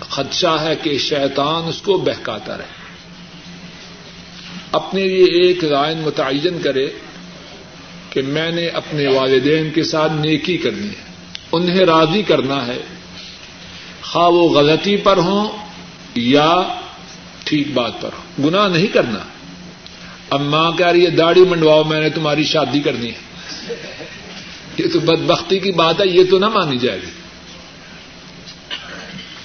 خدشہ 0.00 0.56
ہے 0.60 0.76
کہ 0.76 0.98
شیطان 0.98 1.68
اس 1.68 1.82
کو 1.82 1.98
بہکاتا 1.98 2.58
رہے۔ 2.58 2.86
اپنے 4.72 5.04
لیے 5.04 5.42
ایک 5.42 5.64
رائن 5.64 5.98
متعین 5.98 6.58
کرے 6.62 6.90
کہ 8.10 8.22
میں 8.22 8.50
نے 8.50 8.66
اپنے 8.66 9.08
والدین 9.08 9.70
کے 9.70 9.82
ساتھ 9.82 10.12
نیکی 10.12 10.56
کرنی 10.56 10.88
ہے۔ 10.88 11.05
انہیں 11.56 11.86
راضی 11.86 12.22
کرنا 12.22 12.66
ہے۔ 12.66 12.78
خواہ 14.02 14.28
وہ 14.28 14.48
غلطی 14.48 14.96
پر 14.96 15.16
ہوں 15.16 15.48
یا 16.14 16.62
ٹھیک 17.44 17.72
بات 17.74 18.00
پر 18.00 18.10
ہو 18.18 18.48
گنا 18.48 18.68
نہیں 18.68 18.86
کرنا۔ 18.86 19.18
اب 20.30 20.40
ماں 20.40 20.72
کہہ 20.72 20.86
رہی 20.86 21.04
ہے، 21.04 21.10
داڑھی 21.10 21.44
منڈواؤ، 21.44 21.84
میں 21.84 22.00
نے 22.00 22.10
تمہاری 22.10 22.44
شادی 22.44 22.80
کرنی 22.80 23.08
ہے۔ 23.08 23.18
یہ 24.78 24.84
تو 24.92 25.00
بدبختی 25.00 25.58
کی 25.58 25.72
بات 25.72 26.00
ہے، 26.00 26.06
یہ 26.06 26.24
تو 26.30 26.38
نہ 26.38 26.46
مانی 26.46 26.76
جائے 26.76 27.00
گی۔ 27.00 27.10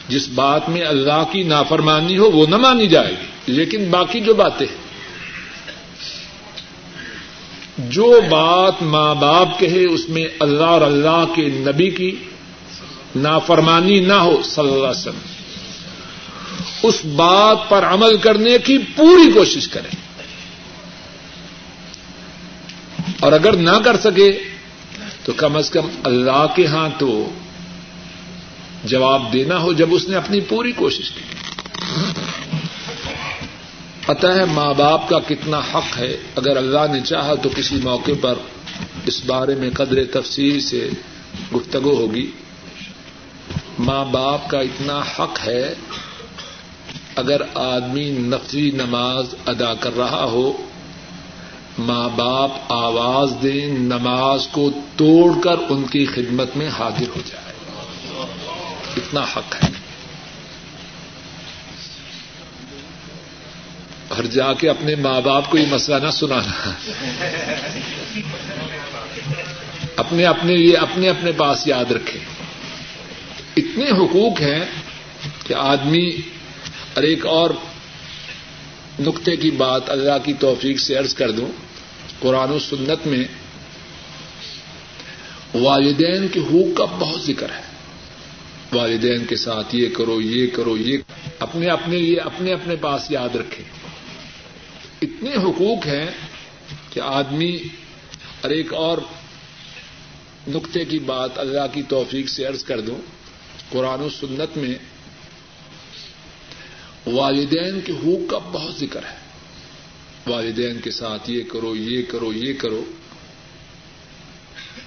جس 0.08 0.30
بات 0.30 0.69
میں 0.69 0.82
اللہ 0.82 1.24
کی 1.32 1.43
نافرمانی 1.43 2.17
ہو، 2.17 2.32
وہ 2.32 2.45
نہ 2.47 2.58
مانی 2.58 2.88
جائے 2.88 3.12
گی۔ 3.12 3.54
لیکن 3.54 3.89
باقی 3.89 4.19
جو 4.19 4.34
باتیں 4.34 4.67
ہیں 4.67 4.81
جو 7.77 8.21
بات 8.29 8.81
ماں 8.81 9.15
باپ 9.15 9.60
کہے 9.60 9.86
اس 9.86 10.10
میں 10.10 10.25
اللہ 10.39 10.63
اور 10.63 10.81
اللہ 10.81 11.25
کے 11.36 11.41
نبی 11.41 11.89
کی 11.89 12.15
نافرمانی 13.15 13.99
نہ 13.99 14.13
ہو، 14.13 14.41
صلی 14.43 14.67
اللہ 14.67 14.88
علیہ 14.88 14.89
وسلم۔ 14.89 15.19
اس 16.84 17.05
بات 17.05 17.69
پر 17.69 17.84
عمل 17.84 18.17
کرنے 18.17 18.57
کی 18.57 18.77
پوری 18.77 19.31
کوشش 19.31 19.67
کریں۔ 19.67 19.95
اور 23.19 23.31
اگر 23.31 23.53
نہ 23.53 23.77
کر 23.86 23.97
سکے، 23.97 24.39
تو 25.23 25.34
کم 25.38 25.57
از 25.57 25.69
کم 25.69 25.89
اللہ 26.03 26.45
کے 26.55 26.65
ہاں 26.65 26.89
تو 26.97 27.29
جواب 28.84 29.34
دینا 29.34 29.57
ہو 29.57 29.73
جب 29.73 29.88
اس 29.91 30.10
نے 30.10 30.17
اپنی 30.17 30.39
پوری 30.39 30.71
کوشش 30.71 31.12
کی۔ 31.12 31.21
پتا 34.13 34.36
ہے 34.36 34.45
ماں 34.45 34.74
باپ 34.74 35.10
کا 35.10 35.19
کتنا 35.19 35.58
حق 35.58 35.97
ہے؟ 35.97 36.17
اگر 36.36 36.58
اللہ 36.58 36.93
نے 36.93 37.02
چاہا 37.02 37.36
تو 37.36 37.50
کسی 37.56 37.76
موقع 37.84 38.12
پر 38.21 38.34
اس 39.06 39.26
بارے 39.26 39.56
میں 39.56 39.69
قدر 39.69 40.04
تفصیل 40.12 40.60
سے 40.60 40.89
گفتگو 41.56 41.95
ہوگی۔ 41.95 42.32
ماں 43.80 44.06
باپ 44.06 44.50
کا 44.50 44.60
اتنا 44.60 45.02
حق 45.19 45.39
ہے، 45.45 45.74
اگر 47.15 47.41
آدمی 47.56 48.10
نفری 48.10 48.71
نماز 48.71 49.36
ادا 49.45 49.74
کر 49.74 49.97
رہا 49.97 50.24
ہو، 50.24 50.54
ماں 51.78 52.10
باپ 52.10 52.52
آواز 52.69 53.34
دیں، 53.43 53.67
نماز 53.67 54.47
کو 54.47 54.71
توڑ 54.97 55.41
کر 55.43 55.56
ان 55.69 55.84
کی 55.84 56.06
خدمت 56.06 56.58
میں 56.58 56.69
حاضر 56.80 57.08
ہو 57.15 57.21
جائے۔ 57.26 57.54
اتنا 58.97 59.21
حق 59.21 59.56
ہے۔ 59.63 59.81
اور 64.15 64.24
جا 64.24 64.54
کے 64.54 64.69
اپنے 64.69 64.95
ماں 64.95 65.21
باپ 65.21 65.50
کو 65.50 65.58
یہ 65.58 65.65
مسئلہ 65.69 66.06
نہ 66.06 66.12
سنانا۔ 66.12 66.71
اپنے 69.95 70.26
اپنے 70.26 70.54
یہ 70.54 70.78
اپنے 70.78 71.10
اپنے 71.10 71.32
پاس 71.32 71.67
یاد 71.67 71.91
رکھے۔ 71.91 72.19
اتنے 73.58 73.86
حقوق 73.86 74.41
ہیں 74.41 74.65
کہ 75.47 75.54
آدمی 75.54 76.10
اور 76.93 77.04
ایک 77.04 77.26
اور 77.26 77.50
نقطے 79.00 79.36
کی 79.36 79.52
بات 79.52 79.89
اللہ 79.89 80.17
کی 80.24 80.34
توفیق 80.34 80.80
سے 80.80 80.95
عرض 80.95 81.13
کر 81.15 81.32
دوں۔ 81.32 81.47
قرآن 82.19 82.52
و 82.52 82.60
سنت 82.60 83.08
میں 83.08 83.24
والدین 85.54 86.28
کے 86.28 86.39
حقوق 86.39 86.78
کا 86.78 86.86
بہت 86.86 87.21
ذکر 87.21 87.50
ہے۔ 87.50 87.71
والدین 88.74 89.26
کے 89.26 89.36
ساتھ 89.36 89.76
یہ 89.76 89.89
کرو 89.97 90.21
یہ 90.21 90.47
کرو، 90.47 90.78
یہ 90.78 90.97
اپنے 91.39 91.67
اپنے 91.67 91.97
یہ 91.97 92.21
اپنے 92.21 92.54
اپنے 92.54 92.76
پاس 92.76 93.12
یاد 93.12 93.36
رکھے۔ 93.36 93.81
اتنے 95.01 95.29
حقوق 95.29 95.87
ہیں 95.87 96.07
کہ 96.89 96.99
آدمی 96.99 97.55
اور 98.41 98.49
ایک 98.49 98.73
اور 98.73 98.97
نقطے 100.47 100.85
کی 100.85 100.99
بات 100.99 101.39
اللہ 101.39 101.65
کی 101.73 101.81
توفیق 101.81 102.29
سے 102.29 102.45
عرض 102.45 102.63
کر 102.63 102.81
دوں۔ 102.81 102.97
قرآن 103.69 104.01
و 104.01 104.09
سنت 104.09 104.57
میں 104.57 104.75
والدین 107.07 107.81
کے 107.81 107.91
حقوق 107.91 108.29
کا 108.29 108.37
بہت 108.37 108.75
ذکر 108.79 109.03
ہے۔ 109.03 109.17
والدین 110.27 110.81
کے 110.81 110.91
ساتھ 110.91 111.29
یہ 111.29 111.43
کرو 111.51 111.75
یہ 111.75 112.01
کرو 112.09 112.33
یہ 112.33 112.53
کرو۔ 112.53 112.83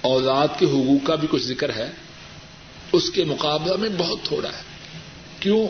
اولاد 0.01 0.47
کے 0.59 0.65
حقوق 0.65 1.07
کا 1.07 1.15
بھی 1.15 1.27
کچھ 1.31 1.43
ذکر 1.43 1.75
ہے۔ 1.75 1.91
اس 2.91 3.09
کے 3.09 3.23
مقابلہ 3.23 3.75
میں 3.75 3.89
بہت 3.97 4.19
تھوڑا 4.23 4.49
ہے۔ 4.49 4.61
کیوں؟ 5.39 5.67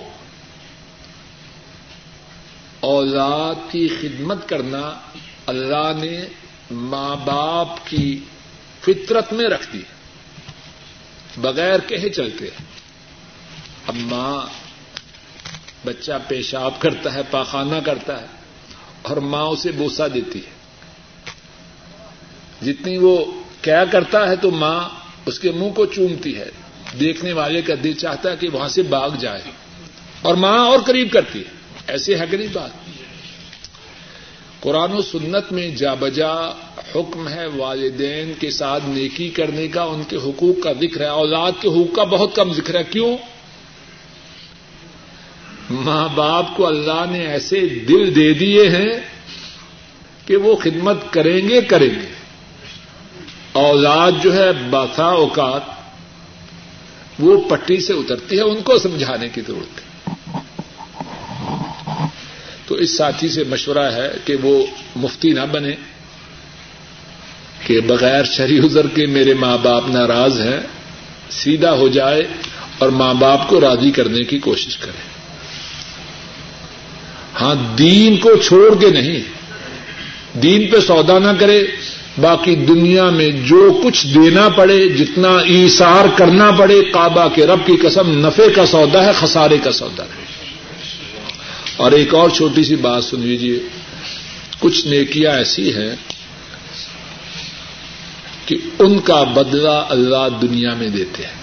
اولاد 2.86 3.72
کی 3.72 3.88
خدمت 3.88 4.50
کرنا 4.50 5.00
اللہ 5.46 5.92
نے 6.02 6.26
ماں 6.72 7.16
باپ 7.16 7.88
کی 7.88 8.20
فطرت 8.82 9.34
میں 9.34 9.46
رکھ 9.46 9.74
دی 9.74 9.82
بغیر 11.38 11.80
کہے 11.80 12.10
چلتے 12.10 12.46
اب 13.88 13.96
ماں 13.96 14.46
بچہ 15.86 16.12
پیشاب 16.28 16.80
کرتا 16.80 17.14
ہے، 17.14 17.22
پاخانہ 17.32 17.76
کرتا 17.86 18.22
ہے 18.22 18.26
اور 19.02 19.18
ماں 19.18 19.44
اسے 19.44 19.72
بوسا 19.72 20.08
دیتی 20.14 20.40
ہے۔ 20.40 20.52
جتنی 22.66 22.98
وہ 22.98 23.26
کیا 23.62 23.86
کرتا 23.86 24.30
ہے 24.30 24.36
تو 24.36 24.52
ماں 24.52 24.90
اس 25.26 25.40
کے 25.40 25.52
منہ 25.52 25.70
کو 25.70 25.86
چومتی 25.86 26.38
ہے۔ 26.38 26.50
دیکھنے 27.00 27.34
والے 27.34 27.62
کا 27.62 27.74
دل 27.84 27.94
چاہتا 27.94 28.32
ہے 28.32 28.36
کہ 28.38 28.50
وہاں 28.50 28.68
سے 28.68 28.84
باغ 28.84 29.16
جائے 29.20 29.42
اور 30.22 30.36
ماں 30.36 30.60
اور 30.60 30.80
قریب 30.80 31.12
کرتی 31.12 31.40
ہے۔ 31.40 31.55
ایسے 31.88 32.16
ہے 32.16 32.26
کہ 32.32 32.38
نہیں 32.38 32.48
بات۔ 32.54 32.70
قرآن 34.60 34.92
و 34.92 35.02
سنت 35.02 35.52
میں 35.52 35.70
جا 35.70 35.94
بجا 35.94 36.32
حکم 36.96 37.28
ہے 37.28 37.46
والدین 37.46 38.34
کے 38.40 38.50
ساتھ 38.50 38.84
نیکی 38.88 39.30
کرنے 39.30 39.68
کا، 39.68 39.82
ان 39.82 40.04
کے 40.04 40.16
حقوق 40.16 40.64
کا 40.64 40.74
ذکر 40.82 41.02
ہے، 41.02 41.06
اولاد 41.06 41.52
کے 41.62 41.68
حقوق 41.68 41.96
کا 41.96 42.04
بہت 42.04 42.36
کم 42.36 42.54
ذکر 42.54 42.76
ہے۔ 42.76 42.84
کیوں؟ 42.84 43.18
ماں 45.70 46.10
باپ 46.16 46.46
کو 46.56 46.68
اللہ 46.68 47.06
نے 47.12 47.28
ایسے 47.28 47.60
دل 47.60 48.16
دے 48.16 48.34
دیے 48.34 48.70
ہیں 48.70 49.00
کہ 50.26 50.36
وہ 50.36 50.56
خدمت 50.56 50.98
کریں 51.12 51.50
گے 51.50 51.62
کریں 51.62 51.90
گے۔ 51.90 52.14
اولاد 53.52 54.12
جو 54.24 54.34
ہے 54.34 54.54
باسا 54.70 55.06
اوقات، 55.06 55.62
وہ 57.20 57.50
پٹی 57.50 57.80
سے 57.80 57.94
اترتی 57.94 58.38
ہے، 58.38 58.42
ان 58.42 58.62
کو 58.62 58.78
سمجھانے 58.78 59.30
کی 59.30 59.42
ضرورت 59.48 59.80
ہے۔ 59.80 59.85
تو 62.76 62.82
اس 62.82 62.98
ساتھی 62.98 63.28
سے 63.30 63.44
مشورہ 63.44 63.92
ہے 63.92 64.08
کہ 64.26 64.36
وہ 64.44 64.66
مفتی 64.96 65.32
نہ 65.32 65.46
بنے، 65.52 65.72
کہ 67.68 67.80
بغیر 67.80 68.24
شری 68.24 68.58
ازر 68.58 68.88
کے 68.88 69.06
میرے 69.06 69.34
ماں 69.34 69.58
باپ 69.58 69.88
ناراض 69.90 70.40
ہیں، 70.42 70.60
سیدھا 71.30 71.72
ہو 71.72 71.88
جائے 71.88 72.24
اور 72.78 72.90
ماں 72.90 73.14
باپ 73.14 73.48
کو 73.50 73.62
راضی 73.62 73.92
کرنے 73.92 74.24
کی 74.24 74.40
کوشش 74.40 74.78
کرے۔ 74.78 75.04
ہاں 77.42 77.56
دین 77.78 78.18
کو 78.18 78.36
چھوڑ 78.36 78.76
کے 78.82 78.90
نہیں، 78.90 79.20
دین 80.40 80.68
پہ 80.72 80.80
سودا 80.80 81.20
نہ 81.20 81.32
کرے، 81.40 81.64
باقی 82.22 82.56
دنیا 82.56 83.10
میں 83.10 83.32
جو 83.46 83.82
کچھ 83.84 84.08
دینا 84.08 84.50
پڑے، 84.50 84.88
جتنا 84.90 85.30
ایسار 85.30 86.06
کرنا 86.18 86.52
پڑے، 86.52 86.82
کعبہ 86.84 87.28
کے 87.36 87.46
رب 87.46 87.66
کی 87.66 87.78
قسم 87.78 88.28
نفے 88.28 88.52
کا 88.56 88.66
سودا 88.66 89.06
ہے، 89.06 89.12
خسارے 89.20 89.58
کا 89.58 89.72
سودا 89.72 90.04
ہے۔ 90.04 90.25
اور 91.78 91.92
ایک 91.92 92.14
اور 92.14 92.30
چھوٹی 92.30 92.64
سی 92.64 92.76
بات 92.76 93.04
سن 93.04 93.20
لیجیے 93.20 93.60
کچھ 94.60 94.88
نیکیاں 94.88 95.32
ایسی 95.32 95.76
ہیں 95.76 95.96
کہ 98.46 98.56
ان 98.80 99.00
کا 99.00 99.24
بدلہ 99.24 99.86
اللہ 99.90 100.28
دنیا 100.42 100.74
میں 100.74 100.88
دیتے 100.88 101.24
ہیں۔ 101.24 101.36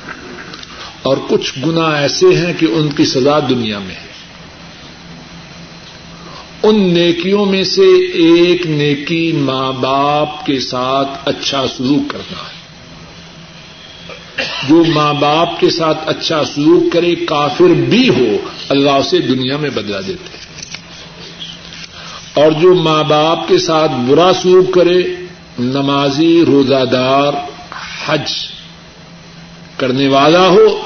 اور 1.02 1.16
کچھ 1.28 1.52
گنا 1.66 1.88
ایسے 1.88 2.26
ہیں 2.26 2.52
کہ 2.58 2.66
ان 2.70 2.92
کی 2.92 3.04
سزا 3.04 3.38
دنیا 3.38 3.78
میں 3.78 3.94
ہے۔ 3.94 4.12
ان 6.62 6.94
نیکیوں 6.94 7.46
میں 7.46 7.64
سے 7.64 8.06
ایک 8.06 8.66
نیکی 8.66 9.32
ماں 9.32 9.72
باپ 9.72 10.46
کے 10.46 10.60
ساتھ 10.60 11.08
اچھا 11.24 11.64
سلوک 11.76 12.10
کرنا 12.10 12.38
ہے۔ 12.38 12.61
جو 14.68 14.84
ماں 14.94 15.14
باپ 15.14 15.60
کے 15.60 15.70
ساتھ 15.70 15.98
اچھا 16.06 16.44
سلوک 16.44 16.92
کرے 16.92 17.14
کافر 17.14 17.64
بھی 17.64 18.08
ہو 18.08 18.36
اللہ 18.68 19.02
سے 19.10 19.18
دنیا 19.18 19.56
میں 19.56 19.70
بدلا 19.70 20.00
دیتے 20.00 20.36
اور 22.34 22.52
جو 22.52 22.74
ماں 22.74 23.04
باپ 23.04 23.48
کے 23.48 23.58
ساتھ 23.58 23.92
برا 24.08 24.30
سلوک 24.42 24.74
کرے 24.74 25.02
نمازی 25.58 26.44
روزہ 26.46 26.84
دار 26.92 27.32
حج 28.06 28.32
کرنے 29.76 30.08
والا 30.08 30.48
ہو 30.48 30.80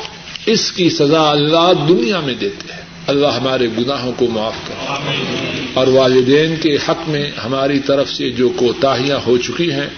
اس 0.46 0.72
کی 0.72 0.90
سزا 0.90 1.30
اللہ 1.30 1.72
دنیا 1.88 2.20
میں 2.20 2.34
دیتے 2.34 2.72
ہیں۔ 2.72 2.80
اللہ 3.06 3.26
ہمارے 3.26 3.66
گناہوں 3.78 4.12
کو 4.16 4.26
معاف 4.26 4.54
کرے۔ 4.68 5.66
اور 5.74 5.86
والدین 5.86 6.56
کے 6.56 6.76
حق 6.88 7.08
میں 7.08 7.30
ہماری 7.44 7.78
طرف 7.78 8.10
سے 8.10 8.30
جو 8.30 8.48
کوتاہیاں 8.48 9.18
ہو 9.26 9.38
چکی 9.38 9.72
ہیں 9.72 9.88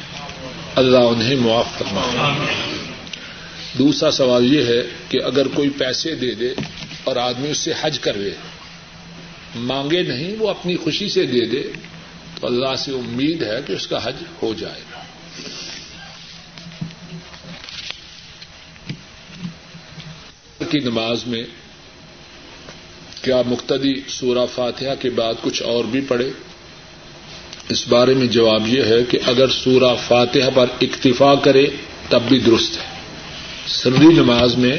اللہ 0.75 0.99
انہیں 0.99 1.37
معاف 1.37 1.79
فرما 1.79 2.35
دوسرا 3.79 4.11
سوال 4.11 4.55
یہ 4.55 4.65
ہے 4.65 4.83
کہ 5.09 5.19
اگر 5.23 5.49
کوئی 5.49 5.69
پیسے 5.69 6.15
دے 6.15 6.35
دے 6.35 6.55
اور 7.05 7.17
آدمی 7.17 7.51
اس 7.51 7.59
سے 7.59 7.73
حج 7.81 7.99
کروے 7.99 8.31
مانگے 9.57 10.03
نہیں، 10.03 10.37
وہ 10.39 10.51
اپنی 10.51 10.77
خوشی 10.77 11.09
سے 11.09 11.27
دے 11.27 11.47
دے، 11.47 11.63
تو 12.41 12.47
اللہ 12.47 12.77
سے 12.79 12.93
امید 12.93 13.43
ہے 13.43 13.57
کہ 13.67 13.73
اس 13.73 13.87
کا 13.87 14.09
حج 14.09 14.17
ہو 14.43 14.55
جائے 14.55 14.81
گا۔ 14.93 14.99
کی 20.71 20.79
نماز 20.79 21.27
میں 21.27 21.43
کیا 23.23 23.43
مقتدی 23.47 24.01
سورہ 24.09 24.47
فاتحہ 24.55 24.95
کے 25.01 25.11
بعد 25.11 25.35
کچھ 25.43 25.63
اور 25.63 25.85
بھی 25.85 26.01
پڑھے؟ 26.01 26.31
اس 27.69 27.89
بارے 27.89 28.15
میں 28.15 28.27
جواب 28.27 28.69
یہ 28.69 28.83
ہے 28.83 29.05
کہ 29.05 29.19
اگر 29.27 29.49
سورہ 29.49 29.95
فاتحہ 30.07 30.51
پر 30.55 30.67
اکتفا 30.81 31.35
کرے 31.35 31.67
تب 32.09 32.23
بھی 32.23 32.39
درست 32.39 32.77
ہے۔ 32.77 32.98
سردی 33.69 34.07
نماز 34.07 34.57
میں 34.57 34.79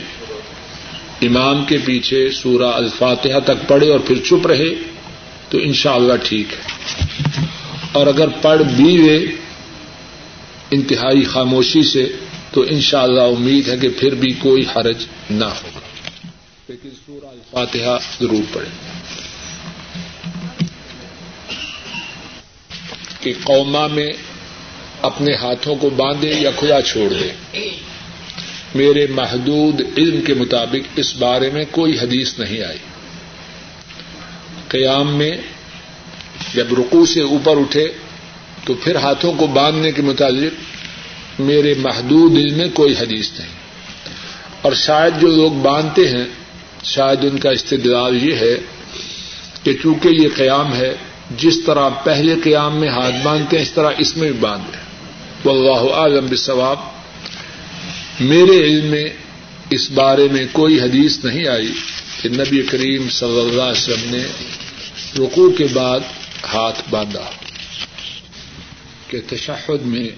امام 1.22 1.66
کے 1.66 1.78
پیچھے 1.78 2.30
سورہ 2.32 2.72
الفاتحہ 2.74 3.40
تک 3.40 3.68
پڑھے 3.68 3.92
اور 3.92 4.00
پھر 4.00 4.16
چپ 4.16 4.48
رہے 4.48 4.70
تو 5.50 5.58
انشاءاللہ 5.58 6.14
ٹھیک 6.24 6.54
ہے۔ 6.54 6.62
اور 7.92 8.08
اگر 8.08 8.28
پڑھ 8.42 8.62
بھی 8.62 8.98
لے 8.98 9.18
انتہائی 10.72 11.24
خاموشی 11.24 11.84
سے 11.84 12.08
تو 12.52 12.62
انشاءاللہ 12.62 13.22
امید 13.22 13.68
ہے 13.68 13.78
کہ 13.78 13.90
پھر 13.90 14.16
بھی 14.16 14.32
کوئی 14.40 14.64
حرج 14.76 15.06
نہ 15.30 15.46
ہوگا 15.46 15.80
لیکن 16.68 16.90
سورہ 17.06 17.26
الفاتحہ 17.26 17.98
ضرور 18.20 18.54
پڑھے 18.54 18.70
کہ 23.20 23.34
قوما 23.44 23.88
میں 23.88 24.12
اپنے 25.02 25.36
ہاتھوں 25.36 25.76
کو 25.76 25.90
باندھے 25.90 26.34
یا 26.34 26.52
کھلا 26.52 26.82
چھوڑ 26.82 27.10
دے 27.10 27.32
میرے 28.76 29.08
محدود 29.10 29.82
علم 29.98 30.22
کے 30.22 30.34
مطابق 30.34 30.90
اس 30.96 31.16
بارے 31.16 31.50
میں 31.50 31.66
کوئی 31.72 32.00
حدیث 32.00 32.40
نہیں 32.40 32.64
آئی۔ 32.64 32.78
قیام 34.68 35.16
میں 35.16 35.38
جب 36.54 36.68
رکو 36.80 37.06
سے 37.06 37.22
اوپر 37.22 37.58
اٹھے 37.58 37.88
تو 38.66 38.74
پھر 38.74 38.96
ہاتھوں 38.96 39.34
کو 39.34 39.48
باندھنے 39.48 39.92
کے 39.92 40.02
متعلق 40.02 40.54
میرے 41.42 41.74
محدود 41.78 42.38
علم 42.38 42.58
میں 42.58 42.68
کوئی 42.74 42.94
حدیث 42.94 43.32
نہیں۔ 43.40 43.50
اور 44.62 44.74
شاید 44.74 45.22
جو 45.22 45.28
لوگ 45.28 45.52
باندھتے 45.52 46.08
ہیں، 46.08 46.26
شاید 46.84 47.26
ان 47.26 47.40
کا 47.40 47.52
استدلال 47.52 48.24
یہ 48.24 48.36
ہے 48.36 48.58
کہ 49.64 49.74
چونکہ 49.84 50.08
یہ 50.08 50.28
قیام 50.36 50.74
ہے، 50.74 50.96
جس 51.38 51.62
طرح 51.66 51.90
پہلے 51.90 52.36
قیام 52.44 52.78
میں 52.78 52.90
ہاتھ 52.90 53.16
باندھتے 53.24 53.56
ہیں، 53.56 53.64
اس 53.64 53.72
طرح 53.72 53.90
اس 53.98 54.18
میں 54.18 54.32
بھی 54.32 54.40
باندھ 54.40 54.76
ہیں۔ 54.76 54.84
واللہ 55.46 55.94
عالم 55.94 56.28
بالصواب۔ 56.28 56.99
میرے 58.20 58.64
علم 58.66 58.86
میں 58.86 59.10
اس 59.70 59.92
بارے 59.92 60.28
میں 60.32 60.46
کوئی 60.52 60.82
حدیث 60.82 61.26
نہیں 61.26 61.48
آئی 61.48 61.72
کہ 62.22 62.30
نبی 62.30 62.62
کریم 62.62 63.10
صلی 63.10 63.40
اللہ 63.40 63.62
علیہ 63.62 63.94
وسلم 63.94 64.16
نے 64.16 64.24
رکو 65.20 65.52
کے 65.52 65.68
بعد 65.74 66.00
ہاتھ 66.54 66.90
باندھا 66.90 67.32
کہ 69.08 69.22
تشہد 69.30 69.86
میں 69.86 70.10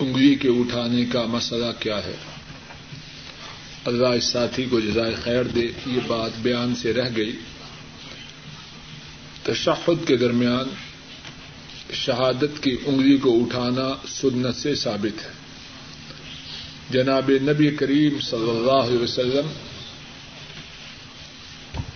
انگلی 0.00 0.34
کے 0.34 0.48
اٹھانے 0.48 1.04
کا 1.04 1.26
مسئلہ 1.26 1.66
کیا 1.78 1.98
ہے۔ 1.98 2.14
اللہ 3.84 4.06
اس 4.06 4.24
ساتھی 4.24 4.64
کو 4.64 4.80
جزائے 4.80 5.14
خیر 5.24 5.42
دے، 5.42 5.66
یہ 5.86 6.00
بات 6.06 6.30
بیان 6.42 6.74
سے 6.74 6.92
رہ 6.92 7.08
گئی۔ 7.16 7.32
تشہد 9.42 10.08
کے 10.08 10.16
درمیان 10.16 10.74
شہادت 11.92 12.62
کی 12.62 12.76
انگلی 12.86 13.16
کو 13.16 13.40
اٹھانا 13.40 14.06
سنت 14.08 14.56
سے 14.56 14.74
ثابت 14.74 15.22
ہے۔ 15.22 15.39
جناب 16.92 17.30
نبی 17.42 17.70
کریم 17.70 18.20
صلی 18.20 18.50
اللہ 18.50 18.72
علیہ 18.72 18.98
وسلم 18.98 19.46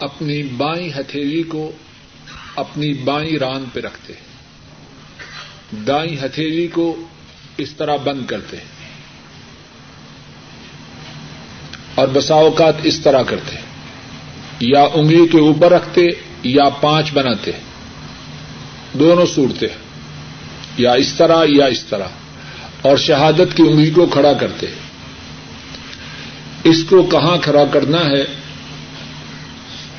اپنی 0.01 0.43
بائیں 0.43 0.91
ہتھیلی 1.01 1.43
کو 1.43 1.73
اپنی 2.57 2.95
بائیں 2.95 3.39
ران 3.39 3.65
پہ 3.73 3.81
رکھتے 3.81 4.13
دائیں 5.87 6.17
ہتھیلی 6.25 6.67
کو 6.67 7.07
اس 7.57 7.73
طرح 7.73 7.97
بند 7.97 8.27
کرتے 8.27 8.57
اور 11.95 12.09
بسا 12.09 12.35
اوقات 12.35 12.75
اس 12.83 13.01
طرح 13.01 13.23
کرتے 13.23 13.57
یا 14.61 14.87
انگلی 14.95 15.29
کے 15.29 15.39
اوپر 15.39 15.73
رکھتے 15.73 16.07
یا 16.43 16.69
پانچ 16.69 17.13
بناتے 17.13 17.51
دونوں 18.93 19.27
صورتیں 19.27 19.69
یا 20.79 20.93
اس 20.93 21.15
طرح 21.15 21.45
یا 21.49 21.65
اس 21.67 21.85
طرح۔ 21.85 22.09
اور 22.83 22.97
شہادت 22.97 23.57
کی 23.57 23.63
انگلی 23.63 23.91
کو 23.91 24.07
کھڑا 24.07 24.33
کرتے 24.33 24.67
اس 26.65 26.85
کو 26.85 27.03
کہاں 27.03 27.37
کھڑا 27.37 27.65
کرنا 27.65 28.05
ہے؟ 28.05 28.25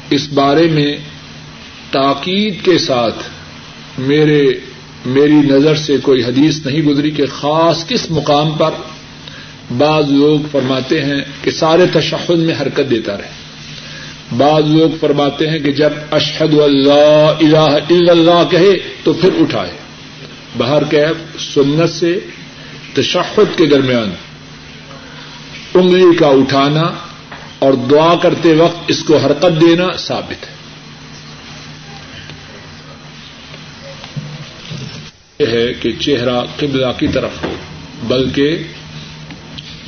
اس 0.10 0.30
بارے 0.34 0.68
میں 0.68 0.98
تاکید 1.92 2.66
کے 2.66 2.78
ساتھ 2.78 3.16
میرے، 3.98 4.52
میری 5.06 5.34
نظر 5.34 5.76
سے 5.76 5.98
کوئی 5.98 6.24
حدیث 6.24 6.66
نہیں 6.66 6.82
گزری 6.82 7.12
کہ 7.12 7.26
خاص 7.26 7.88
کس 7.88 8.12
مقام 8.12 8.52
پر 8.52 8.72
بعض 9.78 10.12
لوگ 10.12 10.40
فرماتے 10.52 11.04
ہیں 11.04 11.22
کہ 11.42 11.52
سارے 11.52 11.86
تشخص 11.94 12.30
میں 12.30 12.54
حرکت 12.62 12.90
دیتا 12.90 13.18
رہے۔ 13.18 13.46
بعض 14.38 14.64
لوگ 14.66 14.90
فرماتے 15.00 15.50
ہیں 15.50 15.60
کہ 15.60 15.72
جب 15.72 15.90
اشحد 16.12 16.60
اللہ 16.60 17.34
الہ 17.40 17.78
الا 17.90 18.12
اللہ 18.12 18.44
کہے 18.52 18.80
تو 19.04 19.14
پھر 19.14 19.30
اٹھائے۔ 19.40 19.72
باہر 20.58 20.84
کہ 20.84 21.06
سنت 21.40 21.90
سے 21.90 22.20
تشخد 22.94 23.58
کے 23.58 23.66
درمیان 23.66 24.10
انگلی 25.76 26.16
کا 26.16 26.28
اٹھانا 26.28 26.92
اور 27.60 27.74
دعا 27.74 28.16
کرتے 28.16 28.54
وقت 28.54 28.78
اس 28.88 29.04
کو 29.04 29.18
حرکت 29.18 29.62
دینا 29.62 29.88
ثابت 29.98 30.46
ہے۔ 30.46 30.56
یہ 35.40 35.46
ہے 35.48 35.74
کہ 35.74 35.92
چہرہ 36.00 36.42
قبلہ 36.58 36.88
کی 36.98 37.08
طرف 37.08 37.44
ہو، 37.44 37.54
بلکہ 38.04 38.58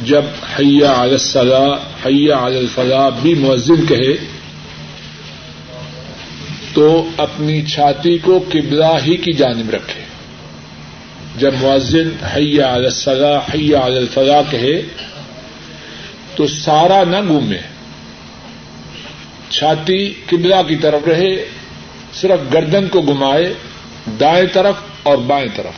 جب 0.04 0.22
حیا 0.60 1.04
علی 1.04 1.12
الصلاح، 1.12 1.76
حیا 2.06 2.46
علی 2.46 2.58
الفلاح 2.58 3.10
بھی 3.22 3.34
مؤذن 3.34 3.86
کہے، 3.86 4.14
تو 6.74 7.10
اپنی 7.18 7.62
چھاتی 7.62 8.18
کو 8.18 8.46
قبلہ 8.52 8.94
ہی 9.06 9.18
کی 9.18 9.32
جانب 9.32 9.70
رکھے۔ 9.70 10.02
جب 11.38 11.54
مؤذن 11.62 12.10
حیا 12.36 12.76
علی 12.76 12.86
الصلاح، 12.86 13.40
حیا 13.54 13.86
علی 13.86 13.98
الفلاح 13.98 14.42
کہے 14.50 14.82
تو 16.38 16.48
سارا 16.48 17.04
نہ 17.04 17.28
گھومے۔ 17.28 17.58
چھاتی 19.50 20.14
قبلہ 20.26 20.56
کی 20.68 20.76
طرف 20.76 21.08
رہے، 21.08 21.46
صرف 22.14 22.54
گردن 22.54 22.88
کو 22.88 23.02
گھمائے، 23.02 23.54
دائیں 24.20 24.48
طرف 24.54 24.76
اور 25.04 25.18
بائیں 25.18 25.48
طرف۔ 25.56 25.74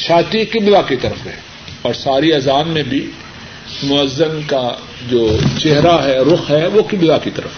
چھاتی 0.00 0.44
قبلہ 0.44 0.78
کی 0.88 0.96
طرف 0.96 1.26
رہے۔ 1.26 1.36
اور 1.82 1.94
ساری 1.94 2.32
اذان 2.32 2.68
میں 2.68 2.82
بھی 2.82 3.10
معذن 3.82 4.40
کا 4.46 4.74
جو 5.08 5.36
چہرہ 5.58 6.04
ہے، 6.04 6.18
رخ 6.18 6.50
ہے، 6.50 6.66
وہ 6.66 6.82
قبلہ 6.82 7.12
کی 7.24 7.30
طرف۔ 7.30 7.50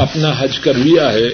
اپنا 0.00 0.32
حج 0.38 0.58
کر 0.58 0.74
لیا 0.74 1.12
ہے، 1.12 1.28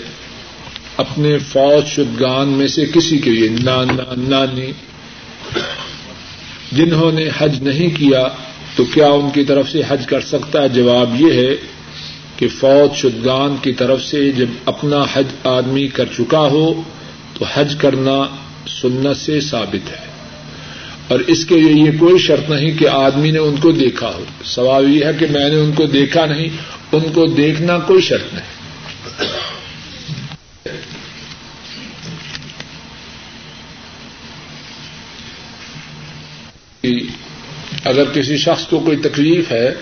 اپنے 0.96 1.38
فوج 1.38 1.88
شدگان 1.88 2.48
میں 2.48 2.66
سے 2.66 2.84
کسی 2.94 3.18
کے 3.18 3.30
لیے۔ 3.30 3.48
نانا 3.48 4.02
نانی۔ 4.16 4.72
جنہوں 6.72 7.12
نے 7.12 7.28
حج 7.38 7.62
نہیں 7.62 7.96
کیا 7.96 8.28
تو 8.76 8.84
کیا 8.84 9.06
ان 9.06 9.30
کی 9.30 9.44
طرف 9.44 9.70
سے 9.70 9.82
حج 9.88 10.06
کر 10.06 10.20
سکتا؟ 10.20 10.62
ہے 10.62 10.68
جواب 10.68 11.20
یہ 11.20 11.32
ہے 11.32 11.54
کہ 12.36 12.48
فوج 12.48 12.96
شدگان 12.96 13.56
کی 13.62 13.72
طرف 13.72 14.02
سے 14.02 14.32
جب 14.32 14.46
اپنا 14.64 15.04
حج 15.12 15.26
آدمی 15.44 15.88
کر 15.88 16.04
چکا 16.16 16.40
ہو 16.40 16.82
تو 17.38 17.44
حج 17.54 17.74
کرنا 17.78 18.22
سنت 18.82 19.16
سے 19.16 19.40
ثابت 19.40 19.90
ہے۔ 19.90 20.10
اور 21.08 21.20
اس 21.20 21.44
کے 21.44 21.60
لیے 21.60 21.86
یہ 21.86 21.98
کوئی 21.98 22.18
شرط 22.18 22.50
نہیں 22.50 22.78
کہ 22.78 22.88
آدمی 22.88 23.30
نے 23.30 23.38
ان 23.38 23.56
کو 23.56 23.72
دیکھا 23.72 24.08
ہو۔ 24.08 24.24
سوال 24.44 24.96
یہ 24.96 25.04
ہے 25.04 25.10
کہ 25.18 25.26
میں 25.30 25.48
نے 25.48 25.56
ان 25.56 25.72
کو 25.72 25.86
دیکھا 25.86 26.26
نہیں، 26.26 26.48
ان 26.92 27.12
کو 27.14 27.26
دیکھنا 27.26 27.78
کوئی 27.78 28.00
شرط 28.00 28.34
نہیں۔ 28.34 28.60
اگر 37.84 38.04
کسی 38.04 38.36
شخص 38.36 38.66
کو 38.66 38.78
کوئی 38.78 38.96
تکلیف 38.96 39.52
ہے، 39.52 39.74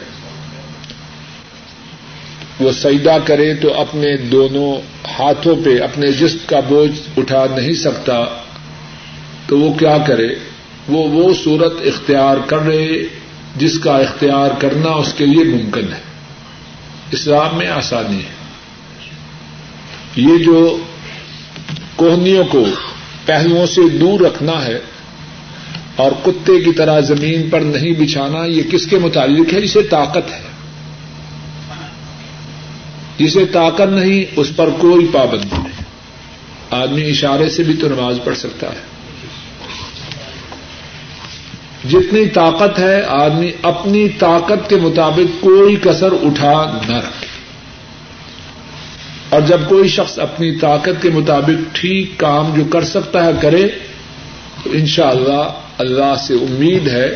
وہ 2.60 2.72
سجدہ 2.72 3.16
کرے 3.24 3.54
تو 3.54 3.80
اپنے 3.80 4.16
دونوں 4.16 4.80
ہاتھوں 5.18 5.56
پہ، 5.64 5.80
اپنے 5.80 6.12
جسم 6.12 6.36
کا 6.46 6.60
بوجھ 6.60 7.00
اٹھا 7.16 7.46
نہیں 7.56 7.74
سکتا، 7.74 8.24
تو 9.46 9.58
وہ 9.58 9.74
کیا 9.74 9.98
کرے؟ 9.98 10.34
وہ 10.88 11.08
وہ 11.08 11.34
صورت 11.44 11.72
اختیار 11.84 12.36
کر 12.46 12.58
رہے، 12.58 13.02
جس 13.56 13.78
کا 13.78 13.96
اختیار 13.96 14.50
کرنا 14.58 14.90
اس 14.90 15.14
کے 15.16 15.26
لیے 15.26 15.44
ممکن 15.44 15.92
ہے۔ 15.92 16.00
اسلام 17.12 17.58
میں 17.58 17.66
آسانی 17.66 18.18
ہے۔ 18.18 18.38
یہ 20.16 20.44
جو 20.44 20.78
کوہنیوں 21.96 22.44
کو 22.44 22.64
پہلوؤں 23.26 23.66
سے 23.66 23.88
دور 23.88 24.20
رکھنا 24.20 24.64
ہے 24.64 24.78
اور 25.98 26.12
کتے 26.22 26.60
کی 26.60 26.72
طرح 26.72 27.00
زمین 27.00 27.50
پر 27.50 27.60
نہیں 27.60 27.92
بچھانا، 27.92 28.44
یہ 28.44 28.62
کس 28.62 28.86
کے 28.86 28.98
متعلق 28.98 29.52
ہے؟ 29.52 29.60
جسے 29.60 29.82
طاقت 29.82 30.30
ہے۔ 30.30 30.40
جسے 33.18 33.46
طاقت 33.46 33.80
نہیں، 33.80 34.24
اس 34.36 34.56
پر 34.56 34.70
کوئی 34.70 35.06
پابندی 35.12 35.48
نہیں۔ 35.52 35.82
آدمی 36.70 37.10
اشارے 37.10 37.50
سے 37.50 37.62
بھی 37.62 37.74
تو 37.74 37.88
نماز 37.88 38.18
پڑھ 38.24 38.36
سکتا 38.36 38.66
ہے۔ 38.66 38.80
جتنی 41.88 42.28
طاقت 42.28 42.78
ہے، 42.78 43.02
آدمی 43.08 43.50
اپنی 43.62 44.08
طاقت 44.08 44.70
کے 44.70 44.76
مطابق 44.76 45.42
کوئی 45.42 45.76
کسر 45.76 46.12
اٹھا 46.12 46.80
نہ 46.88 46.96
رکھے۔ 46.96 47.26
اور 49.28 49.40
جب 49.40 49.60
کوئی 49.68 49.88
شخص 49.88 50.18
اپنی 50.18 50.52
طاقت 50.52 51.02
کے 51.02 51.10
مطابق 51.10 51.76
ٹھیک 51.76 52.12
کام 52.16 52.54
جو 52.56 52.64
کر 52.64 52.84
سکتا 52.84 53.24
ہے 53.24 53.30
کرے، 53.40 53.68
تو 54.62 54.70
ان 54.72 54.86
شاء 54.86 55.10
اللہ 55.78 56.14
سے 56.26 56.34
امید 56.34 56.88
ہے 56.88 57.14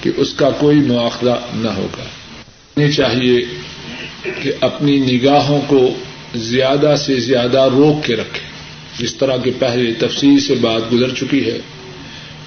کہ 0.00 0.10
اس 0.16 0.34
کا 0.34 0.50
کوئی 0.50 0.76
مواخلہ 0.76 1.34
نہ 1.54 1.68
ہوگا۔ 1.68 2.04
چاہیے 2.96 3.44
کہ 4.42 4.52
اپنی 4.60 4.98
نگاہوں 4.98 5.60
کو 5.66 5.94
زیادہ 6.34 6.94
سے 6.98 7.20
زیادہ 7.20 7.68
روک 7.72 8.06
کے 8.06 8.16
رکھے 8.16 8.40
جس 8.98 9.14
طرح 9.14 9.36
کے 9.36 9.50
پہلے 9.58 9.92
تفصیل 9.92 10.40
سے 10.40 10.54
بات 10.54 10.92
گزر 10.92 11.14
چکی 11.14 11.50
ہے 11.50 11.58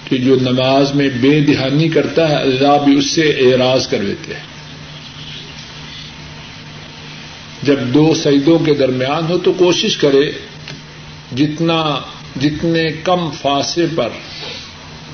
کہ 0.09 0.17
جو 0.17 0.37
نماز 0.41 0.95
میں 0.95 1.09
بے 1.21 1.39
دہانی 1.39 1.89
کرتا 1.89 2.29
ہے، 2.29 2.35
اللہ 2.35 2.85
بھی 2.85 2.97
اس 2.97 3.05
سے 3.05 3.21
اعراض 3.21 3.87
کر 3.87 3.97
دیتے 3.97 4.33
ہیں۔ 4.33 4.55
جب 7.63 7.79
دو 7.79 8.13
سعیدوں 8.13 8.59
کے 8.59 8.73
درمیان 8.73 9.25
ہو 9.29 9.37
تو 9.37 9.53
کوشش 9.53 9.97
کرے 9.97 10.31
جتنا، 11.35 11.99
جتنے 12.41 12.85
کم 13.03 13.29
فاصلے 13.41 13.85
پر 13.95 14.09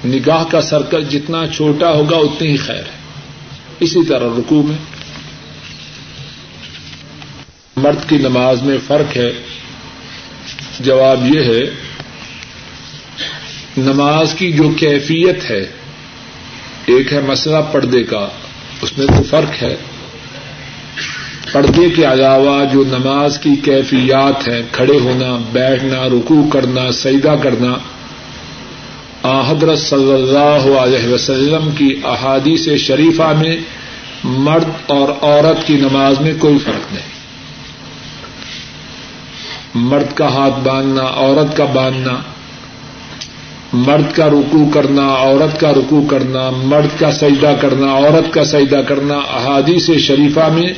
نگاہ 0.05 0.43
کا 0.51 0.61
سرکل 0.61 1.03
جتنا 1.03 1.47
چھوٹا 1.47 1.91
ہوگا 1.91 2.17
اتنی 2.17 2.47
ہی 2.47 2.57
خیر 2.57 2.75
ہے۔ 2.75 3.01
اسی 3.79 4.05
طرح 4.05 4.27
رکو 4.37 4.63
میں۔ 4.63 4.77
مرد 7.75 8.09
کی 8.09 8.17
نماز 8.17 8.61
میں 8.61 8.77
فرق 8.87 9.17
ہے۔ 9.17 9.31
جواب 10.79 11.35
یہ 11.35 11.41
ہے، 11.41 11.61
نماز 13.77 14.33
کی 14.33 14.51
جو 14.51 14.69
کیفیت 14.69 15.51
ہے، 15.51 15.65
ایک 16.85 17.13
ہے 17.13 17.21
مسئلہ 17.21 17.57
پردے 17.71 18.03
کا، 18.03 18.27
اس 18.81 18.97
میں 18.97 19.07
تو 19.07 19.23
فرق 19.23 19.63
ہے۔ 19.63 19.75
پردے 21.51 21.89
کے 21.89 22.05
علاوہ 22.05 22.65
جو 22.73 22.83
نماز 22.83 23.39
کی 23.39 23.55
کیفیات 23.55 24.47
ہیں، 24.47 24.61
کھڑے 24.71 24.99
ہونا، 24.99 25.37
بیٹھنا 25.51 26.07
رکو 26.07 26.49
کرنا 26.49 26.91
سیدا 26.91 27.35
کرنا 27.35 27.73
حضرت 29.23 29.79
صلی 29.79 30.13
اللہ 30.13 30.77
علیہ 30.77 31.13
وسلم 31.13 31.69
کی 31.77 31.95
احادیث 32.03 32.67
شریفہ 32.77 33.33
میں 33.39 33.57
مرد 34.23 34.69
اور 34.87 35.09
عورت 35.21 35.67
کی 35.67 35.73
نماز 35.73 36.21
میں 36.21 36.33
کوئی 36.39 36.57
فرق 36.57 36.93
نہیں۔ 36.93 37.11
مرد 39.75 40.13
کا 40.13 40.27
ہاتھ 40.27 40.59
باندھنا، 40.63 41.03
عورت 41.03 41.57
کا 41.57 41.65
باندھنا، 41.65 42.13
مرد 43.73 44.15
کا 44.15 44.27
رکو 44.27 44.69
کرنا، 44.73 45.07
عورت 45.07 45.59
کا 45.59 45.71
رکو 45.71 46.01
کرنا، 46.01 46.49
مرد 46.49 46.99
کا 46.99 47.11
سجدہ 47.11 47.53
کرنا، 47.61 47.93
عورت 47.93 48.33
کا 48.33 48.43
سجدہ 48.43 48.81
کرنا، 48.87 49.15
احادیث 49.15 49.89
شریفہ 49.99 50.49
میں 50.53 50.73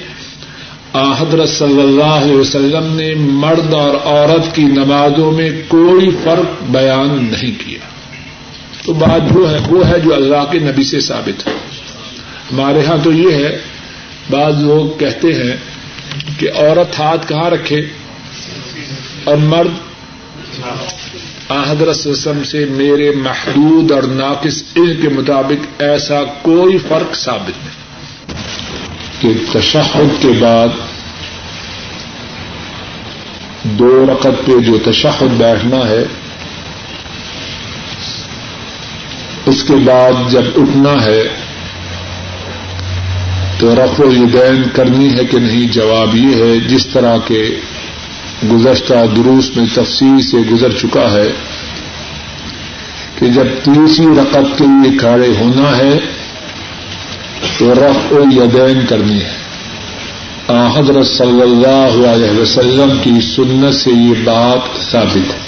حضرت 1.20 1.50
صلی 1.50 1.82
اللہ 1.82 2.20
علیہ 2.24 2.36
وسلم 2.36 2.96
نے 2.96 3.14
مرد 3.16 3.74
اور 3.74 3.96
عورت 4.06 4.56
کی 4.56 4.64
نمازوں 4.64 5.32
میں 5.32 5.50
کوئی 5.68 6.10
فرق 6.24 6.64
بیان 6.64 7.28
نہیں 7.32 7.52
کیا۔ 7.66 7.93
تو 8.86 8.93
بات 8.93 9.34
جو 9.34 9.51
ہے 9.51 9.59
وہ 9.67 9.88
ہے 9.88 9.99
جو 9.99 10.13
اللہ 10.13 10.51
کے 10.51 10.59
نبی 10.59 10.84
سے 10.84 10.99
ثابت 10.99 11.47
ہے۔ 11.47 11.53
ہمارے 12.51 12.86
ہاں 12.86 12.97
تو 13.03 13.11
یہ 13.11 13.34
ہے، 13.34 13.59
بعض 14.29 14.63
لوگ 14.63 14.99
کہتے 14.99 15.27
ہیں 15.27 15.57
کہ 16.39 16.49
عورت 16.55 16.99
ہاتھ 16.99 17.27
کہاں 17.27 17.49
رکھے؟ 17.49 17.86
اور 19.23 19.36
مرد؟ 19.36 19.93
حضرت 21.67 22.07
وسلم 22.07 22.43
سے 22.43 22.65
میرے 22.65 23.11
محدود 23.11 23.91
اور 23.91 24.03
ناقص 24.03 24.63
علم 24.75 25.01
کے 25.01 25.09
مطابق 25.09 25.81
ایسا 25.81 26.23
کوئی 26.23 26.77
فرق 26.77 27.15
ثابت 27.15 27.65
نہیں۔ 27.65 27.84
کہ 29.19 29.59
تشہد 29.59 30.21
کے 30.21 30.27
بعد 30.39 30.67
دو 33.63 34.05
رقط 34.11 34.45
پہ 34.45 34.59
جو 34.59 34.77
تشہد 34.86 35.38
بیٹھنا 35.38 35.89
ہے 35.89 36.03
اس 39.46 39.64
کے 39.64 39.76
بعد 39.76 40.32
جب 40.32 40.44
اٹھنا 40.56 41.06
ہے 41.06 41.24
تو 43.58 43.76
رف 43.76 44.00
و 44.00 44.12
یدین 44.12 44.64
کرنی 44.74 45.10
ہے 45.14 45.26
کہ 45.26 45.39
نہیں، 45.39 45.68
جواب 45.68 46.16
یہ 46.16 46.44
ہے 46.44 46.60
جس 46.60 46.88
طرح 46.88 47.18
کے 47.18 47.60
گزشتہ 48.52 48.94
دروس 49.16 49.58
میں 49.58 49.66
تفصیل 49.74 50.22
سے 50.22 50.38
گزر 50.38 50.72
چکا 50.72 51.12
ہے 51.12 51.32
کہ 53.20 53.28
جب 53.28 53.48
تیسری 53.64 54.06
رقط 54.22 54.58
کے 54.58 54.64
لیے 54.64 54.98
کھڑے 54.98 55.34
ہونا 55.39 55.78
ہے 55.78 56.00
تو 57.58 57.74
رف 57.74 58.14
و 58.14 58.20
یدین 58.32 58.86
کرنی 58.86 59.20
ہے۔ 59.22 59.44
حضرت 60.76 61.08
صلی 61.08 61.41
اللہ 61.41 62.08
علیہ 62.08 62.39
وسلم 62.39 62.98
کی 63.02 63.22
سنت 63.22 63.76
سے 63.76 63.91
یہ 63.91 64.14
بات 64.24 64.80
ثابت 64.91 65.34
ہے۔ 65.34 65.43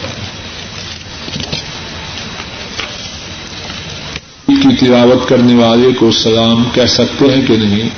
کی 4.64 4.76
تلاوت 4.76 5.30
کرنے 5.30 5.56
والے 5.56 5.93
کو 5.93 6.12
سلام 6.12 6.64
کہہ 6.74 6.86
سکتے 6.86 7.26
ہیں 7.26 7.45
کہ 7.47 7.58
نہیں؟ 7.58 7.89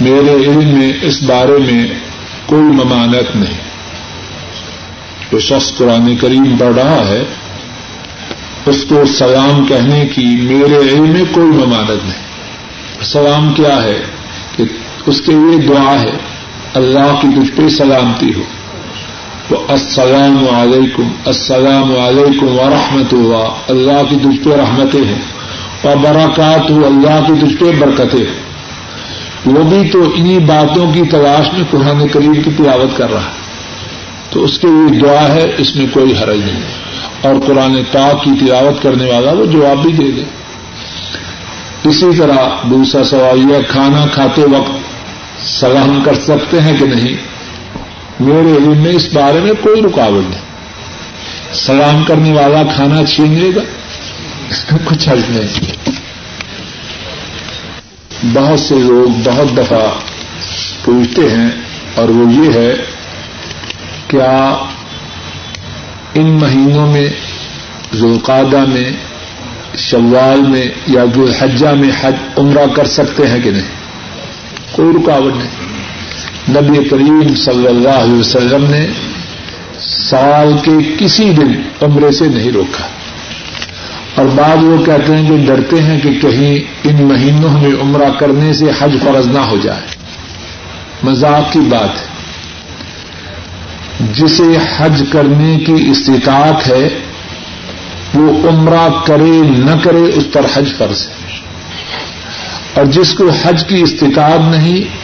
میرے 0.00 0.34
علم 0.34 0.78
میں 0.78 0.92
اس 1.02 1.22
بارے 1.22 1.72
میں 1.72 1.86
کوئی 2.46 2.62
ممانت 2.62 3.36
نہیں۔ 3.36 3.72
جو 5.32 5.38
شخص 5.38 5.74
قرآن 5.74 6.16
کریم 6.16 6.56
پڑھ 6.56 6.74
رہا 6.74 7.08
ہے، 7.08 7.24
اس 8.66 8.84
کو 8.88 9.04
سلام 9.04 9.66
کہنے 9.66 10.06
کی 10.14 10.26
میرے 10.26 10.76
علم 10.76 11.08
میں 11.08 11.24
کوئی 11.32 11.46
ممانت 11.46 12.04
نہیں۔ 12.04 12.22
سلام 13.04 13.52
کیا 13.52 13.82
ہے؟ 13.82 14.02
کہ 14.56 14.64
اس 15.06 15.20
کے 15.20 15.32
لیے 15.32 15.66
دعا 15.66 16.02
ہے، 16.02 16.16
اللہ 16.74 17.18
کی 17.22 17.28
تجھ 17.40 17.50
پہ 17.56 17.68
سلامتی 17.68 18.32
ہو۔ 18.36 18.42
تو 19.48 19.64
السلام 19.68 20.48
علیکم. 20.48 21.08
السلام 21.24 21.96
علیکم 21.96 22.46
ورحمۃ 22.46 23.12
اللہ 23.12 23.48
اللہ 23.68 24.02
کی 24.10 24.16
تجھ 24.16 24.44
پہ 24.44 24.54
رحمتیں 24.56 25.04
ہیں 25.06 25.22
اور 25.82 25.96
براکات 25.96 26.70
ہو 26.70 26.86
اللہ 26.86 27.24
کی 27.26 27.46
تجھ 27.46 27.56
پہ 27.56 27.70
برکتیں 27.78 28.18
ہیں. 28.18 28.40
وہ 29.46 29.62
بھی 29.62 29.90
تو 29.90 30.02
انہی 30.14 30.38
باتوں 30.38 30.92
کی 30.92 31.02
تلاش 31.10 31.52
میں 31.52 31.64
قرآن 31.70 32.08
کریم 32.08 32.34
کی 32.34 32.50
تلاوت 32.56 32.96
کر 32.96 33.12
رہا 33.12 33.24
ہے. 33.24 33.40
تو 34.30 34.44
اس 34.44 34.58
کے 34.58 34.66
لیے 34.66 35.00
دعا 35.00 35.28
ہے، 35.28 35.52
اس 35.58 35.76
میں 35.76 35.86
کوئی 35.92 36.12
حرج 36.12 36.38
نہیں. 36.38 36.62
اور 37.20 37.34
قرآن 37.46 37.82
پاک 37.92 38.24
کی 38.24 38.30
تلاوت 38.40 38.82
کرنے 38.82 39.06
والا 39.06 39.32
وہ 39.32 39.44
جواب 39.44 39.82
بھی 39.82 39.92
دے 39.92 40.10
دے. 40.10 40.22
اسی 41.88 42.06
طرح 42.18 42.62
دوسرا 42.70 43.04
سوال 43.04 43.50
یہ 43.50 43.56
کھانا 43.68 44.06
کھاتے 44.06 44.42
وقت 44.42 45.44
سلام 45.44 46.00
کر 46.04 46.14
سکتے 46.14 46.60
ہیں 46.60 46.76
کہ 46.78 46.84
نہیں؟ 46.84 47.31
میرے 48.20 48.56
علم 48.56 48.76
میں 48.76 48.92
اس 48.92 49.08
بارے 49.12 49.40
میں 49.40 49.52
کوئی 49.62 49.82
رکاوٹ 49.82 50.30
نہیں۔ 50.30 50.40
سلام 51.54 52.04
کرنے 52.04 52.32
والا 52.32 52.62
کھانا 52.74 53.04
چھین 53.04 53.38
لے 53.38 53.50
گا، 53.56 53.60
اس 54.50 54.64
کا 54.64 54.76
کچھ 54.84 55.08
حل 55.08 55.20
نہیں۔ 55.28 55.90
بہت 58.32 58.60
سے 58.60 58.74
لوگ 58.74 59.20
بہت 59.24 59.56
دفعہ 59.56 59.98
پوچھتے 60.84 61.22
ہیں، 61.22 61.50
اور 61.94 62.08
وہ 62.08 62.32
یہ 62.32 62.52
ہے، 62.52 62.74
کیا 64.08 64.56
ان 66.14 66.30
مہینوں 66.30 66.86
میں 66.86 67.08
ذوالقادہ 67.94 68.64
میں، 68.68 68.90
شوال 69.76 70.40
میں 70.40 70.66
یا 70.86 71.04
ذوالحجہ 71.14 71.68
میں 71.68 71.90
حج 72.00 72.14
عمرہ 72.36 72.66
کر 72.74 72.86
سکتے 72.86 73.26
ہیں 73.26 73.40
کہ 73.40 73.50
نہیں؟ 73.50 73.68
کوئی 74.72 75.02
رکاوٹ 75.02 75.32
نہیں۔ 75.36 75.71
نبی 76.48 76.88
کریم 76.88 77.34
صلی 77.34 77.66
اللہ 77.66 77.88
علیہ 77.88 78.14
وسلم 78.14 78.70
نے 78.70 78.86
سال 79.80 80.52
کے 80.62 80.70
کسی 80.98 81.30
دن 81.30 81.62
عمرے 81.82 82.12
سے 82.12 82.24
نہیں 82.24 82.52
روکا۔ 82.52 82.86
اور 84.14 84.26
بعض 84.26 84.64
وہ 84.64 84.84
کہتے 84.84 85.16
ہیں 85.16 85.28
جو 85.28 85.36
ڈرتے 85.46 85.82
ہیں 85.82 86.00
کہ 86.00 86.10
کہیں 86.20 86.58
ان 86.84 87.04
مہینوں 87.04 87.50
میں 87.50 87.70
عمرہ 87.80 88.10
کرنے 88.18 88.52
سے 88.52 88.64
حج 88.80 88.96
فرض 89.04 89.26
نہ 89.26 89.38
ہو 89.38 89.56
جائے۔ 89.62 89.80
مذاق 91.02 91.52
کی 91.52 91.58
بات 91.58 91.90
ہے۔ 91.90 92.12
جسے 94.12 94.42
حج 94.76 95.04
کرنے 95.12 95.58
کی 95.58 95.74
استطاعت 95.90 96.68
ہے، 96.68 96.88
وہ 98.14 98.48
عمرہ 98.48 98.88
کرے 99.06 99.48
نہ 99.58 99.78
کرے 99.82 100.10
اس 100.14 100.24
پر 100.32 100.46
حج 100.54 100.74
فرض 100.78 101.08
ہے۔ 101.08 101.12
اور 102.74 102.84
جس 102.84 103.14
کو 103.14 103.30
حج 103.44 103.64
کی 103.64 103.82
استطاعت 103.82 104.56
نہیں 104.56 105.01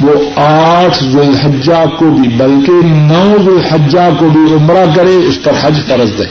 وہ 0.00 0.40
آٹھ 0.40 1.04
ذوالحجہ 1.04 1.86
کو 1.98 2.10
بھی، 2.10 2.28
بلکہ 2.28 2.86
نو 2.86 3.36
ذوالحجہ 3.44 4.08
کو 4.18 4.28
بھی 4.28 4.54
عمرہ 4.54 4.84
کرے، 4.96 5.16
اس 5.16 5.38
پر 5.42 5.52
حج 5.60 5.80
فرض 5.86 6.20
ہے۔ 6.20 6.26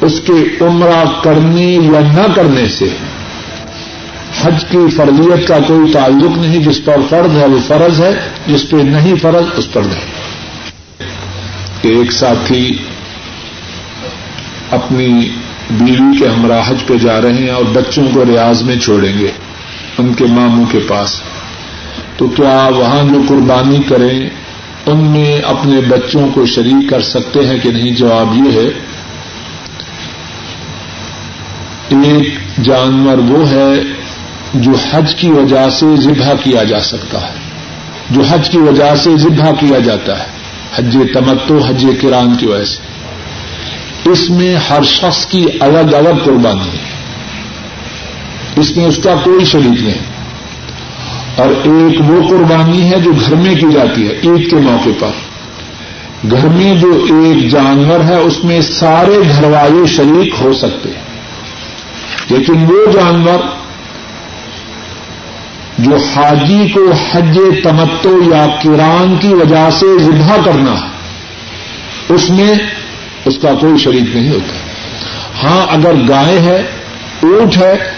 اس 0.00 0.20
کے 0.26 0.64
عمرہ 0.64 1.04
کرنے 1.22 1.62
یا 1.62 2.00
نہ 2.00 2.32
کرنے 2.36 2.68
سے 2.68 2.84
حج 4.42 4.64
کی 4.70 4.78
فرضیت 4.96 5.48
کا 5.48 5.58
کوئی 5.66 5.92
تعلق 5.92 6.38
نہیں، 6.38 6.58
جس 6.58 6.84
پر 6.84 6.96
فرض 7.10 7.36
ہے، 7.38 7.46
وہ 7.46 7.58
فرض 7.66 8.00
ہے، 8.00 8.10
جس 8.46 8.70
پہ 8.70 8.76
نہیں 8.76 9.14
فرض، 9.22 9.44
اس 9.56 9.72
پر 9.72 9.82
نہیں۔ 9.82 10.04
ایک 11.82 12.12
ساتھی 12.12 12.76
اپنی 14.70 15.28
بیوی 15.70 16.18
کے 16.18 16.28
ہمراہ 16.28 16.70
حج 16.70 16.86
پہ 16.86 16.98
جا 16.98 17.20
رہے 17.20 17.32
ہیں 17.32 17.50
اور 17.50 17.64
بچوں 17.72 18.04
کو 18.14 18.24
ریاض 18.24 18.62
میں 18.62 18.76
چھوڑیں 18.76 19.18
گے، 19.18 19.30
ان 19.98 20.14
کے 20.14 20.24
ماموں 20.24 20.64
کے 20.70 20.78
پاس۔ 20.78 21.20
تو 22.18 22.28
کیا 22.28 22.68
وہاں 22.76 23.14
جو 23.14 23.20
قربانی 23.28 23.78
کریں، 23.88 24.30
ان 24.86 25.04
میں 25.04 25.40
اپنے 25.42 25.80
بچوں 25.80 26.28
کو 26.34 26.46
شریک 26.46 26.90
کر 26.90 27.02
سکتے 27.02 27.46
ہیں 27.46 27.58
کہ 27.62 27.70
نہیں؟ 27.70 27.90
جواب 27.90 28.36
یہ 28.36 28.52
ہے، 28.52 28.68
ایک 31.88 32.38
جانور 32.64 33.18
وہ 33.18 33.50
ہے 33.50 33.72
جو 34.54 34.72
حج 34.90 35.14
کی 35.14 35.30
وجہ 35.30 35.70
سے 35.70 35.86
ذبح 35.96 36.32
کیا 36.42 36.62
جا 36.62 36.80
سکتا 36.80 37.20
ہے، 37.20 37.34
جو 38.10 38.22
حج 38.22 38.50
کی 38.50 38.58
وجہ 38.58 38.94
سے 38.94 39.16
ذبح 39.16 39.50
کیا 39.60 39.78
جاتا 39.78 40.18
ہے، 40.18 40.24
حج 40.76 40.96
تمتو، 41.14 41.58
حج 41.58 41.86
کران 42.02 42.34
کی 42.34 42.46
وجہ 42.46 42.64
سے۔ 42.64 42.78
اس 44.10 44.30
میں 44.30 44.56
ہر 44.56 44.82
شخص 44.82 45.26
کی 45.26 45.46
الگ 45.60 45.94
الگ 45.94 46.22
قربانی 46.24 46.68
ہے۔ 46.68 46.88
اس 48.56 48.76
میں 48.76 48.84
اس 48.84 48.98
کا 49.04 49.14
کوئی 49.24 49.44
شریک 49.44 49.82
نہیں۔ 49.82 50.17
اور 51.38 51.48
ایک 51.48 52.00
وہ 52.00 52.28
قربانی 52.28 52.92
ہے 52.92 53.00
جو 53.00 53.10
گھر 53.26 53.34
میں 53.34 53.54
کی 53.54 53.66
جاتی 53.72 54.08
ہے، 54.08 54.12
عید 54.12 54.50
کے 54.50 54.56
موقع 54.56 54.90
پر۔ 54.98 55.10
گھر 56.30 56.48
میں 56.48 56.74
جو 56.74 56.92
ایک 56.92 57.50
جانور 57.50 58.00
ہے، 58.04 58.16
اس 58.16 58.44
میں 58.44 58.60
سارے 58.60 59.18
گھر 59.28 59.44
والے 59.44 59.86
شریک 59.86 60.34
ہو 60.40 60.52
سکتے 60.52 60.88
ہیں۔ 60.88 61.02
لیکن 62.30 62.64
وہ 62.64 62.92
جانور 62.92 63.38
جو 65.78 65.96
حاجی 65.96 66.68
کو 66.74 66.90
حج 67.12 67.38
تمتو 67.64 68.20
یا 68.22 68.46
کران 68.64 69.16
کی 69.20 69.34
وجہ 69.34 69.70
سے 69.70 69.98
ذبح 69.98 70.36
کرنا 70.44 70.72
ہے، 70.72 70.88
اس 72.08 72.30
میں 72.30 72.54
اس 73.24 73.38
کا 73.42 73.54
کوئی 73.54 73.78
شریک 73.78 74.16
نہیں 74.16 74.30
ہوتا۔ 74.30 74.54
ہاں 75.42 75.66
اگر 75.70 75.92
گائے 76.08 76.38
ہے 76.38 76.56
اونٹ 77.22 77.56
ہے 77.56 77.97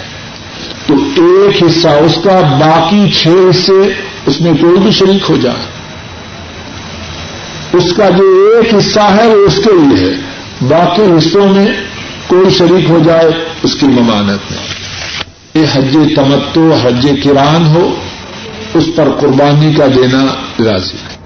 ایک 1.16 1.62
حصہ، 1.62 1.88
اس 1.88 2.14
کا 2.24 2.40
باقی 2.40 3.10
چھ 3.10 3.28
حصے 3.28 3.94
اس 4.26 4.40
میں 4.40 4.52
کوئی 4.60 4.78
بھی 4.78 4.90
شریک 4.90 5.30
ہو 5.30 5.36
جائے۔ 5.36 5.66
اس 7.72 7.92
کا 7.96 8.10
جو 8.10 8.52
ایک 8.56 8.74
حصہ 8.74 9.00
ہے، 9.00 9.26
وہ 9.26 9.46
اس 9.46 9.56
کے 9.56 9.70
لیے 9.72 10.10
ہے۔ 10.10 10.14
باقی 10.68 11.02
حصوں 11.02 11.48
میں 11.48 11.66
کوئی 12.26 12.50
شریک 12.50 12.90
ہو 12.90 12.98
جائے، 13.04 13.30
اس 13.62 13.74
کی 13.80 13.86
ممانت 13.86 14.52
نہیں۔ 14.52 14.66
یہ 15.54 15.66
حج 15.72 16.14
تمتو 16.16 16.74
حج 16.82 17.10
کران 17.24 17.66
ہو، 17.66 17.94
اس 18.74 18.84
پر 18.96 19.08
قربانی 19.20 19.74
کا 19.74 19.86
دینا 19.86 20.26
لازم 20.58 20.96
ہے 20.96 21.20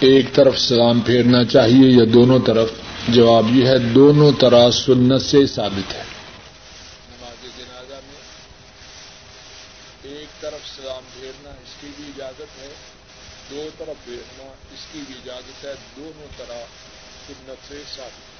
ایک 0.00 0.32
طرف 0.32 0.58
سلام 0.58 1.00
پھیرنا 1.00 1.44
چاہیے 1.44 1.90
یا 1.90 2.04
دونوں 2.14 2.38
طرف؟ 2.38 2.70
جواب 3.08 3.56
یہ 3.56 3.66
ہے 3.66 3.78
دونوں 3.78 4.32
طرح 4.32 4.70
سنت 4.70 5.22
سے 5.22 5.46
ثابت 5.46 5.94
ہے۔ 5.94 6.02
نماز 7.10 7.58
جنازہ 7.58 8.00
میں 8.06 8.22
ایک 10.12 10.40
طرف 10.40 10.76
سلام 10.76 11.02
پھیرنا 11.20 11.50
اس 11.50 11.80
کی 11.80 11.86
بھی 11.96 12.04
اجازت 12.16 12.62
ہے 12.62 12.68
دو 13.50 13.68
طرف 13.78 14.04
پھیرنا 14.04 14.44
اس 14.44 14.86
کی 14.92 15.00
بھی 15.06 15.14
اجازت 15.24 15.64
ہے 15.64 15.74
دونوں 15.96 16.28
طرح 16.36 16.60
سنت 17.28 17.68
سے 17.68 17.82
ثابت 17.96 18.36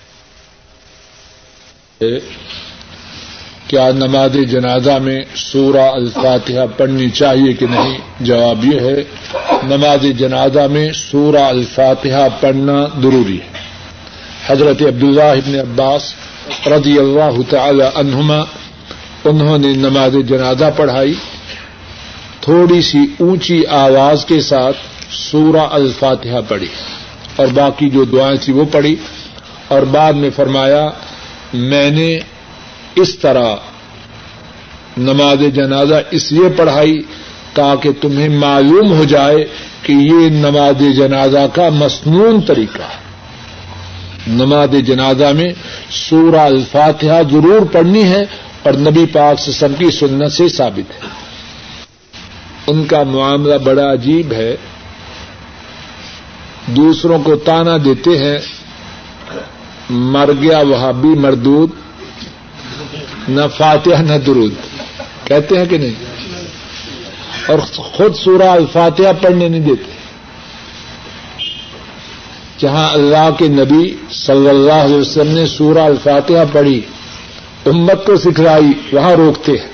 کیا 3.68 3.90
نماز 3.90 4.36
جنازہ 4.50 4.98
میں 4.98 5.20
سورہ 5.36 5.90
الفاتحہ 5.90 6.66
پڑھنی 6.76 7.10
چاہیے 7.10 7.52
کہ 7.52 7.66
نہیں؟ 7.66 7.98
جواب 8.20 8.64
یہ 8.64 8.80
ہے 8.80 9.04
نماز 9.62 10.02
جنازہ 10.18 10.66
میں 10.70 10.92
سورہ 10.92 11.42
الفاتحہ 11.42 12.28
پڑھنا 12.40 12.86
ضروری 13.02 13.40
ہے۔ 13.40 13.65
حضرت 14.46 14.82
عبداللہ 14.82 15.22
ابن 15.22 15.54
عباس 15.54 16.14
رضی 16.66 16.98
اللہ 16.98 17.50
تعالی 17.50 17.84
عنہما، 17.94 18.38
انہوں 19.24 19.58
نے 19.58 19.68
نماز 19.68 20.16
جنازہ 20.28 20.64
پڑھائی۔ 20.76 21.14
تھوڑی 22.40 22.82
سی 22.82 22.98
اونچی 23.20 23.66
آواز 23.66 24.24
کے 24.24 24.40
ساتھ 24.40 24.76
سورہ 25.10 25.66
الفاتحہ 25.70 26.40
پڑھی 26.48 26.66
اور 27.36 27.46
باقی 27.46 27.90
جو 27.90 28.04
دعائیں 28.04 28.36
تھی 28.36 28.52
وہ 28.52 28.64
پڑھی 28.72 28.96
اور 29.68 29.82
بعد 29.82 30.12
میں 30.12 30.30
فرمایا، 30.36 30.90
میں 31.54 31.90
نے 31.90 32.18
اس 32.94 33.18
طرح 33.18 33.54
نماز 34.96 35.54
جنازہ 35.54 35.94
اس 36.10 36.32
لیے 36.32 36.48
پڑھائی 36.56 37.02
تاکہ 37.54 37.90
تمہیں 38.00 38.28
معلوم 38.28 38.92
ہو 38.92 39.04
جائے 39.04 39.44
کہ 39.82 39.92
یہ 39.92 40.28
نماز 40.30 40.96
جنازہ 40.96 41.46
کا 41.52 41.68
مصنون 41.68 42.40
طریقہ 42.40 42.82
ہے۔ 42.82 43.05
نماز 44.26 44.68
جنازہ 44.86 45.24
میں 45.24 45.52
سورہ 45.90 46.36
الفاتحہ 46.36 47.22
ضرور 47.30 47.60
پڑھنی 47.72 48.04
ہے 48.04 48.24
اور 48.62 48.72
نبی 48.72 49.06
پاک 49.06 49.40
سسم 49.40 49.74
کی 49.78 49.90
سنت 49.90 50.32
سے 50.32 50.48
ثابت 50.48 50.92
ہے۔ 50.94 51.08
ان 52.66 52.84
کا 52.84 53.02
معاملہ 53.02 53.54
بڑا 53.54 53.92
عجیب 53.92 54.32
ہے۔ 54.32 54.56
دوسروں 56.66 57.22
کو 57.22 57.36
تانا 57.36 57.76
دیتے 57.84 58.18
ہیں۔ 58.18 58.38
مر 59.90 60.30
گیا 60.42 60.58
وہابی 60.58 61.08
مردود۔ 61.08 61.70
نہ 63.28 63.40
فاتحہ، 63.56 64.02
نہ 64.02 64.18
درود۔ 64.26 64.54
کہتے 65.24 65.58
ہیں 65.58 65.66
کہ 65.66 65.78
نہیں؟ 65.78 66.04
اور 67.48 67.58
خود 67.76 68.14
سورہ 68.14 68.48
الفاتحہ 68.48 69.22
پڑھنے 69.22 69.48
نہیں 69.48 69.60
دیتے۔ 69.60 69.95
جہاں 72.58 72.90
اللہ 72.90 73.30
کے 73.38 73.48
نبی 73.48 73.96
صلی 74.10 74.48
اللہ 74.48 74.72
علیہ 74.72 74.96
وسلم 74.96 75.34
نے 75.34 75.46
سورہ 75.46 75.78
الفاتحہ 75.78 76.52
پڑھی، 76.52 76.80
امت 77.66 78.06
کو 78.06 78.16
سکھلائی، 78.16 78.96
وہاں 78.96 79.10
روکتے 79.10 79.52
ہیں۔ 79.52 79.68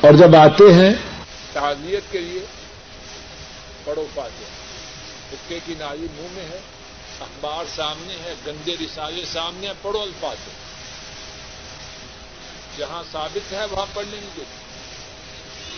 اور 0.00 0.14
جب 0.14 0.36
آتے 0.36 0.74
ہیں 0.74 0.90
تعلیت 1.52 2.12
کے 2.12 2.18
لیے 2.18 2.40
پڑھو 3.84 4.06
فاتحہ۔ 4.14 4.62
حکے 5.32 5.58
کی 5.66 5.74
نالی 5.78 6.06
منہ 6.16 6.28
میں 6.32 6.44
ہے، 6.44 6.60
اخبار 7.20 7.64
سامنے 7.76 8.14
ہے، 8.14 8.34
گندے 8.46 8.74
رسالے 8.80 9.24
سامنے 9.32 9.66
ہے 9.66 9.72
پڑھو 9.82 10.02
الفاظ 10.02 10.36
جہاں 12.78 13.02
ثابت 13.12 13.52
ہے، 13.52 13.64
وہاں 13.70 13.86
پڑھنے 13.94 14.16
نہیں 14.20 14.30
دیتے۔ 14.36 14.56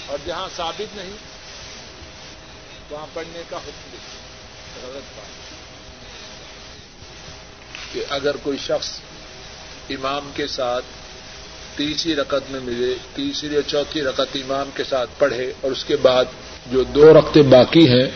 اور 0.06 0.18
جہاں 0.26 0.48
ثابت 0.56 0.96
نہیں، 0.96 1.10
وہاں 2.90 3.06
پڑھنے 3.14 3.42
کا 3.50 3.56
حکم 3.56 3.88
دیتے۔ 3.92 4.23
کہ 7.92 8.04
اگر 8.10 8.36
کوئی 8.42 8.58
شخص 8.58 8.98
امام 9.90 10.30
کے 10.34 10.46
ساتھ 10.46 10.84
تیسری 11.76 12.16
رقط 12.16 12.50
میں 12.50 12.60
ملے، 12.60 12.94
تیسری 13.14 13.54
اور 13.54 13.68
چوتھی 13.68 14.02
رقط 14.02 14.36
امام 14.36 14.70
کے 14.74 14.84
ساتھ 14.84 15.10
پڑھے 15.18 15.52
اور 15.60 15.70
اس 15.70 15.84
کے 15.84 15.96
بعد 15.96 16.24
جو 16.72 16.82
دو 16.82 17.12
رقطیں 17.14 17.42
باقی 17.42 17.88
ہیں، 17.88 18.10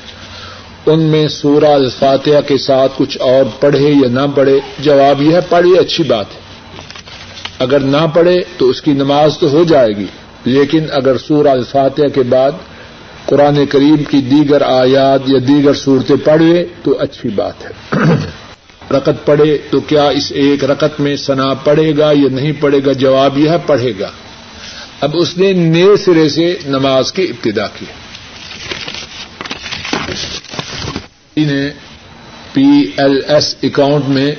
ان 0.86 1.02
میں 1.02 1.28
سورہ 1.28 1.72
الفاتحہ 1.72 2.40
کے 2.40 2.58
ساتھ 2.58 2.92
کچھ 2.96 3.18
اور 3.20 3.44
پڑھے 3.60 3.88
یا 3.88 4.08
نہ 4.08 4.26
پڑھے، 4.36 4.60
جواب 4.78 5.22
یہ 5.22 5.34
ہے 5.34 5.40
پڑھے 5.48 5.78
اچھی 5.78 6.04
بات 6.04 6.26
ہے۔ 6.34 6.40
اگر 7.58 7.80
نہ 7.80 8.06
پڑھے 8.14 8.42
تو 8.58 8.68
اس 8.68 8.82
کی 8.82 8.92
نماز 8.92 9.38
تو 9.38 9.50
ہو 9.50 9.64
جائے 9.64 9.92
گی، 9.96 10.06
لیکن 10.44 10.86
اگر 10.92 11.18
سورہ 11.18 11.48
الفاتحہ 11.48 12.08
کے 12.08 12.22
بعد 12.22 12.52
قرآن 13.29 13.66
کریم 13.66 13.97
کی 13.97 14.20
دیگر 14.20 14.62
آیات 14.62 15.20
یا 15.26 15.39
دیگر 15.49 15.74
صورتیں 15.74 16.16
پڑھے 16.24 16.66
تو 16.83 16.99
اچھی 17.01 17.29
بات 17.29 17.55
ہے۔ 17.64 17.99
رقط 18.91 19.26
پڑھے 19.26 19.59
تو 19.70 19.81
کیا 19.81 20.09
اس 20.09 20.33
ایک 20.35 20.64
رقط 20.64 21.01
میں 21.01 21.16
سنا 21.16 21.55
پڑھے 21.55 21.97
گا 21.99 22.11
یا 22.12 22.29
نہیں 22.31 22.53
پڑھے 22.61 22.81
گا؟ 22.87 22.93
جواب 22.93 23.39
یہ 23.39 23.51
ہے 23.51 23.57
پڑھے 23.66 23.93
گا۔ 24.01 24.11
اب 25.01 25.11
اس 25.14 25.39
نے 25.39 25.53
نئے 25.53 25.97
سرے 25.97 26.29
سے 26.29 26.57
نماز 26.66 27.12
کی 27.12 27.22
ابتدا 27.22 27.66
کی۔ 27.66 27.85
نے 31.37 31.70
پی 32.53 32.66
ایل 32.97 33.20
ایس 33.29 33.55
اکاؤنٹ 33.62 34.05
میں 34.09 34.35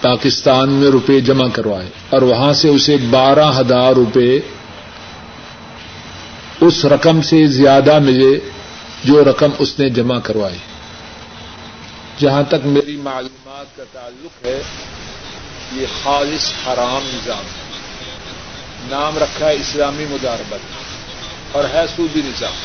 پاکستان 0.00 0.70
میں 0.70 0.90
روپے 0.90 1.20
جمع 1.20 1.48
کروائے 1.52 1.88
اور 2.10 2.22
وہاں 2.22 2.52
سے 2.52 2.68
اسے 2.68 2.96
بارہ 3.10 3.60
ہزار 3.60 3.92
روپے 3.92 4.40
اس 6.60 6.84
رقم 6.84 7.20
سے 7.22 7.46
زیادہ 7.46 7.98
ملے 7.98 8.38
جو 9.04 9.22
رقم 9.24 9.50
اس 9.58 9.78
نے 9.78 9.88
جمع 9.88 10.18
کروائی۔ 10.18 10.58
جہاں 12.18 12.42
تک 12.48 12.66
میری 12.66 12.96
معلومات 12.96 13.76
کا 13.76 13.84
تعلق 13.92 14.46
ہے، 14.46 14.60
یہ 15.72 15.86
خالص 16.02 16.52
حرام 16.66 17.06
نظام 17.14 17.44
نام 18.88 19.18
رکھا 19.18 19.46
ہے 19.48 19.54
اسلامی 19.54 20.04
مداربت، 20.10 21.56
اور 21.56 21.64
ہے 21.64 21.84
سودی 21.96 22.22
نظام۔ 22.22 22.58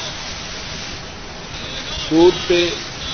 سود 2.10 2.48
پہ 2.48 2.60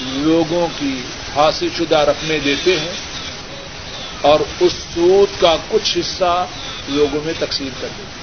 لوگوں 0.02 0.68
کی 0.80 1.02
حاصل 1.36 1.68
شدہ 1.78 2.00
رقمیں 2.00 2.40
دیتے 2.40 2.80
ہیں، 2.80 2.96
اور 4.22 4.40
اس 4.60 4.74
سود 4.94 5.42
کا 5.42 5.56
کچھ 5.70 5.98
حصہ 5.98 6.34
لوگوں 6.90 7.22
میں 7.26 7.34
تقسیم 7.40 7.70
کر 7.82 7.88
دیتے 7.88 8.20
ہیں۔ 8.20 8.21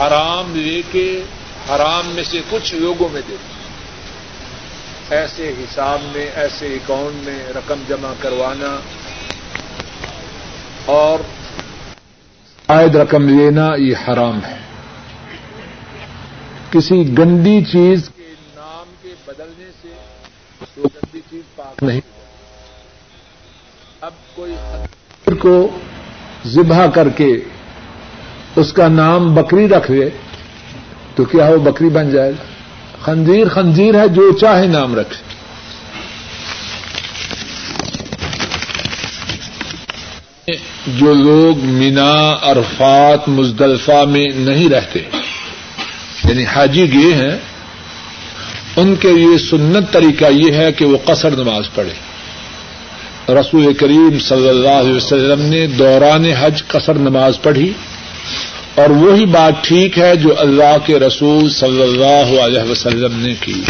حرام 0.00 0.56
لے 0.56 0.82
کے 0.90 1.22
حرام 1.70 2.06
میں 2.06 2.22
سے 2.22 2.40
کچھ 2.50 2.74
لوگوں 2.74 3.08
میں 3.08 3.20
دیتے 3.28 3.60
ایسے 5.16 5.54
حساب 5.58 5.98
میں، 6.12 6.30
ایسے 6.34 6.66
اکاؤنٹ 6.66 7.24
میں 7.24 7.48
رقم 7.48 7.82
جمع 7.88 8.12
کروانا 8.20 8.80
اور 10.86 11.18
عائد 12.68 12.96
رقم 12.96 13.28
لینا، 13.28 13.68
یہ 13.76 13.94
حرام 14.08 14.44
ہے۔ 14.44 14.58
کسی 16.70 17.18
گندی 17.18 17.64
چیز 17.64 18.10
کے 18.16 18.34
نام 18.54 18.92
کے 19.02 19.14
بدلنے 19.26 19.70
سے 19.82 19.88
وہ 20.76 20.88
گندی 20.94 21.20
چیز 21.30 21.42
پاک 21.56 21.82
نہیں۔ 21.82 22.00
اب 24.00 24.12
کوئی 24.34 24.54
کو 25.40 25.78
ذبح 26.46 26.86
کر 26.86 27.08
کے 27.08 27.32
اس 28.60 28.72
کا 28.72 28.88
نام 28.88 29.34
بکری 29.34 29.68
رکھ 29.68 29.92
دے 29.92 30.08
تو 31.14 31.24
کیا 31.24 31.44
وہ 31.44 31.56
بکری 31.56 31.88
بن 31.88 32.10
جائے 32.10 32.30
گا؟ 32.30 32.44
خنزیر 33.02 33.48
خنزیر 33.48 34.00
ہے، 34.00 34.08
جو 34.08 34.32
چاہے 34.32 34.66
نام 34.66 34.94
رکھے۔ 34.94 35.30
جو 40.86 41.14
لوگ 41.14 41.64
مینا، 41.64 42.36
عرفات، 42.42 43.28
مزدلفہ 43.28 44.04
میں 44.04 44.26
نہیں 44.34 44.68
رہتے 44.68 45.00
یعنی 46.24 46.44
حاجی 46.44 46.92
گئے 46.92 47.14
ہیں، 47.14 47.38
ان 48.76 48.94
کے 49.00 49.12
لیے 49.12 49.38
سنت 49.38 49.92
طریقہ 49.92 50.24
یہ 50.30 50.52
ہے 50.52 50.72
کہ 50.72 50.84
وہ 50.84 50.96
قصر 51.04 51.30
نماز 51.30 51.64
پڑھے۔ 51.74 51.94
رسول 53.32 53.74
کریم 53.74 54.18
صلی 54.18 54.48
اللہ 54.48 54.68
علیہ 54.68 54.94
وسلم 54.94 55.40
نے 55.40 55.66
دوران 55.66 56.24
حج 56.24 56.62
قصر 56.66 56.94
نماز 56.94 57.42
پڑھی۔ 57.42 57.72
اور 58.74 58.90
وہی 58.90 59.26
بات 59.26 59.64
ٹھیک 59.64 59.98
ہے 59.98 60.16
جو 60.16 60.34
اللہ 60.38 60.78
کے 60.86 60.98
رسول 60.98 61.50
صلی 61.50 61.82
اللہ 61.82 62.40
علیہ 62.40 62.70
وسلم 62.70 63.20
نے 63.20 63.34
کی۔ 63.40 63.62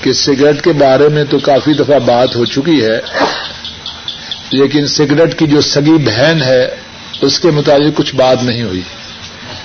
کہ 0.00 0.12
سگریٹ 0.12 0.64
کے 0.64 0.72
بارے 0.72 1.08
میں 1.08 1.24
تو 1.24 1.38
کافی 1.38 1.72
دفعہ 1.72 1.98
بات 1.98 2.36
ہو 2.36 2.44
چکی 2.44 2.84
ہے، 2.84 3.00
لیکن 4.50 4.86
سگریٹ 4.86 5.38
کی 5.38 5.46
جو 5.46 5.60
سگی 5.60 5.98
بہن 5.98 6.42
ہے، 6.42 6.68
اس 7.20 7.40
کے 7.40 7.50
مطابق 7.50 7.98
کچھ 7.98 8.14
بات 8.14 8.42
نہیں 8.42 8.62
ہوئی، 8.62 8.80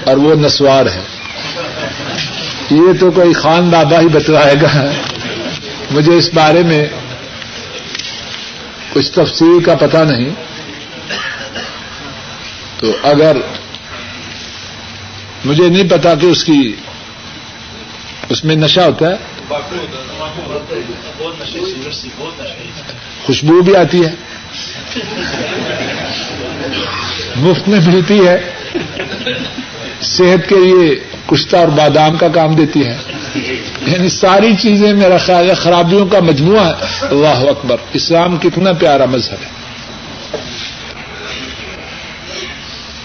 اور 0.04 0.18
وہ 0.18 0.36
نسوار 0.36 0.86
ہے۔ 0.86 1.02
یہ 2.72 3.00
تو 3.00 3.12
کوئی 3.12 3.34
خان 3.34 3.72
دادا 3.72 4.00
ہی 4.02 4.08
بتلائے 4.08 4.56
گا۔ 4.62 4.92
مجھے 5.92 6.14
اس 6.14 6.30
بارے 6.34 6.64
میں 6.64 6.88
کچھ 8.94 9.12
تفصیل 9.12 9.64
کا 9.64 9.76
پتہ 9.76 9.98
نہیں۔ 9.98 10.30
تو 12.78 12.98
اگر 13.04 13.38
مجھے 15.46 15.70
نہیں 15.70 15.90
پتا 15.90 16.16
کہ 16.16 16.26
اس 16.26 16.44
کی 16.44 16.76
اس 18.30 18.46
میں 18.46 18.56
نشہ 18.56 18.82
ہوتا 18.82 19.10
ہے، 19.10 19.16
خوشبو 23.26 23.62
بھی 23.62 23.76
آتی 23.76 24.06
ہے، 24.06 24.12
مفت 27.36 27.70
میں 27.70 27.80
ملتی 27.86 28.28
ہے، 28.28 28.50
صحت 30.02 30.50
کے 30.50 30.56
لیے 30.56 31.00
کشتا 31.26 31.58
اور 31.58 31.68
بادام 31.68 32.18
کا 32.18 32.28
کام 32.28 32.56
دیتی 32.56 32.86
ہے۔ 32.86 32.98
یعنی 33.82 34.10
ساری 34.10 34.56
چیزیں 34.56 34.94
میرا 34.94 35.18
خیال 35.18 35.50
ہے، 35.50 35.56
خرابیوں 35.56 36.06
کا 36.06 36.20
مجموعہ 36.20 36.68
ہے۔ 36.68 36.74
اللہ 37.02 37.50
اکبر، 37.50 37.78
اسلام 37.94 38.38
کتنا 38.38 38.74
پیارا 38.74 39.06
مذہب 39.06 39.38
ہے۔ 39.42 39.57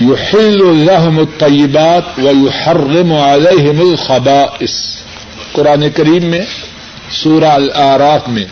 یو 0.02 0.14
ہل 0.32 0.60
الحم 0.68 1.18
الطیبات 1.18 2.18
و 2.18 2.22
یو 2.22 3.18
علیہم 3.24 3.80
الخبائس 3.80 4.74
قرآن 5.52 5.90
کریم 5.90 6.24
میں، 6.24 6.44
سورہ 7.10 7.50
العراف 7.52 8.28
میں 8.28 8.44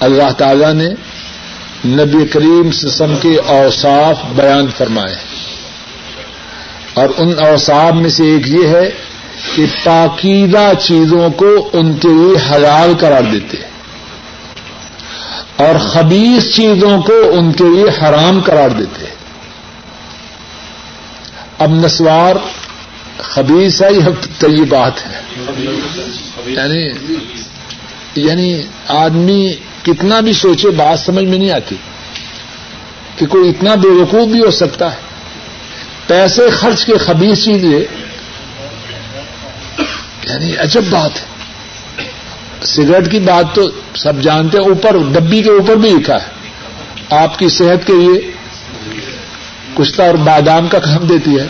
اللہ 0.00 0.30
تعالی 0.38 0.72
نے 0.72 0.88
نبی 1.84 2.26
کریم 2.26 2.70
سسم 2.70 3.14
کے 3.20 3.36
اوصاف 3.46 4.22
بیان 4.36 4.66
فرمائے 4.78 5.14
اور 6.94 7.08
ان 7.18 7.32
اوصاف 7.38 7.94
میں 7.94 8.10
سے 8.10 8.24
ایک 8.24 8.48
یہ 8.48 8.66
ہے 8.68 8.88
کہ 9.56 9.64
پاکیدہ 9.84 10.72
چیزوں 10.80 11.30
کو 11.30 11.70
ان 11.72 11.92
کے 11.94 12.08
لیے 12.08 12.36
حلال 12.50 12.94
قرار 13.00 13.22
دیتے 13.32 13.56
اور 15.56 15.78
خبیص 15.78 16.50
چیزوں 16.54 17.02
کو 17.02 17.20
ان 17.32 17.52
کے 17.52 17.64
لیے 17.64 17.84
حرام 18.00 18.40
قرار 18.40 18.70
دیتے 18.70 18.97
اب 21.58 21.74
نسوار 21.74 22.36
خبیص 23.18 23.82
ہے 23.82 23.92
یہ 23.92 24.00
تو 24.38 24.50
یہ 24.50 24.64
بات 24.64 24.92
ہے؟ 25.06 25.20
یعنی 26.46 26.92
یعنی 28.14 28.62
آدمی 28.88 29.52
کتنا 29.82 30.20
بھی 30.20 30.32
سوچے 30.32 30.70
بات 30.70 31.00
سمجھ 31.00 31.24
میں 31.24 31.38
نہیں 31.38 31.50
آتی 31.50 31.76
کہ 33.16 33.26
کوئی 33.26 33.50
اتنا 33.50 33.74
بے 33.74 33.88
وقوف 33.88 34.28
بھی 34.28 34.40
ہو 34.40 34.50
سکتا 34.50 34.92
ہے۔ 34.92 34.96
پیسے 36.06 36.50
خرچ 36.50 36.84
کے 36.84 36.98
خبیص 36.98 37.44
چیزیں 37.44 37.80
یعنی 40.24 40.56
عجب 40.56 40.82
بات 40.90 41.16
ہے۔ 41.16 41.38
سگریٹ 42.62 43.10
کی 43.10 43.18
بات 43.18 43.54
تو 43.54 43.70
سب 43.94 44.20
جانتے 44.20 44.58
ہیں، 44.58 44.64
اوپر، 44.64 44.96
ڈبی 45.12 45.42
کے 45.42 45.50
اوپر 45.50 45.74
بھی 45.76 45.90
لکھا 45.90 46.16
ہے۔ 46.16 46.28
آپ 47.10 47.38
کی 47.38 47.48
صحت 47.48 47.86
کے 47.86 47.92
لیے 47.92 48.30
کشتا 49.74 50.06
اور 50.06 50.14
بادام 50.14 50.68
کا 50.68 50.78
کام 50.78 51.06
دیتی 51.06 51.38
ہے۔ 51.38 51.46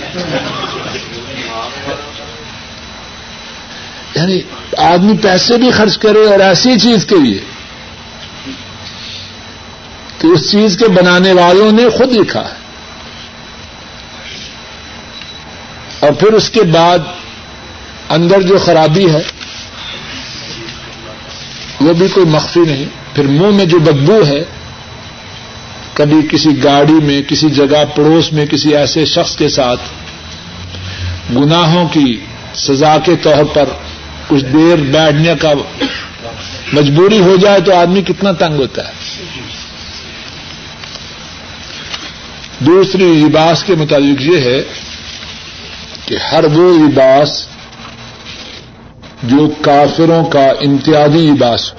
یعنی 4.15 4.41
آدمی 4.79 5.17
پیسے 5.17 5.57
بھی 5.57 5.71
خرچ 5.71 5.99
کرے 5.99 6.31
اور 6.31 6.41
ایسی 6.41 6.79
چیز 6.79 7.07
کے 7.07 7.15
لیے 7.17 7.41
کہ 10.19 10.27
اس 10.27 10.51
چیز 10.51 10.79
کے 10.79 10.89
بنانے 10.89 11.33
والوں 11.33 11.73
نے 11.73 11.89
خود 11.91 12.13
لکھا 12.13 12.41
ہے۔ 12.41 12.55
اور 16.01 16.13
پھر 16.13 16.33
اس 16.33 16.51
کے 16.51 16.63
بعد 16.63 16.99
اندر 18.09 18.41
جو 18.41 18.59
خرابی 18.59 19.13
ہے، 19.13 19.23
وہ 21.81 21.93
بھی 21.93 22.09
کوئی 22.09 22.27
مخفی 22.27 22.61
نہیں۔ 22.61 22.85
پھر 23.15 23.25
منہ 23.25 23.57
میں 23.57 23.65
جو 23.65 23.79
بدبو 23.79 24.21
ہے 24.27 24.58
کبھی 25.99 26.17
کسی 26.31 26.65
گاڑی 26.65 26.93
میں، 26.93 27.23
کسی 27.23 27.51
جگہ 27.51 27.85
پڑوس 27.95 28.33
میں، 28.33 28.47
کسی 28.47 28.77
ایسے 28.77 29.05
شخص 29.05 29.37
کے 29.37 29.49
ساتھ 29.49 29.81
گناہوں 31.37 31.89
کی 31.89 32.17
سزا 32.55 32.97
کے 33.05 33.13
طور 33.23 33.45
پر 33.45 33.65
کچھ 34.27 34.45
دیر 34.45 34.77
بیٹھنے 34.77 35.35
کا 35.41 35.53
مجبوری 36.73 37.21
ہو 37.21 37.37
جائے 37.37 37.61
تو 37.61 37.75
آدمی 37.75 38.03
کتنا 38.03 38.33
تنگ 38.33 38.57
ہوتا 38.57 38.89
ہے۔ 38.89 38.93
دوسری 42.59 43.05
لباس 43.05 43.65
کے 43.65 43.75
مطابق 43.75 44.23
یہ 44.23 44.39
ہے 44.39 44.63
کہ 46.07 46.17
ہر 46.33 46.45
وہ 46.45 46.79
لباس 46.79 47.47
جو 49.23 49.49
کافروں 49.61 50.25
کا 50.25 50.47
امتیازی 50.61 51.31
لباس 51.31 51.73
ہو، 51.73 51.79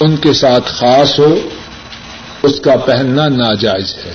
ان 0.00 0.16
کے 0.16 0.32
ساتھ 0.32 0.72
خاص 0.72 1.18
ہو 1.18 1.48
اس 2.46 2.60
کا 2.60 2.76
پہننا 2.76 3.28
ناجائز 3.28 3.96
ہے۔ 4.04 4.12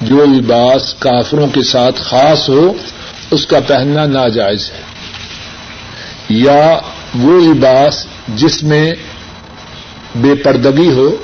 جو 0.00 0.24
لباس 0.24 0.94
کافروں 0.94 1.46
کے 1.46 1.62
ساتھ 1.62 2.02
خاص 2.02 2.48
ہو، 2.48 2.72
اس 3.30 3.46
کا 3.46 3.60
پہننا 3.60 4.06
ناجائز 4.06 4.70
ہے۔ 4.70 4.80
یا 6.28 6.78
وہ 7.14 7.40
لباس 7.40 8.06
جس 8.28 8.62
میں 8.62 8.94
بے 10.14 10.34
پردگی 10.34 10.92
ہو، 10.92 11.16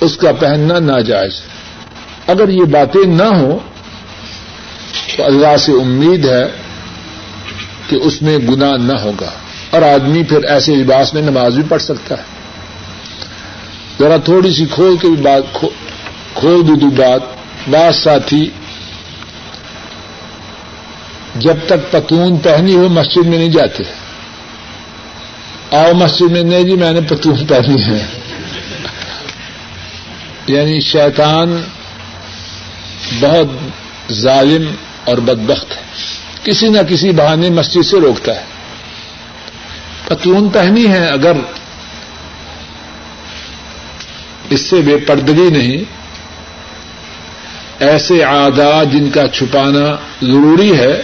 اس 0.00 0.16
کا 0.16 0.32
پہننا 0.32 0.78
ناجائز 0.78 1.32
ہے۔ 1.34 1.48
اگر 2.26 2.48
یہ 2.48 2.64
باتیں 2.64 3.06
نہ 3.06 3.22
ہوں، 3.22 3.58
تو 5.16 5.24
اللہ 5.24 5.56
سے 5.56 5.72
امید 5.72 6.24
ہے 6.24 6.44
کہ 7.88 7.96
اس 7.96 8.22
میں 8.22 8.38
گنا 8.38 8.76
نہ 8.76 8.98
ہوگا۔ 8.98 9.30
اور 9.70 9.82
آدمی 9.82 10.22
پھر 10.22 10.44
ایسے 10.44 10.74
لباس 10.74 11.14
میں 11.14 11.22
نماز 11.22 11.54
بھی 11.54 11.62
پڑھ 11.68 11.82
سکتا 11.82 12.14
ہے۔ 12.14 12.31
ذرا 13.98 14.16
تھوڑی 14.16 14.50
سی 14.50 14.66
کھول 14.70 14.96
کے 14.96 15.08
بھی 15.08 15.16
بات 15.16 15.60
کھول 16.34 16.62
بھی 16.62 16.76
دوں 16.76 16.90
بات۔ 16.90 17.20
بعض 17.70 17.96
ساتھی، 17.96 18.50
جب 21.36 21.54
تک 21.66 21.92
پتون 21.92 22.38
پہنی 22.38 22.74
ہو 22.74 22.88
مسجد 22.88 23.26
میں 23.26 23.38
نہیں 23.38 23.48
جاتے۔ 23.48 23.82
آؤ 25.70 25.92
مسجد 25.92 26.30
میں، 26.30 26.42
نہیں 26.42 26.62
جی 26.62 26.76
میں 26.76 26.92
نے 26.92 27.00
پتون 27.00 27.46
پہنی 27.46 27.82
ہے۔ 27.82 28.06
یعنی 30.46 30.80
شیطان 30.80 31.62
بہت 33.20 33.46
ظالم 34.12 34.74
اور 35.04 35.18
بدبخت 35.18 35.70
ہے۔ 35.70 35.82
کسی 36.44 36.68
نہ 36.68 36.78
کسی 36.88 37.10
بہانے 37.10 37.50
مسجد 37.50 37.86
سے 37.86 38.00
روکتا 38.00 38.36
ہے۔ 38.36 38.44
پتون 40.08 40.48
پہنی 40.48 40.86
ہے، 40.86 41.08
اگر 41.08 41.32
اس 44.52 44.60
سے 44.60 44.76
بے 44.76 44.96
پردگی 44.96 45.50
نہیں۔ 45.50 45.84
ایسے 47.78 48.22
عادات 48.22 48.92
جن 48.92 49.10
کا 49.10 49.28
چھپانا 49.28 49.96
ضروری 50.22 50.78
ہے، 50.78 51.02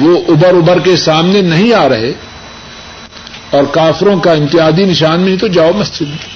وہ 0.00 0.24
ابر 0.28 0.48
ابر 0.48 0.78
کے 0.78 0.96
سامنے 0.96 1.40
نہیں 1.40 1.74
آ 1.74 1.88
رہے۔ 1.88 2.12
اور 3.50 3.64
کافروں 3.64 4.20
کا 4.20 4.32
امتیازی 4.32 4.84
نشان 4.84 5.22
نہیں 5.22 5.36
تو 5.36 5.46
جاؤ 5.46 5.70
مسجد 5.72 6.08
میں۔ 6.08 6.34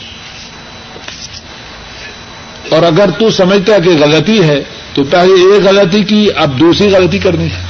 اور 2.71 2.83
اگر 2.83 3.11
تو 3.19 3.31
سمجھتا 3.31 3.75
ہے 3.75 3.81
کہ 3.81 3.91
غلطی 3.91 4.43
ہے، 4.43 4.65
تو 4.95 5.05
پہلے 5.05 5.33
ایک 5.33 5.65
غلطی 5.65 6.05
کی، 6.05 6.29
اب 6.37 6.61
دوسری 6.61 6.91
غلطی 6.91 7.19
کرنی 7.19 7.47
ہے۔ 7.47 7.65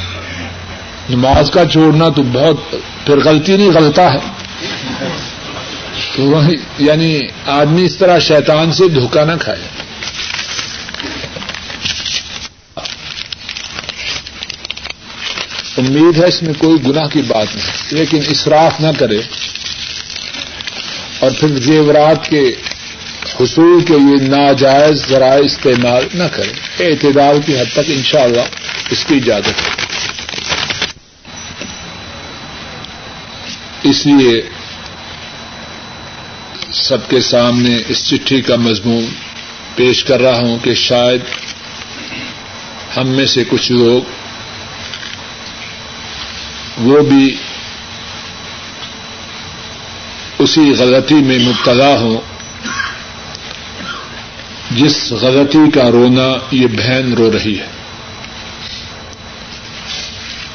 نماز 1.10 1.50
کا 1.50 1.68
چھوڑنا 1.68 2.08
تو 2.08 2.22
بہت، 2.22 2.56
پھر 3.06 3.18
غلطی 3.24 3.56
نہیں، 3.56 3.70
غلطہ 3.70 4.00
ہے۔ 4.00 4.18
تو 6.18 6.40
یعنی 6.78 7.20
آدمی 7.46 7.84
اس 7.84 7.96
طرح 7.96 8.18
شیطان 8.18 8.72
سے 8.72 8.88
دھوکہ 8.88 9.24
نہ 9.24 9.32
کھائے۔ 9.40 9.60
امید 15.78 16.18
ہے 16.18 16.26
اس 16.26 16.42
میں 16.42 16.54
کوئی 16.58 16.76
گناہ 16.86 17.06
کی 17.06 17.22
بات 17.22 17.56
نہیں، 17.56 17.66
لیکن 17.90 18.20
اسراف 18.30 18.80
نہ 18.80 18.86
کرے۔ 18.98 19.18
اور 21.18 21.30
پھر 21.40 21.48
زیورات 21.48 22.28
کے 22.28 22.54
حصول 23.40 23.84
کے 23.84 23.94
لیے 23.94 24.28
ناجائز 24.28 25.08
ذرائع 25.08 25.44
استعمال 25.44 26.04
نہ 26.14 26.24
کرے۔ 26.32 26.84
اعتدال 26.86 27.40
کی 27.46 27.58
حد 27.58 27.72
تک 27.72 27.80
انشاءاللہ 27.86 28.42
اس 28.90 29.04
کی 29.04 29.14
اجازت 29.14 29.48
ہے۔ 29.48 29.86
اس 33.82 34.06
لیے 34.06 34.57
سب 36.88 37.08
کے 37.08 37.20
سامنے 37.20 37.76
اس 37.88 38.04
چٹھی 38.08 38.40
کا 38.40 38.56
مضمون 38.56 39.06
پیش 39.74 40.04
کر 40.04 40.20
رہا 40.20 40.38
ہوں 40.38 40.58
کہ 40.58 40.74
شاید 40.74 41.20
ہم 42.96 43.08
میں 43.08 43.26
سے 43.26 43.44
کچھ 43.48 43.72
لوگ 43.72 44.02
وہ 46.78 47.00
بھی 47.00 47.36
اسی 50.38 50.72
غلطی 50.78 51.14
میں 51.14 51.38
مبتلا 51.38 51.98
ہوں 51.98 52.20
جس 54.70 55.12
غلطی 55.12 55.70
کا 55.70 55.90
رونا 55.90 56.28
یہ 56.50 56.66
بہن 56.66 57.12
رو 57.12 57.32
رہی 57.32 57.58
ہے۔ 57.58 57.66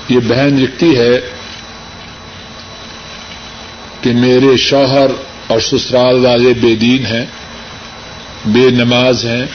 یہ 0.09 0.19
بہن 0.27 0.59
لکھتی 0.59 0.97
ہے 0.97 1.19
کہ 4.01 4.13
میرے 4.13 4.57
شوہر 4.57 5.07
اور 5.53 5.61
سسرال 5.61 6.25
والے 6.25 6.53
بے 6.53 6.75
دین 6.75 7.05
ہیں، 7.05 7.25
بے 8.45 8.69
نماز 8.69 9.25
ہیں۔ 9.25 9.45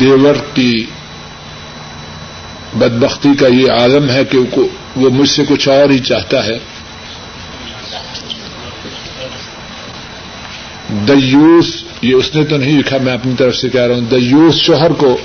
دیور 0.00 0.34
کی 0.54 0.84
بدبختی 2.74 3.28
کا 3.40 3.46
یہ 3.46 3.72
عالم 3.72 4.10
ہے 4.10 4.24
کہ 4.24 4.38
وہ 4.96 5.10
مجھ 5.10 5.28
سے 5.28 5.42
کچھ 5.48 5.68
اور 5.68 5.90
ہی 5.90 5.98
چاہتا 5.98 6.44
ہے۔ 6.44 6.58
دیوس، 10.88 11.84
یہ 12.02 12.14
اس 12.14 12.34
نے 12.34 12.44
تو 12.44 12.56
نہیں 12.56 12.78
لکھا، 12.78 12.96
میں 12.98 13.12
اپنی 13.12 13.34
طرف 13.38 13.56
سے 13.56 13.68
کہہ 13.68 13.80
رہا 13.80 13.94
ہوں۔ 13.94 14.02
دیوس 14.02 14.54
شوہر 14.54 14.92
کو 14.92 15.18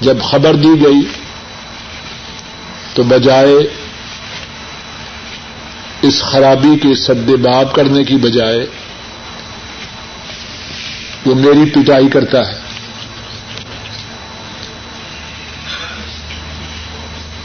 جب 0.00 0.16
خبر 0.22 0.54
دی 0.54 0.84
گئی 0.84 1.00
تو 2.94 3.02
بجائے 3.02 3.83
اس 6.08 6.22
خرابی 6.22 6.78
کے 6.78 6.94
سد 6.94 7.30
باب 7.30 7.74
کرنے 7.74 8.04
کی 8.04 8.16
بجائے 8.16 8.66
وہ 11.26 11.34
میری 11.34 11.70
پٹائی 11.70 12.08
کرتا 12.08 12.48
ہے۔ 12.48 12.64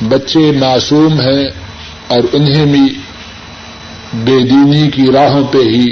بچے 0.01 0.51
معصوم 0.59 1.21
ہیں 1.21 1.49
اور 2.07 2.19
انہیں 2.33 2.65
بھی 2.65 2.99
بے 4.13 4.39
دینی 4.39 4.91
کی 4.91 5.11
راہوں 5.11 5.47
پہ 5.47 5.57
ہی 5.57 5.91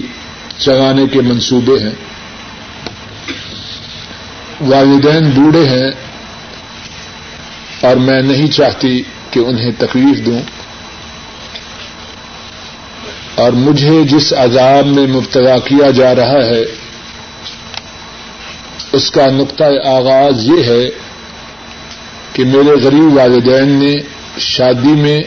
چگانے 0.58 1.08
کے 1.08 1.22
منصوبے 1.22 1.80
ہیں۔ 1.80 1.96
والدین 4.60 5.30
بوڑھے 5.30 5.70
ہیں 5.70 5.92
اور 7.82 7.96
میں 7.96 8.22
نہیں 8.22 8.48
چاہتی 8.48 9.02
کہ 9.32 9.40
انہیں 9.40 9.72
تکلیف 9.78 10.26
دوں۔ 10.26 10.57
اور 13.38 13.52
مجھے 13.52 14.04
جس 14.04 14.34
عذاب 14.34 14.86
میں 14.86 15.08
مبتلا 15.08 15.60
کیا 15.60 15.92
جا 15.92 16.16
رہا 16.16 16.46
ہے، 16.46 16.64
اس 18.92 19.12
کا 19.12 19.28
نقطۂ 19.28 19.88
آغاز 19.88 20.48
یہ 20.48 20.64
ہے 20.64 20.90
کہ 22.34 22.46
میرے 22.46 22.76
غریب 22.84 23.18
والدین 23.18 23.70
نے 23.70 23.94
شادی 24.38 24.94
میں 24.94 25.22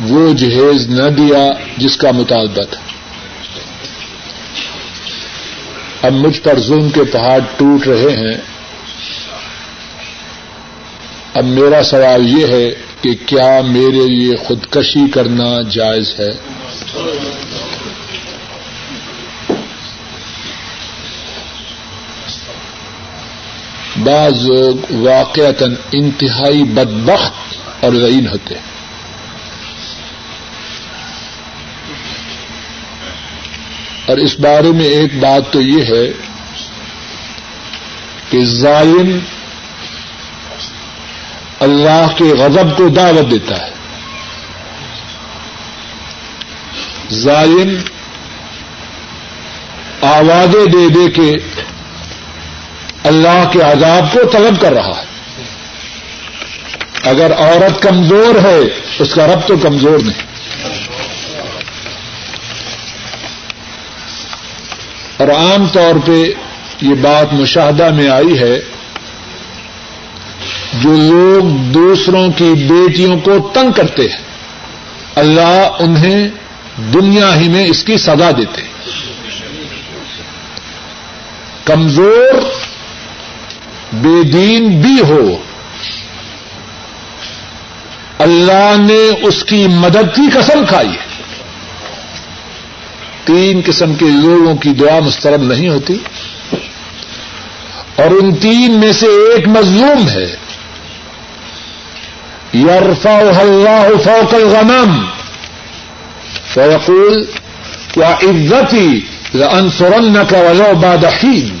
وہ 0.00 0.32
جہیز 0.32 0.88
نہ 0.88 1.08
دیا 1.08 1.52
جس 1.76 1.96
کا 1.96 2.10
مطالبہ 2.10 2.62
تھا۔ 2.62 2.80
اب 6.02 6.12
مجھ 6.12 6.40
پر 6.40 6.58
ظلم 6.58 6.88
کے 6.90 7.04
پہاڑ 7.04 7.38
ٹوٹ 7.56 7.86
رہے 7.86 8.16
ہیں۔ 8.16 8.36
اب 11.34 11.44
میرا 11.44 11.82
سوال 11.82 12.38
یہ 12.38 12.46
ہے 12.46 12.87
کہ 13.02 13.14
کیا 13.26 13.60
میرے 13.60 14.06
لیے 14.06 14.36
خودکشی 14.36 15.10
کرنا 15.10 15.62
جائز 15.70 16.20
ہے؟ 16.20 16.30
بعض 23.96 24.44
لوگ 24.46 24.92
واقعتا 24.92 25.64
انتہائی 25.92 26.64
بدبخت 26.64 27.56
اور 27.84 27.92
ذہین 27.92 28.28
ہوتے 28.28 28.54
ہیں۔ 28.54 28.62
اور 34.06 34.16
اس 34.16 34.40
بارے 34.40 34.72
میں 34.72 34.84
ایک 34.84 35.14
بات 35.20 35.52
تو 35.52 35.60
یہ 35.60 35.84
ہے 35.84 36.12
کہ 38.30 38.44
ظالم 38.44 39.18
اللہ 41.60 42.06
کے 42.16 42.24
غضب 42.24 42.76
کو 42.76 42.88
دعوت 42.88 43.30
دیتا 43.30 43.66
ہے۔ 43.66 43.70
ظالم 47.12 47.78
آوازیں 50.02 50.66
دے 50.66 50.88
دے 50.88 51.10
کے 51.10 51.32
اللہ 53.04 53.50
کے 53.52 53.60
عذاب 53.60 54.12
کو 54.12 54.18
طلب 54.32 54.60
کر 54.60 54.72
رہا 54.72 55.00
ہے۔ 55.00 55.08
اگر 57.02 57.32
عورت 57.32 57.82
کمزور 57.82 58.34
ہے، 58.46 58.58
اس 58.98 59.14
کا 59.14 59.26
رب 59.26 59.46
تو 59.46 59.56
کمزور 59.56 59.98
نہیں۔ 59.98 60.26
اور 65.16 65.28
عام 65.28 65.66
طور 65.66 65.94
پہ 66.06 66.22
یہ 66.80 66.94
بات 66.94 67.32
مشاہدہ 67.32 67.90
میں 67.90 68.08
آئی 68.08 68.38
ہے۔ 68.38 68.77
جو 70.80 70.96
لوگ 70.96 71.44
دوسروں 71.48 72.32
کی 72.32 72.52
بیٹیوں 72.54 73.18
کو 73.18 73.50
تنگ 73.54 73.72
کرتے 73.72 74.02
ہیں، 74.02 74.22
اللہ 75.14 75.68
انہیں 75.78 76.28
دنیا 76.76 77.36
ہی 77.36 77.48
میں 77.48 77.66
اس 77.66 77.84
کی 77.84 77.96
سزا 77.96 78.30
دیتے 78.36 78.62
کمزور 81.64 82.34
بے 83.92 84.22
دین 84.22 84.80
بھی 84.80 85.00
ہو۔ 85.08 85.36
اللہ 88.18 88.74
نے 88.78 89.26
اس 89.26 89.44
کی 89.44 89.66
مدد 89.68 90.16
کی 90.16 90.22
قسم 90.34 90.64
کھائی 90.68 90.88
ہے۔ 90.88 91.22
تین 93.24 93.60
قسم 93.66 93.94
کے 93.94 94.04
لوگوں 94.04 94.56
کی 94.56 94.70
دعا 94.70 94.98
مسترد 95.00 95.42
نہیں 95.42 95.68
ہوتی۔ 95.68 95.94
اور 97.96 98.22
ان 98.22 98.34
تین 98.34 98.80
میں 98.80 98.92
سے 98.92 99.06
ایک 99.06 99.48
مظلوم 99.48 100.08
ہے۔ 100.08 100.36
یرفا 102.54 103.18
اللہ 103.18 104.04
فوق 104.04 104.34
الغنم 104.34 105.04
فیقول 106.54 107.24
کیا 107.92 108.10
عزتی 108.10 109.00
انسرن 109.34 110.14
کا 110.28 110.38
ولو 110.38 110.74
بادحین 110.74 111.58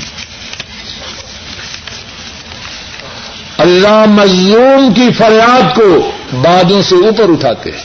اللہ 3.58 4.04
مظلوم 4.08 4.94
کی 4.94 5.12
فریاد 5.18 5.76
کو 5.76 6.10
بادوں 6.32 6.82
سے 6.82 6.94
اوپر 6.94 7.24
اٹھاتے 7.28 7.70
ہیں۔ 7.70 7.82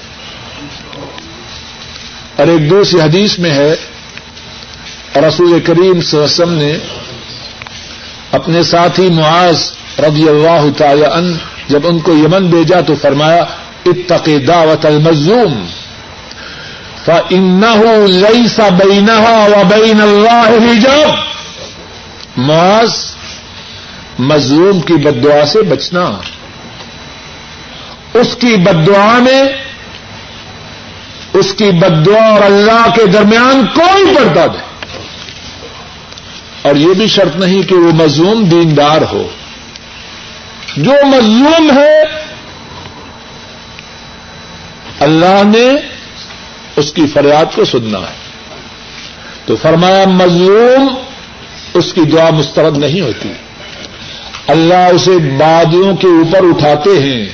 اور 2.35 2.47
ایک 2.47 2.69
دوسری 2.69 3.01
حدیث 3.01 3.39
میں 3.39 3.51
ہے، 3.51 3.75
رسول 5.27 5.59
کریم 5.59 6.01
صلی 6.01 6.19
اللہ 6.19 6.23
علیہ 6.23 6.23
وسلم 6.23 6.53
نے 6.53 6.77
اپنے 8.31 8.63
ساتھی 8.63 9.09
معاذ 9.09 9.71
رضی 9.99 10.29
اللہ 10.29 10.67
تعالی 10.77 11.05
ان 11.05 11.37
جب 11.68 11.88
ان 11.88 11.99
کو 11.99 12.11
یمن 12.11 12.47
بھیجا 12.47 12.82
تو 12.82 12.95
فرمایا، 12.95 13.45
اتق 13.86 14.30
دعوت 14.47 14.86
المظلوم، 14.86 15.66
فإنه 17.05 18.05
ليس 18.07 18.59
بينها 18.59 19.47
وبين 19.47 20.01
الله 20.01 20.72
حجاب۔ 20.72 21.09
معاذ، 22.38 22.91
مظلوم 24.20 24.82
کی 24.82 24.93
بدعا 24.93 25.45
سے 25.45 25.61
بچنا۔ 25.61 26.11
اس 28.14 28.36
کی 28.39 28.55
بدعا 28.55 29.20
میں، 29.20 29.43
اس 31.34 31.53
کی 31.57 31.72
بدعا 31.72 32.30
اور 32.30 32.41
اللہ 32.41 32.86
کے 32.95 33.05
درمیان 33.05 33.66
کوئی 33.76 34.16
پردہ 34.16 34.39
نہیں۔ 34.39 34.64
اور 36.61 36.76
یہ 36.76 36.93
بھی 36.97 37.07
شرط 37.07 37.36
نہیں 37.36 37.64
کہ 37.64 37.76
وہ 37.76 37.91
مظلوم 37.91 38.43
دیندار 38.43 39.01
ہو۔ 39.11 39.28
جو 40.78 40.91
مظلوم 41.05 41.78
ہے، 41.78 42.01
اللہ 44.99 45.41
نے 45.43 45.65
اس 46.76 46.93
کی 46.93 47.07
فریاد 47.07 47.45
کو 47.55 47.65
سننا 47.65 47.99
ہے۔ 47.99 48.24
تو 49.45 49.55
فرمایا، 49.55 50.05
مظلوم 50.07 50.95
اس 51.74 51.93
کی 51.93 52.01
دعا 52.01 52.30
مسترد 52.30 52.78
نہیں 52.78 53.01
ہوتی۔ 53.01 53.34
اللہ 54.47 54.89
اسے 54.93 55.17
بادیوں 55.17 55.95
کے 55.95 56.07
اوپر 56.07 56.39
اٹھاتے 56.43 56.89
ہیں 56.89 57.26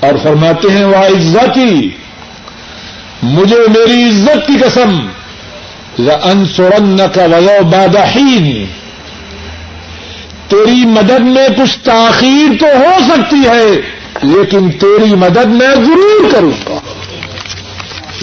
اور 0.00 0.12
فرماتے 0.22 0.68
ہیں 0.70 0.84
وہ 0.84 0.96
عزتی 0.96 1.88
مجھے 3.22 3.56
میری 3.56 4.08
عزت 4.08 4.46
کی 4.46 4.52
قسم 4.66 5.06
ان 6.22 6.46
سورن 6.46 6.96
کا 6.96 7.24
وجہ 7.24 7.60
بادہین 7.60 8.66
تیری 10.50 10.84
مدد 10.86 11.20
میں 11.20 11.48
کچھ 11.48 11.78
تاخیر 11.84 12.60
تو 12.60 12.66
ہو 12.66 12.92
سکتی 13.08 13.48
ہے، 13.48 13.66
لیکن 14.22 14.70
تیری 14.70 15.14
مدد 15.14 15.46
میں 15.46 15.68
ضرور 15.68 16.32
کروں 16.32 16.50
گا۔ 16.50 16.78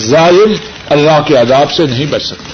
ظالم 0.01 0.53
اللہ 0.89 1.21
کے 1.27 1.35
عذاب 1.35 1.71
سے 1.71 1.85
نہیں 1.85 2.05
بچ 2.05 2.23
سکتا۔ 2.23 2.47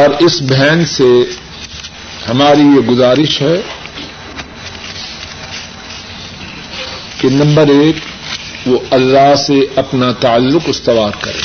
اور 0.00 0.10
اس 0.18 0.42
بہن 0.42 0.86
سے 0.86 1.04
ہماری 2.30 2.60
یہ 2.60 2.80
گزارش 2.80 3.42
ہے 3.42 3.60
کہ 7.20 7.28
نمبر 7.28 7.66
ایک، 7.68 7.96
وہ 8.66 8.78
اللہ 8.90 9.34
سے 9.34 9.60
اپنا 9.76 10.12
تعلق 10.12 10.62
استوار 10.66 11.10
کرے۔ 11.20 11.40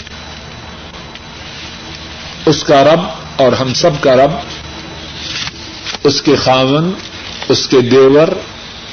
اس 2.46 2.64
کا 2.64 2.84
رب 2.84 3.00
اور 3.36 3.54
ہم 3.54 3.74
سب 3.74 3.90
کا 4.02 4.16
رب 4.16 4.32
اس 6.06 6.22
کے 6.22 6.36
خاون، 6.36 6.92
اس 7.50 7.68
کے 7.68 7.82
دیور، 7.82 8.28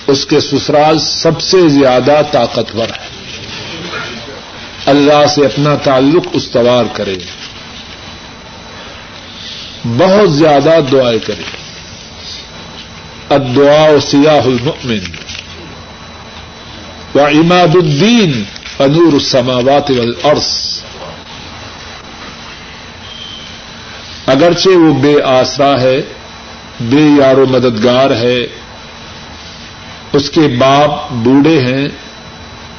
اس 0.06 0.26
کے 0.26 0.40
سسرال 0.40 0.98
سب 0.98 1.40
سے 1.40 1.68
زیادہ 1.68 2.22
طاقتور 2.30 2.84
ہے۔ 2.84 3.08
اللہ 4.86 5.26
سے 5.26 5.44
اپنا 5.44 5.76
تعلق 5.76 6.26
استوار 6.32 6.84
کرے۔ 6.92 7.16
بہت 9.84 10.32
زیادہ 10.32 10.80
دعائیں 10.92 11.18
کرے۔ 11.26 11.42
الدعاء 13.28 13.98
سیاح 13.98 14.44
المؤمن۔ 14.44 14.98
و 17.14 17.20
اماد 17.20 17.76
الدین 17.76 18.44
انور 18.78 19.12
السماوات 19.12 19.90
والارض۔ 19.90 20.82
اگرچہ 24.26 24.68
وہ 24.68 24.94
بے 24.94 25.22
آسرا 25.22 25.80
ہے 25.80 26.02
بے 26.80 27.22
یار 27.22 27.36
و 27.36 27.46
مددگار 27.46 28.10
ہے۔ 28.10 28.46
اس 30.12 30.30
کے 30.30 30.40
باپ 30.40 31.12
بوڑھے 31.12 31.60
ہیں 31.62 31.88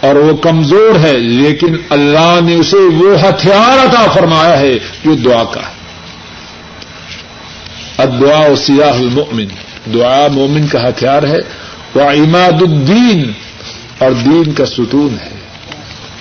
اور 0.02 0.16
وہ 0.16 0.38
کمزور 0.38 1.00
ہے، 1.00 1.14
لیکن 1.14 1.76
اللہ 1.89 2.39
نے 2.44 2.56
اسے 2.56 2.78
وہ 2.78 3.28
ہتھیار 3.28 3.86
عطا 3.86 4.12
فرمایا 4.12 4.60
ہے 4.60 4.76
جو 5.06 5.16
دعا 5.16 5.44
کا 5.44 5.62
ہے۔ 5.62 5.84
ادعا 7.98 8.52
و 8.52 8.56
سیاح 8.56 8.94
المؤمن۔ 8.94 9.46
دعا 9.94 10.28
مومن 10.32 10.68
کا 10.68 10.89
ہتھیار 10.89 11.24
ہے۔ 11.24 11.39
وہ 11.96 12.02
اماد 12.02 12.62
الدین 12.62 13.32
اور 13.98 14.12
دین 14.12 14.52
کا 14.52 14.66
ستون 14.66 15.16
ہے۔ 15.22 15.30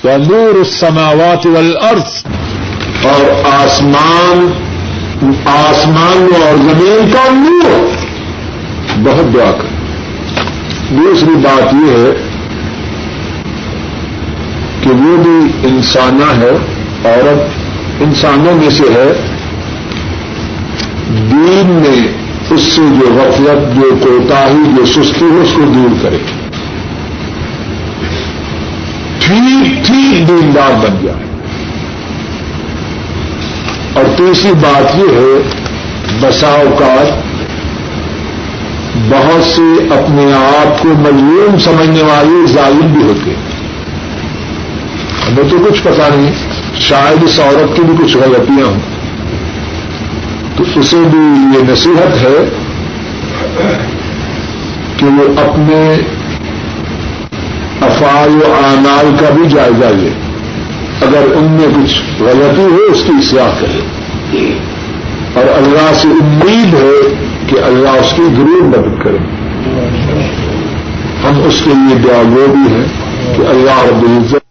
وہ 0.04 0.16
نور 0.18 0.54
السماوات 0.54 1.46
والارض۔ 1.46 2.24
اور 3.02 3.52
آسمان 3.52 4.71
آسمان 5.44 6.28
اور 6.42 6.56
زمین 6.56 7.10
کا 7.12 7.32
نور 7.32 7.88
بہت 8.98 9.34
دعا 9.34 9.52
کر۔ 9.52 9.68
دوسری 10.90 11.34
بات 11.34 11.74
یہ 11.74 11.90
ہے 11.90 12.28
کہ 14.80 14.90
وہ 14.90 15.16
بھی 15.16 15.68
انسانہ 15.68 16.42
ہے، 16.42 16.50
عورت 17.04 17.48
انسانوں 18.02 18.54
میں 18.54 18.70
سے 18.70 18.84
ہے۔ 18.84 19.12
دین 21.08 21.82
میں 21.86 22.08
اس 22.50 22.62
سے 22.62 22.82
جو 23.00 23.14
غفلت، 23.14 23.76
جو 23.76 23.96
کوتاہی، 24.02 24.76
جو 24.76 24.86
سستی 24.86 25.24
ہے، 25.24 25.40
اس 25.40 25.48
کو 25.54 25.62
دور 25.62 26.02
کرے۔ 26.02 26.18
ٹھیک 29.18 29.86
ٹھیک 29.86 30.28
دیندار 30.28 30.72
بن 30.72 31.06
جائے۔ 31.06 31.31
اور 33.94 34.04
تیسری 34.16 34.52
بات 34.52 34.96
یہ 34.96 35.16
ہے 35.16 35.42
بسا 36.20 36.46
اوقات 36.46 37.32
بہت 39.08 39.44
سے 39.44 39.94
اپنے 39.94 40.32
آپ 40.34 40.82
کو 40.82 40.88
مجلوم 40.88 41.58
سمجھنے 41.58 42.02
والے 42.02 42.52
ظالم 42.52 42.92
بھی 42.92 43.02
ہوتے 43.02 43.30
ہیں۔ 43.30 43.52
ہمیں 45.28 45.50
تو 45.50 45.56
کچھ 45.70 45.82
پتا 45.82 46.08
نہیں، 46.14 46.32
شاید 46.80 47.22
اس 47.22 47.40
عورت 47.40 47.76
کی 47.76 47.82
بھی 47.82 48.04
کچھ 48.04 48.16
غلطیاں 48.16 48.66
ہوں۔ 48.66 48.80
تو 50.56 50.64
اسے 50.76 50.96
بھی 50.96 51.58
یہ 51.58 51.72
نصیحت 51.72 52.16
ہے 52.16 52.48
کہ 54.96 55.06
وہ 55.06 55.50
اپنے 55.50 55.94
افعال 57.80 58.42
و 58.42 58.54
اعمال 58.64 59.16
کا 59.20 59.30
بھی 59.34 59.48
جائزہ 59.48 59.84
لے۔ 59.84 60.31
اگر 61.00 61.34
ان 61.34 61.44
میں 61.44 61.68
کچھ 61.68 62.22
غلطی 62.22 62.62
ہو، 62.62 62.92
اس 62.92 63.02
کی 63.06 63.12
اصلاح 63.18 63.50
کرے 63.60 63.80
اور 65.34 65.44
اللہ 65.56 65.94
سے 65.94 66.08
امید 66.08 66.74
ہے 66.74 67.24
کہ 67.46 67.56
اللہ 67.64 67.88
اس 67.88 68.12
کی 68.16 68.22
ضرور 68.36 68.62
مدد 68.62 69.02
کرے۔ 69.04 69.18
ہم 71.24 71.40
اس 71.44 71.62
کے 71.64 71.70
لیے 71.70 71.98
دعا 71.98 72.18
وہ 72.18 72.46
بھی 72.46 72.74
ہیں 72.74 72.84
کہ 73.36 73.42
اللہ 73.48 73.84
رب 73.84 74.02
العزت 74.02 74.41